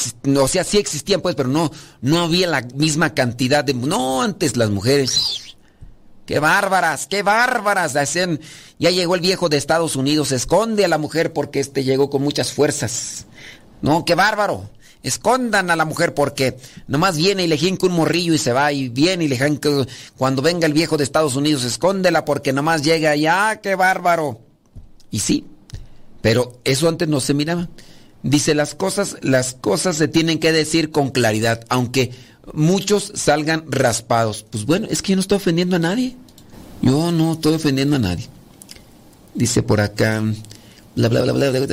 o 0.41 0.49
sea, 0.49 0.63
sí 0.63 0.79
existían 0.79 1.21
pues, 1.21 1.35
pero 1.35 1.49
no, 1.49 1.71
no 2.01 2.21
había 2.21 2.47
la 2.47 2.63
misma 2.75 3.13
cantidad 3.13 3.65
de... 3.65 3.75
No, 3.75 4.23
antes 4.23 4.57
las 4.57 4.71
mujeres... 4.71 5.41
¡Qué 6.27 6.39
bárbaras! 6.39 7.07
¡Qué 7.07 7.23
bárbaras! 7.23 7.97
Hacían, 7.97 8.41
ya 8.79 8.91
llegó 8.91 9.15
el 9.15 9.21
viejo 9.21 9.51
de 9.51 9.59
Estados 9.59 9.95
Unidos, 9.95 10.33
esconde 10.33 10.85
a 10.85 10.89
la 10.89 10.97
mujer 10.97 11.35
porque 11.35 11.61
este 11.61 11.85
llegó 11.85 12.09
con 12.09 12.23
muchas 12.23 12.53
fuerzas. 12.53 13.27
No, 13.83 14.07
qué 14.07 14.15
bárbaro. 14.15 14.71
Escondan 15.03 15.71
a 15.71 15.77
la 15.77 15.85
mujer 15.85 16.15
porque 16.15 16.57
nomás 16.87 17.19
viene 17.19 17.45
y 17.45 17.47
le 17.47 17.59
jinca 17.59 17.87
un 17.87 17.93
morrillo 17.93 18.33
y 18.33 18.39
se 18.39 18.55
va 18.55 18.73
y 18.73 18.89
viene 18.89 19.25
y 19.25 19.29
le 19.29 19.37
jinca... 19.37 19.69
Cuando 20.17 20.41
venga 20.41 20.67
el 20.67 20.73
viejo 20.73 20.97
de 20.97 21.05
Estados 21.05 21.37
Unidos, 21.37 21.63
escóndela 21.65 22.25
porque 22.25 22.55
nomás 22.55 22.83
llega 22.83 23.15
y 23.17 23.27
¡ah, 23.27 23.61
qué 23.63 23.75
bárbaro! 23.75 24.41
Y 25.15 25.21
sí, 25.21 25.45
pero 26.23 26.59
eso 26.65 26.89
antes 26.89 27.07
no 27.07 27.21
se 27.21 27.35
miraba. 27.35 27.69
Dice 28.25 28.53
las 28.53 28.75
cosas, 28.75 29.17
las 29.23 29.55
cosas 29.55 29.95
se 29.95 30.09
tienen 30.09 30.41
que 30.41 30.51
decir 30.51 30.91
con 30.91 31.11
claridad, 31.11 31.65
aunque 31.69 32.11
muchos 32.53 33.13
salgan 33.15 33.65
raspados. 33.69 34.45
Pues 34.51 34.67
bueno, 34.67 34.89
es 34.91 35.03
que 35.03 35.11
yo 35.11 35.17
no 35.17 35.21
estoy 35.21 35.37
ofendiendo 35.37 35.77
a 35.77 35.79
nadie. 35.79 36.17
Yo 36.83 37.13
no 37.13 37.35
estoy 37.35 37.55
ofendiendo 37.55 37.95
a 37.95 38.01
nadie. 38.01 38.29
Dice 39.37 39.63
por 39.63 39.81
acá, 39.81 40.21
bla 40.97 41.09
bla 41.09 41.23
bla 41.23 41.33
bla. 41.33 41.51
bla, 41.51 41.65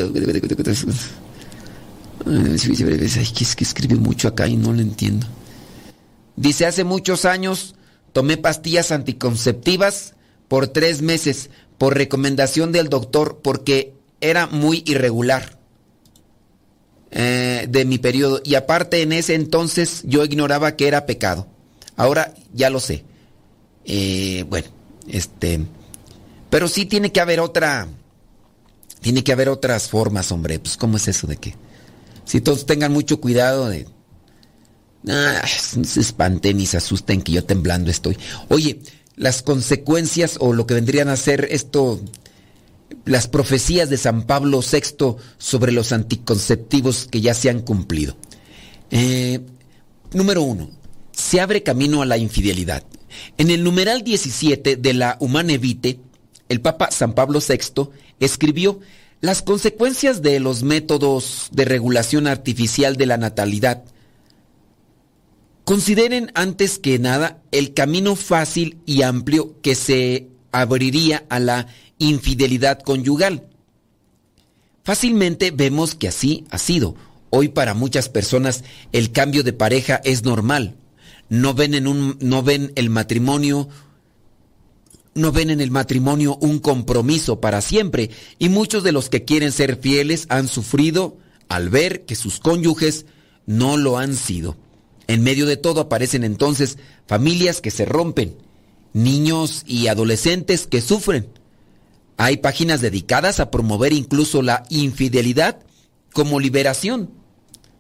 es 2.24 3.56
que 3.56 3.64
escribe 3.64 3.96
mucho 3.96 4.28
acá 4.28 4.48
y 4.48 4.56
no 4.56 4.72
lo 4.72 4.82
entiendo. 4.82 5.26
Dice, 6.36 6.68
hace 6.68 6.84
muchos 6.84 7.26
años 7.26 7.74
tomé 8.14 8.38
pastillas 8.38 8.92
anticonceptivas 8.92 10.14
por 10.48 10.68
tres 10.68 11.02
meses 11.02 11.50
por 11.82 11.98
recomendación 11.98 12.72
del 12.72 12.90
doctor 12.90 13.40
porque 13.42 13.96
era 14.20 14.46
muy 14.46 14.84
irregular 14.86 15.58
eh, 17.10 17.66
de 17.68 17.86
mi 17.86 17.98
periodo 17.98 18.40
y 18.44 18.54
aparte 18.54 19.02
en 19.02 19.12
ese 19.14 19.34
entonces 19.34 20.04
yo 20.06 20.24
ignoraba 20.24 20.76
que 20.76 20.88
era 20.88 21.08
pecado. 21.08 21.48
Ahora 21.96 22.36
ya 22.54 22.70
lo 22.70 22.80
sé. 22.80 23.04
Eh, 23.84 24.46
bueno, 24.48 24.68
este, 25.08 25.66
pero 26.52 26.68
sí 26.68 26.86
tiene 26.86 27.12
que 27.12 27.20
haber 27.20 27.40
otra, 27.40 27.88
tiene 29.00 29.24
que 29.24 29.32
haber 29.32 29.50
otras 29.50 29.90
formas, 29.90 30.32
hombre. 30.32 30.60
Pues 30.60 30.78
cómo 30.78 30.98
es 30.98 31.08
eso 31.08 31.26
de 31.26 31.38
que, 31.38 31.56
si 32.26 32.42
todos 32.42 32.68
tengan 32.68 32.94
mucho 32.94 33.20
cuidado 33.20 33.70
de, 33.70 33.88
Ah, 35.10 35.42
no 35.78 35.84
se 35.84 36.00
espanten 36.00 36.58
ni 36.58 36.68
se 36.68 36.78
asusten 36.78 37.22
que 37.22 37.32
yo 37.32 37.44
temblando 37.44 37.90
estoy. 37.90 38.18
Oye, 38.50 38.80
las 39.22 39.44
consecuencias 39.44 40.38
o 40.40 40.52
lo 40.52 40.66
que 40.66 40.74
vendrían 40.74 41.08
a 41.08 41.16
ser 41.16 41.48
esto, 41.52 42.02
las 43.06 43.28
profecías 43.28 43.88
de 43.88 43.98
San 43.98 44.24
Pablo 44.24 44.62
VI 44.62 45.16
sobre 45.38 45.72
los 45.72 45.92
anticonceptivos 45.92 47.06
que 47.06 47.22
ya 47.22 47.36
se 47.36 47.52
han 47.52 47.62
cumplido. 47.62 48.18
Eh, 48.90 49.40
número 50.12 50.42
uno, 50.42 50.72
se 51.12 51.40
abre 51.40 51.62
camino 51.62 52.02
a 52.02 52.08
la 52.08 52.18
infidelidad. 52.18 52.84
En 53.38 53.52
el 53.52 53.64
numeral 53.64 54.02
17 54.04 54.78
de 54.78 54.94
la 54.96 55.18
Humane 55.20 55.60
Vitae, 55.60 56.00
el 56.50 56.60
Papa 56.60 56.90
San 56.90 57.14
Pablo 57.14 57.42
VI 57.48 57.92
escribió 58.20 58.80
las 59.20 59.44
consecuencias 59.44 60.24
de 60.24 60.40
los 60.40 60.64
métodos 60.64 61.50
de 61.52 61.66
regulación 61.66 62.26
artificial 62.26 62.96
de 62.96 63.06
la 63.06 63.18
natalidad. 63.18 63.84
Consideren 65.72 66.34
antes 66.36 66.80
que 66.80 67.00
nada 67.00 67.42
el 67.52 67.74
camino 67.74 68.18
fácil 68.18 68.80
y 68.86 69.04
amplio 69.04 69.56
que 69.62 69.76
se 69.76 70.28
abriría 70.52 71.24
a 71.30 71.40
la 71.40 71.68
infidelidad 71.98 72.82
conyugal. 72.82 73.48
Fácilmente 74.84 75.52
vemos 75.52 75.96
que 75.96 76.10
así 76.10 76.44
ha 76.50 76.58
sido. 76.58 76.98
Hoy 77.30 77.48
para 77.48 77.74
muchas 77.74 78.10
personas 78.10 78.66
el 78.92 79.14
cambio 79.14 79.44
de 79.44 79.54
pareja 79.54 80.02
es 80.04 80.26
normal. 80.26 80.76
No 81.30 81.54
ven 81.54 81.74
en 81.74 82.18
no 82.20 82.44
ven 82.44 82.74
el 82.76 82.90
matrimonio 82.90 83.70
no 85.14 85.32
ven 85.32 85.52
en 85.52 85.62
el 85.62 85.72
matrimonio 85.72 86.38
un 86.42 86.60
compromiso 86.60 87.40
para 87.40 87.62
siempre 87.62 88.10
y 88.40 88.50
muchos 88.50 88.84
de 88.84 88.92
los 88.92 89.08
que 89.08 89.24
quieren 89.24 89.54
ser 89.54 89.78
fieles 89.78 90.26
han 90.28 90.50
sufrido 90.50 91.18
al 91.48 91.70
ver 91.70 92.04
que 92.04 92.16
sus 92.16 92.42
cónyuges 92.42 93.06
no 93.46 93.78
lo 93.78 93.98
han 93.98 94.18
sido. 94.18 94.58
En 95.12 95.24
medio 95.24 95.46
de 95.46 95.58
todo 95.58 95.82
aparecen 95.82 96.24
entonces 96.24 96.78
familias 97.06 97.60
que 97.60 97.70
se 97.70 97.84
rompen, 97.84 98.38
niños 98.94 99.64
y 99.68 99.88
adolescentes 99.88 100.68
que 100.68 100.80
sufren. 100.80 101.28
Hay 102.16 102.38
páginas 102.38 102.80
dedicadas 102.80 103.42
a 103.42 103.52
promover 103.52 103.92
incluso 103.92 104.42
la 104.42 104.64
infidelidad 104.70 105.60
como 106.14 106.40
liberación. 106.40 107.12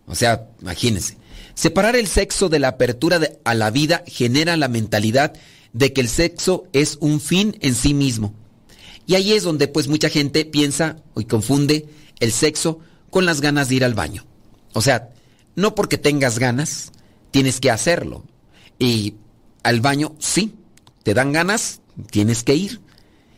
O 0.07 0.15
sea, 0.15 0.49
imagínense, 0.61 1.15
separar 1.53 1.95
el 1.95 2.07
sexo 2.07 2.49
de 2.49 2.59
la 2.59 2.67
apertura 2.67 3.17
a 3.45 3.53
la 3.53 3.71
vida 3.71 4.03
genera 4.07 4.57
la 4.57 4.67
mentalidad 4.67 5.31
de 5.71 5.93
que 5.93 6.01
el 6.01 6.09
sexo 6.09 6.65
es 6.73 6.97
un 6.99 7.21
fin 7.21 7.57
en 7.61 7.75
sí 7.75 7.93
mismo. 7.93 8.33
Y 9.07 9.15
ahí 9.15 9.31
es 9.31 9.43
donde 9.43 9.69
pues 9.69 9.87
mucha 9.87 10.09
gente 10.09 10.43
piensa 10.43 10.97
y 11.15 11.23
confunde 11.23 11.85
el 12.19 12.33
sexo 12.33 12.79
con 13.09 13.25
las 13.25 13.39
ganas 13.39 13.69
de 13.69 13.75
ir 13.75 13.85
al 13.85 13.93
baño. 13.93 14.25
O 14.73 14.81
sea, 14.81 15.11
no 15.55 15.75
porque 15.75 15.97
tengas 15.97 16.37
ganas, 16.37 16.91
tienes 17.31 17.59
que 17.59 17.71
hacerlo. 17.71 18.23
Y 18.77 19.15
al 19.63 19.81
baño, 19.81 20.15
sí, 20.19 20.55
te 21.03 21.13
dan 21.13 21.31
ganas, 21.31 21.81
tienes 22.09 22.43
que 22.43 22.55
ir. 22.55 22.81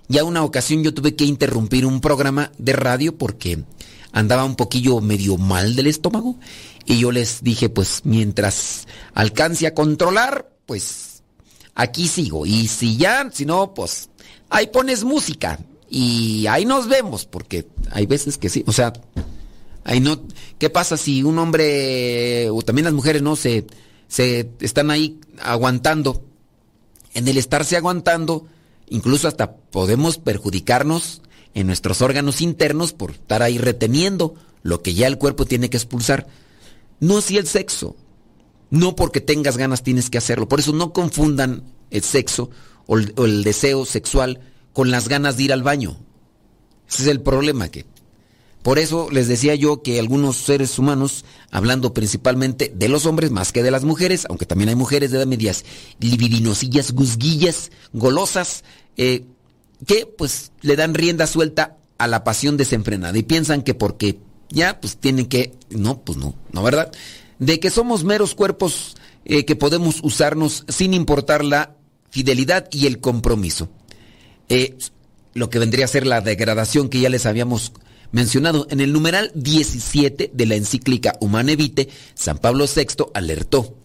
Ya 0.08 0.24
una 0.24 0.44
ocasión 0.44 0.84
yo 0.84 0.94
tuve 0.94 1.16
que 1.16 1.26
interrumpir 1.26 1.86
un 1.86 2.02
programa 2.02 2.52
de 2.58 2.74
radio 2.74 3.18
porque 3.18 3.64
andaba 4.12 4.44
un 4.46 4.56
poquillo 4.56 5.02
medio 5.02 5.38
mal 5.38 5.76
del 5.76 5.88
estómago 5.88 6.38
y 6.86 7.00
yo 7.00 7.12
les 7.12 7.44
dije, 7.44 7.70
pues 7.70 8.02
mientras 8.04 8.88
alcance 9.14 9.66
a 9.66 9.74
controlar, 9.74 10.52
pues 10.66 11.24
aquí 11.74 12.08
sigo. 12.08 12.46
Y 12.46 12.68
si 12.68 12.98
ya, 12.98 13.30
si 13.32 13.46
no, 13.46 13.74
pues 13.74 14.10
ahí 14.50 14.68
pones 14.68 15.04
música 15.04 15.60
y 15.90 16.48
ahí 16.48 16.66
nos 16.66 16.88
vemos, 16.88 17.26
porque 17.26 17.68
hay 17.92 18.06
veces 18.06 18.38
que 18.38 18.50
sí, 18.50 18.64
o 18.68 18.72
sea, 18.72 18.94
ahí 19.84 20.00
no, 20.00 20.22
¿qué 20.58 20.70
pasa 20.70 20.98
si 20.98 21.24
un 21.24 21.40
hombre 21.40 22.50
o 22.50 22.62
también 22.62 22.86
las 22.86 22.94
mujeres 22.94 23.22
no 23.22 23.36
se, 23.36 23.66
se 24.08 24.50
están 24.60 24.92
ahí 24.92 25.20
aguantando? 25.42 26.24
En 27.14 27.28
el 27.28 27.38
estarse 27.38 27.78
aguantando, 27.78 28.48
incluso 28.90 29.28
hasta 29.28 29.56
podemos 29.56 30.18
perjudicarnos 30.18 31.22
en 31.54 31.68
nuestros 31.68 32.02
órganos 32.02 32.42
internos 32.42 32.94
por 32.94 33.12
estar 33.12 33.44
ahí 33.44 33.58
reteniendo 33.58 34.36
lo 34.64 34.82
que 34.82 34.94
ya 34.94 35.08
el 35.08 35.18
cuerpo 35.18 35.46
tiene 35.46 35.70
que 35.70 35.78
expulsar. 35.78 36.28
No 37.00 37.18
así 37.18 37.38
el 37.38 37.48
sexo. 37.48 37.96
No 38.70 38.96
porque 38.96 39.22
tengas 39.22 39.58
ganas 39.58 39.84
tienes 39.84 40.10
que 40.10 40.18
hacerlo. 40.18 40.48
Por 40.48 40.60
eso 40.60 40.74
no 40.74 40.94
confundan 40.94 41.64
el 41.92 42.02
sexo 42.02 42.50
o 42.88 42.98
el, 42.98 43.44
deseo 43.44 43.86
sexual 43.86 44.40
con 44.72 44.90
las 44.90 45.08
ganas 45.08 45.38
de 45.38 45.44
ir 45.44 45.54
al 45.54 45.64
baño. 45.64 45.98
Ese 46.90 47.04
es 47.04 47.08
el 47.10 47.22
problema 47.22 47.70
que... 47.70 47.86
Por 48.64 48.80
eso 48.80 49.10
les 49.12 49.28
decía 49.28 49.56
yo 49.56 49.84
que 49.84 50.00
algunos 50.00 50.38
seres 50.38 50.80
humanos, 50.80 51.26
hablando 51.52 51.94
principalmente 51.94 52.72
de 52.76 52.90
los 52.90 53.06
hombres 53.06 53.30
más 53.30 53.52
que 53.52 53.62
de 53.62 53.72
las 53.72 53.84
mujeres, 53.84 54.26
aunque 54.30 54.46
también 54.46 54.70
hay 54.70 54.76
mujeres 54.76 55.12
de 55.12 55.18
edad 55.18 55.28
medias 55.28 55.64
libidinosillas, 56.00 56.94
guzguillas, 56.94 57.72
golosas, 57.92 58.64
eh, 58.98 59.26
que 59.86 60.06
pues 60.06 60.52
le 60.62 60.76
dan 60.76 60.94
rienda 60.94 61.28
suelta 61.28 61.78
a 61.98 62.08
la 62.08 62.24
pasión 62.24 62.58
desenfrenada 62.58 63.18
y 63.18 63.24
piensan 63.24 63.62
que 63.62 63.74
porque 63.76 64.18
ya 64.50 64.80
pues 64.80 64.98
tienen 64.98 65.28
que... 65.28 65.54
No, 65.70 66.02
pues 66.02 66.18
no, 66.18 66.34
¿no 66.52 66.64
verdad? 66.64 66.92
de 67.40 67.60
que 67.60 67.70
somos 67.70 68.04
meros 68.04 68.36
cuerpos 68.36 68.96
eh, 69.26 69.46
que 69.46 69.56
podemos 69.56 70.00
usarnos 70.04 70.66
sin 70.68 70.94
importar 70.94 71.44
la 71.44 71.76
fidelidad 72.10 72.68
y 72.72 72.88
el 72.88 73.00
compromiso. 73.00 73.70
Eh, 74.50 74.78
lo 75.34 75.50
que 75.50 75.60
vendría 75.60 75.86
a 75.86 75.90
ser 75.90 76.06
la 76.06 76.22
degradación 76.22 76.90
que 76.90 77.00
ya 77.00 77.10
les 77.10 77.26
habíamos 77.26 77.74
mencionado. 78.14 78.68
En 78.70 78.80
el 78.80 78.94
numeral 78.94 79.32
17 79.36 80.32
de 80.34 80.46
la 80.46 80.56
encíclica 80.56 81.18
Humane 81.20 81.58
Vitae, 81.58 81.90
San 82.14 82.38
Pablo 82.38 82.66
VI 82.74 83.08
alertó, 83.14 83.76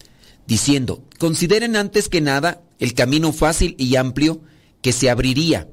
diciendo, 0.47 1.03
consideren 1.17 1.75
antes 1.75 2.07
que 2.07 2.21
nada 2.21 2.61
el 2.79 2.93
camino 2.93 3.33
fácil 3.33 3.75
y 3.77 3.97
amplio 3.97 4.39
que 4.81 4.93
se 4.93 5.09
abriría 5.09 5.67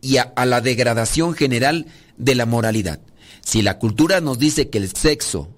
y 0.00 0.16
a 0.16 0.44
la 0.44 0.60
degradación 0.60 1.34
general 1.34 1.86
de 2.16 2.34
la 2.34 2.46
moralidad. 2.46 3.00
Si 3.42 3.62
la 3.62 3.78
cultura 3.78 4.20
nos 4.20 4.38
dice 4.38 4.68
que 4.68 4.78
el 4.78 4.94
sexo 4.94 5.48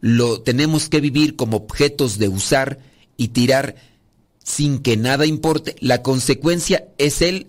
lo 0.00 0.40
tenemos 0.40 0.88
que 0.88 1.00
vivir 1.00 1.36
como 1.36 1.58
objetos 1.58 2.18
de 2.18 2.28
usar 2.28 2.78
y 3.16 3.28
tirar 3.28 3.76
sin 4.42 4.78
que 4.78 4.96
nada 4.96 5.26
importe, 5.26 5.76
la 5.80 6.02
consecuencia 6.02 6.88
es 6.98 7.22
el 7.22 7.48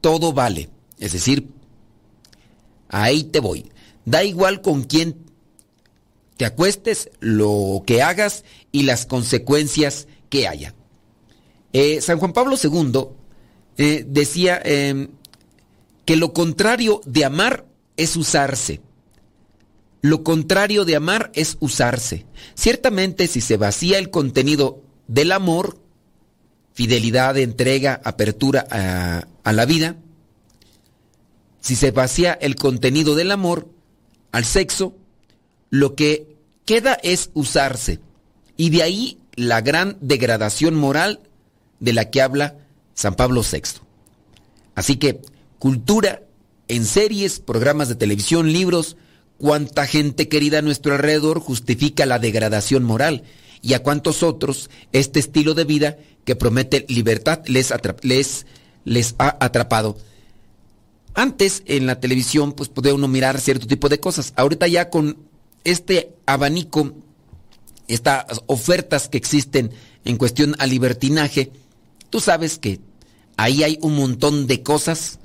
todo 0.00 0.32
vale. 0.32 0.70
Es 0.98 1.12
decir, 1.12 1.48
ahí 2.90 3.24
te 3.24 3.40
voy. 3.40 3.70
Da 4.04 4.22
igual 4.24 4.60
con 4.60 4.84
quién 4.84 5.16
te 6.36 6.44
acuestes, 6.44 7.10
lo 7.20 7.82
que 7.86 8.02
hagas 8.02 8.44
y 8.72 8.82
las 8.82 9.06
consecuencias 9.06 10.06
que 10.28 10.48
haya. 10.48 10.74
Eh, 11.72 12.00
San 12.00 12.18
Juan 12.18 12.32
Pablo 12.32 12.56
II 12.62 13.08
eh, 13.76 14.04
decía 14.06 14.60
em, 14.64 15.08
que 16.04 16.16
lo 16.16 16.32
contrario 16.32 17.00
de 17.04 17.24
amar 17.24 17.66
es 17.96 18.16
usarse. 18.16 18.80
Lo 20.02 20.24
contrario 20.24 20.84
de 20.84 20.96
amar 20.96 21.30
es 21.34 21.56
usarse. 21.60 22.26
Ciertamente 22.54 23.26
si 23.26 23.40
se 23.40 23.56
vacía 23.56 23.98
el 23.98 24.10
contenido 24.10 24.82
del 25.06 25.32
amor, 25.32 25.78
fidelidad, 26.72 27.36
entrega, 27.36 28.00
apertura 28.04 28.66
a, 28.70 29.52
la 29.52 29.66
vida, 29.66 29.96
si 31.60 31.76
se 31.76 31.90
vacía 31.90 32.32
el 32.32 32.56
contenido 32.56 33.14
del 33.14 33.30
amor 33.30 33.68
al 34.32 34.44
sexo, 34.44 34.94
lo 35.70 35.94
que 35.94 36.36
queda 36.64 36.94
es 37.02 37.30
usarse. 37.34 38.00
Y 38.56 38.70
de 38.70 38.82
ahí 38.82 39.18
la 39.34 39.60
gran 39.60 39.96
degradación 40.00 40.74
moral 40.74 41.20
de 41.78 41.92
la 41.92 42.10
que 42.10 42.22
habla 42.22 42.56
San 42.94 43.14
Pablo 43.14 43.42
VI. 43.42 43.80
Así 44.74 44.96
que 44.96 45.20
cultura 45.58 46.22
en 46.68 46.84
series, 46.84 47.40
programas 47.40 47.88
de 47.88 47.94
televisión, 47.96 48.52
libros, 48.52 48.96
cuánta 49.38 49.86
gente 49.86 50.28
querida 50.28 50.58
a 50.58 50.62
nuestro 50.62 50.94
alrededor 50.94 51.40
justifica 51.40 52.06
la 52.06 52.18
degradación 52.18 52.84
moral 52.84 53.24
y 53.62 53.74
a 53.74 53.82
cuántos 53.82 54.22
otros 54.22 54.70
este 54.92 55.18
estilo 55.20 55.54
de 55.54 55.64
vida 55.64 55.98
que 56.24 56.36
promete 56.36 56.84
libertad 56.88 57.40
les, 57.46 57.72
les, 58.02 58.46
les 58.84 59.14
ha 59.18 59.36
atrapado. 59.44 59.96
Antes 61.20 61.62
en 61.66 61.84
la 61.84 62.00
televisión 62.00 62.54
pues 62.54 62.70
podía 62.70 62.94
uno 62.94 63.06
mirar 63.06 63.42
cierto 63.42 63.66
tipo 63.66 63.90
de 63.90 64.00
cosas. 64.00 64.32
Ahorita 64.36 64.66
ya 64.68 64.88
con 64.88 65.18
este 65.64 66.14
abanico, 66.24 66.94
estas 67.88 68.24
ofertas 68.46 69.10
que 69.10 69.18
existen 69.18 69.70
en 70.06 70.16
cuestión 70.16 70.56
a 70.58 70.66
libertinaje, 70.66 71.52
tú 72.08 72.20
sabes 72.20 72.58
que 72.58 72.80
ahí 73.36 73.64
hay 73.64 73.78
un 73.82 73.96
montón 73.96 74.46
de 74.46 74.62
cosas 74.62 75.18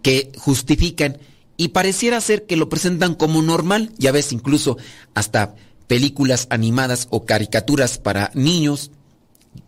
que 0.00 0.32
justifican 0.38 1.18
y 1.58 1.68
pareciera 1.68 2.22
ser 2.22 2.46
que 2.46 2.56
lo 2.56 2.70
presentan 2.70 3.14
como 3.14 3.42
normal. 3.42 3.92
Ya 3.98 4.10
ves 4.10 4.32
incluso 4.32 4.78
hasta 5.12 5.54
películas 5.86 6.46
animadas 6.48 7.08
o 7.10 7.26
caricaturas 7.26 7.98
para 7.98 8.30
niños 8.32 8.90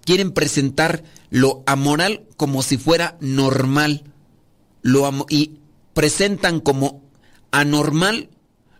quieren 0.07 0.33
presentar 0.33 1.05
lo 1.29 1.63
amoral 1.67 2.25
como 2.39 2.63
si 2.63 2.79
fuera 2.79 3.19
normal. 3.21 4.05
Presentan 5.95 6.61
como 6.61 7.03
anormal 7.51 8.29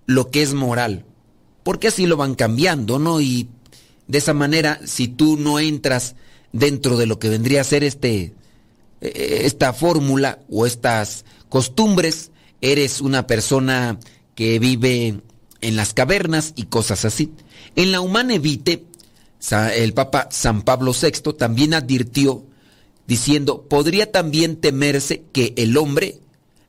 lo 0.07 0.31
que 0.31 0.43
es 0.43 0.53
moral. 0.53 1.05
Porque 1.63 1.89
así 1.89 2.07
lo 2.07 2.17
van 2.17 2.35
cambiando, 2.35 2.99
¿no? 2.99 3.21
Y 3.21 3.49
de 4.07 4.19
esa 4.19 4.35
manera, 4.35 4.81
si 4.85 5.09
tú 5.09 5.37
no 5.39 5.59
entras 5.59 6.15
dentro 6.53 6.97
de 6.97 7.07
lo 7.07 7.19
que 7.19 7.31
vendría 7.31 7.63
a 7.63 7.65
ser 7.65 7.85
este, 7.85 8.35
eh, 9.01 9.41
esta 9.45 9.73
fórmula 9.73 10.41
o 10.51 10.67
estas 10.67 11.25
costumbres, 11.49 12.31
eres 12.61 13.01
una 13.01 13.27
persona 13.27 13.99
que 14.35 14.59
vive 14.59 15.21
en 15.61 15.77
las 15.77 15.95
cavernas 15.95 16.53
y 16.57 16.65
cosas 16.65 17.05
así. 17.05 17.33
En 17.77 17.93
la 17.93 18.01
Humana 18.01 18.37
Vitae, 18.39 18.85
el 19.75 19.95
Papa 19.95 20.29
San 20.31 20.63
Pablo 20.63 20.93
VI 20.93 21.33
también 21.39 21.75
advirtió 21.75 22.45
diciendo, 23.07 23.67
podría 23.69 24.11
también 24.11 24.57
temerse 24.57 25.25
que 25.33 25.55
el 25.57 25.77
hombre 25.77 26.21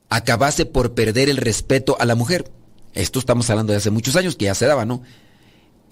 acabase 0.08 0.66
por 0.66 0.94
perder 0.94 1.28
el 1.28 1.36
respeto 1.36 1.96
a 2.00 2.04
la 2.04 2.14
mujer. 2.14 2.50
Esto 2.94 3.18
estamos 3.18 3.48
hablando 3.50 3.72
de 3.72 3.78
hace 3.78 3.90
muchos 3.90 4.16
años, 4.16 4.36
que 4.36 4.46
ya 4.46 4.54
se 4.54 4.66
daba, 4.66 4.84
¿no? 4.84 5.02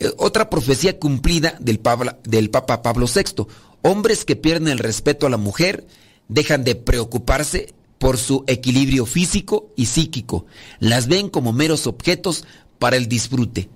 Eh, 0.00 0.10
otra 0.16 0.50
profecía 0.50 0.98
cumplida 0.98 1.56
del 1.60 1.78
Papa, 1.78 2.18
del 2.24 2.50
Papa 2.50 2.82
Pablo 2.82 3.06
VI. 3.06 3.46
Hombres 3.82 4.24
que 4.24 4.36
pierden 4.36 4.68
el 4.68 4.78
respeto 4.78 5.26
a 5.26 5.30
la 5.30 5.36
mujer 5.36 5.86
dejan 6.28 6.64
de 6.64 6.74
preocuparse 6.74 7.74
por 7.98 8.18
su 8.18 8.44
equilibrio 8.46 9.06
físico 9.06 9.72
y 9.76 9.86
psíquico. 9.86 10.46
Las 10.78 11.06
ven 11.06 11.28
como 11.28 11.52
meros 11.52 11.86
objetos 11.86 12.44
para 12.78 12.96
el 12.96 13.08
disfrute. 13.08 13.68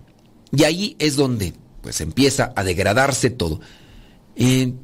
Y 0.53 0.65
ahí 0.65 0.97
es 0.99 1.17
donde 1.17 1.55
pues 1.83 2.01
empieza 2.01 2.53
a 2.57 2.65
degradarse 2.65 3.31
todo. 3.31 3.61
Eh, 4.37 4.75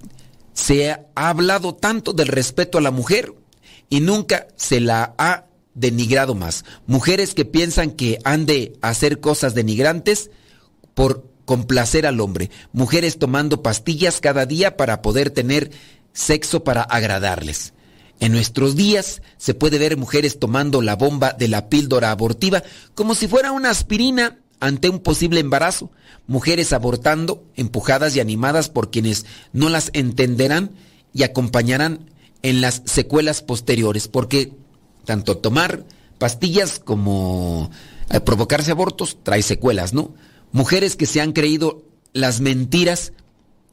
se 0.52 0.90
ha 0.90 1.06
hablado 1.14 1.74
tanto 1.74 2.12
del 2.12 2.28
respeto 2.28 2.78
a 2.78 2.80
la 2.80 2.90
mujer 2.90 3.34
y 3.88 4.00
nunca 4.00 4.46
se 4.56 4.80
la 4.80 5.14
ha 5.18 5.46
denigrado 5.74 6.34
más. 6.34 6.64
Mujeres 6.86 7.34
que 7.34 7.44
piensan 7.44 7.90
que 7.90 8.18
han 8.24 8.46
de 8.46 8.74
hacer 8.80 9.20
cosas 9.20 9.54
denigrantes 9.54 10.30
por 10.94 11.28
complacer 11.44 12.06
al 12.06 12.20
hombre. 12.20 12.50
Mujeres 12.72 13.18
tomando 13.18 13.62
pastillas 13.62 14.20
cada 14.20 14.46
día 14.46 14.76
para 14.76 15.02
poder 15.02 15.30
tener 15.30 15.70
sexo 16.12 16.64
para 16.64 16.82
agradarles. 16.82 17.74
En 18.20 18.32
nuestros 18.32 18.76
días 18.76 19.22
se 19.36 19.54
puede 19.54 19.78
ver 19.78 19.96
mujeres 19.96 20.38
tomando 20.38 20.80
la 20.80 20.96
bomba 20.96 21.32
de 21.32 21.48
la 21.48 21.68
píldora 21.68 22.10
abortiva 22.12 22.62
como 22.94 23.14
si 23.14 23.26
fuera 23.26 23.52
una 23.52 23.70
aspirina 23.70 24.38
ante 24.60 24.88
un 24.88 25.00
posible 25.00 25.40
embarazo. 25.40 25.90
Mujeres 26.26 26.72
abortando, 26.72 27.44
empujadas 27.56 28.16
y 28.16 28.20
animadas 28.20 28.70
por 28.70 28.90
quienes 28.90 29.26
no 29.52 29.68
las 29.68 29.90
entenderán 29.92 30.70
y 31.12 31.24
acompañarán 31.24 32.10
en 32.44 32.60
las 32.60 32.82
secuelas 32.84 33.40
posteriores, 33.42 34.06
porque 34.06 34.52
tanto 35.06 35.38
tomar 35.38 35.86
pastillas 36.18 36.78
como 36.78 37.70
eh, 38.10 38.20
provocarse 38.20 38.70
abortos 38.70 39.16
trae 39.22 39.42
secuelas, 39.42 39.94
¿no? 39.94 40.14
Mujeres 40.52 40.94
que 40.94 41.06
se 41.06 41.22
han 41.22 41.32
creído 41.32 41.82
las 42.12 42.42
mentiras 42.42 43.14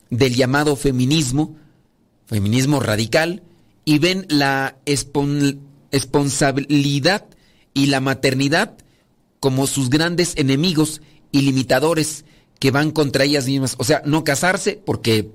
del 0.09 0.36
llamado 0.36 0.78
feminismo, 0.78 1.57
feminismo 2.26 2.80
radical, 2.80 3.43
y 3.84 3.99
ven 3.99 4.26
la 4.30 4.78
responsabilidad 5.91 7.26
y 7.74 7.88
la 7.88 7.99
maternidad 7.99 8.78
como 9.41 9.67
sus 9.67 9.89
grandes 9.89 10.34
enemigos 10.38 11.01
y 11.34 11.41
limitadores 11.41 12.24
que 12.57 12.72
van 12.72 12.91
contra 12.91 13.26
ellas 13.26 13.47
mismas. 13.47 13.76
O 13.80 13.84
sea, 13.84 14.01
no 14.05 14.24
casarse 14.24 14.82
porque 14.86 15.30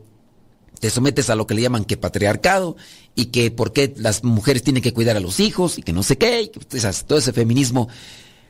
te 0.81 0.89
sometes 0.91 1.29
a 1.29 1.35
lo 1.35 1.47
que 1.47 1.55
le 1.55 1.63
llaman 1.63 1.85
que 1.85 1.97
patriarcado 1.97 2.77
y 3.17 3.27
que 3.27 3.51
por 3.51 3.73
qué 3.73 3.93
las 3.97 4.23
mujeres 4.23 4.63
tienen 4.63 4.83
que 4.83 4.93
cuidar 4.93 5.17
a 5.17 5.21
los 5.21 5.41
hijos 5.41 5.79
y 5.79 5.83
que 5.83 5.95
no 5.95 6.05
sé 6.05 6.19
qué, 6.19 6.43
y 6.43 6.49
todo 6.49 7.19
ese 7.19 7.33
feminismo 7.33 7.89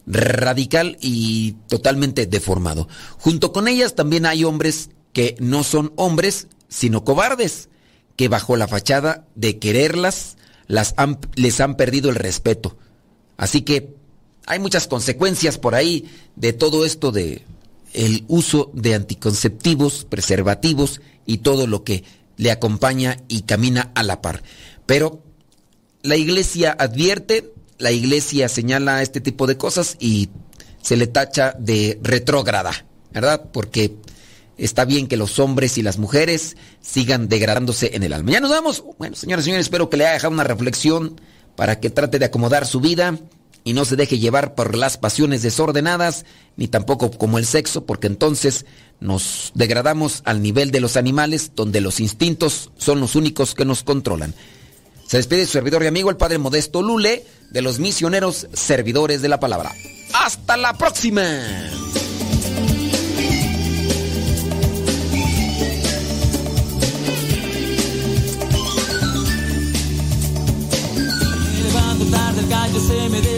radical 0.06 0.98
y 1.00 1.52
totalmente 1.68 2.26
deformado. 2.26 2.88
Junto 3.18 3.52
con 3.52 3.68
ellas 3.68 3.94
también 3.94 4.26
hay 4.26 4.44
hombres 4.44 4.90
que 5.12 5.36
no 5.38 5.62
son 5.62 5.92
hombres, 5.96 6.48
sino 6.68 7.04
cobardes, 7.04 7.68
que 8.16 8.28
bajo 8.28 8.56
la 8.56 8.66
fachada 8.66 9.26
de 9.36 9.58
quererlas, 9.58 10.36
las 10.66 10.94
les 11.36 11.60
han 11.60 11.76
perdido 11.76 12.10
el 12.10 12.16
respeto. 12.16 12.76
Así 13.36 13.62
que 13.62 13.94
hay 14.46 14.58
muchas 14.58 14.88
consecuencias 14.88 15.58
por 15.58 15.76
ahí 15.76 16.10
de 16.34 16.52
todo 16.52 16.84
esto 16.84 17.12
de 17.12 17.44
el 17.92 18.24
uso 18.26 18.70
de 18.74 18.94
anticonceptivos, 18.94 20.04
preservativos 20.04 21.00
y 21.24 21.38
todo 21.38 21.66
lo 21.66 21.84
que 21.84 22.04
le 22.36 22.50
acompaña 22.50 23.18
y 23.28 23.42
camina 23.42 23.92
a 23.94 24.02
la 24.02 24.20
par. 24.22 24.42
Pero 24.86 25.22
la 26.02 26.16
iglesia 26.16 26.76
advierte, 26.78 27.52
la 27.78 27.92
iglesia 27.92 28.48
señala 28.48 29.02
este 29.02 29.20
tipo 29.20 29.46
de 29.46 29.56
cosas 29.56 29.96
y 29.98 30.30
se 30.82 30.96
le 30.96 31.06
tacha 31.06 31.54
de 31.58 31.98
retrógrada, 32.02 32.86
¿verdad? 33.12 33.50
Porque 33.52 33.96
está 34.56 34.84
bien 34.84 35.08
que 35.08 35.16
los 35.16 35.38
hombres 35.38 35.78
y 35.78 35.82
las 35.82 35.98
mujeres 35.98 36.56
sigan 36.80 37.28
degradándose 37.28 37.90
en 37.94 38.02
el 38.02 38.12
alma. 38.12 38.32
Ya 38.32 38.40
nos 38.40 38.50
vamos. 38.50 38.84
Bueno, 38.98 39.16
señores 39.16 39.44
y 39.44 39.46
señores, 39.46 39.66
espero 39.66 39.90
que 39.90 39.96
le 39.96 40.04
haya 40.04 40.14
dejado 40.14 40.32
una 40.32 40.44
reflexión 40.44 41.20
para 41.56 41.80
que 41.80 41.90
trate 41.90 42.18
de 42.18 42.26
acomodar 42.26 42.66
su 42.66 42.80
vida 42.80 43.18
y 43.66 43.72
no 43.72 43.84
se 43.84 43.96
deje 43.96 44.20
llevar 44.20 44.54
por 44.54 44.76
las 44.76 44.96
pasiones 44.96 45.42
desordenadas, 45.42 46.24
ni 46.56 46.68
tampoco 46.68 47.10
como 47.10 47.36
el 47.36 47.44
sexo, 47.44 47.84
porque 47.84 48.06
entonces 48.06 48.64
nos 49.00 49.50
degradamos 49.56 50.22
al 50.24 50.40
nivel 50.40 50.70
de 50.70 50.78
los 50.78 50.96
animales, 50.96 51.50
donde 51.56 51.80
los 51.80 51.98
instintos 51.98 52.70
son 52.76 53.00
los 53.00 53.16
únicos 53.16 53.56
que 53.56 53.64
nos 53.64 53.82
controlan. 53.82 54.34
Se 55.08 55.16
despide 55.16 55.46
su 55.46 55.52
servidor 55.52 55.82
y 55.82 55.88
amigo, 55.88 56.10
el 56.10 56.16
Padre 56.16 56.38
Modesto 56.38 56.80
Lule, 56.80 57.26
de 57.50 57.60
los 57.60 57.80
misioneros 57.80 58.46
servidores 58.52 59.20
de 59.20 59.30
la 59.30 59.40
palabra. 59.40 59.72
¡Hasta 60.14 60.56
la 60.56 60.72
próxima! 60.78 61.24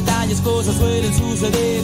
Detalles, 0.00 0.40
cosas 0.40 0.76
suelen 0.76 1.14
suceder. 1.14 1.70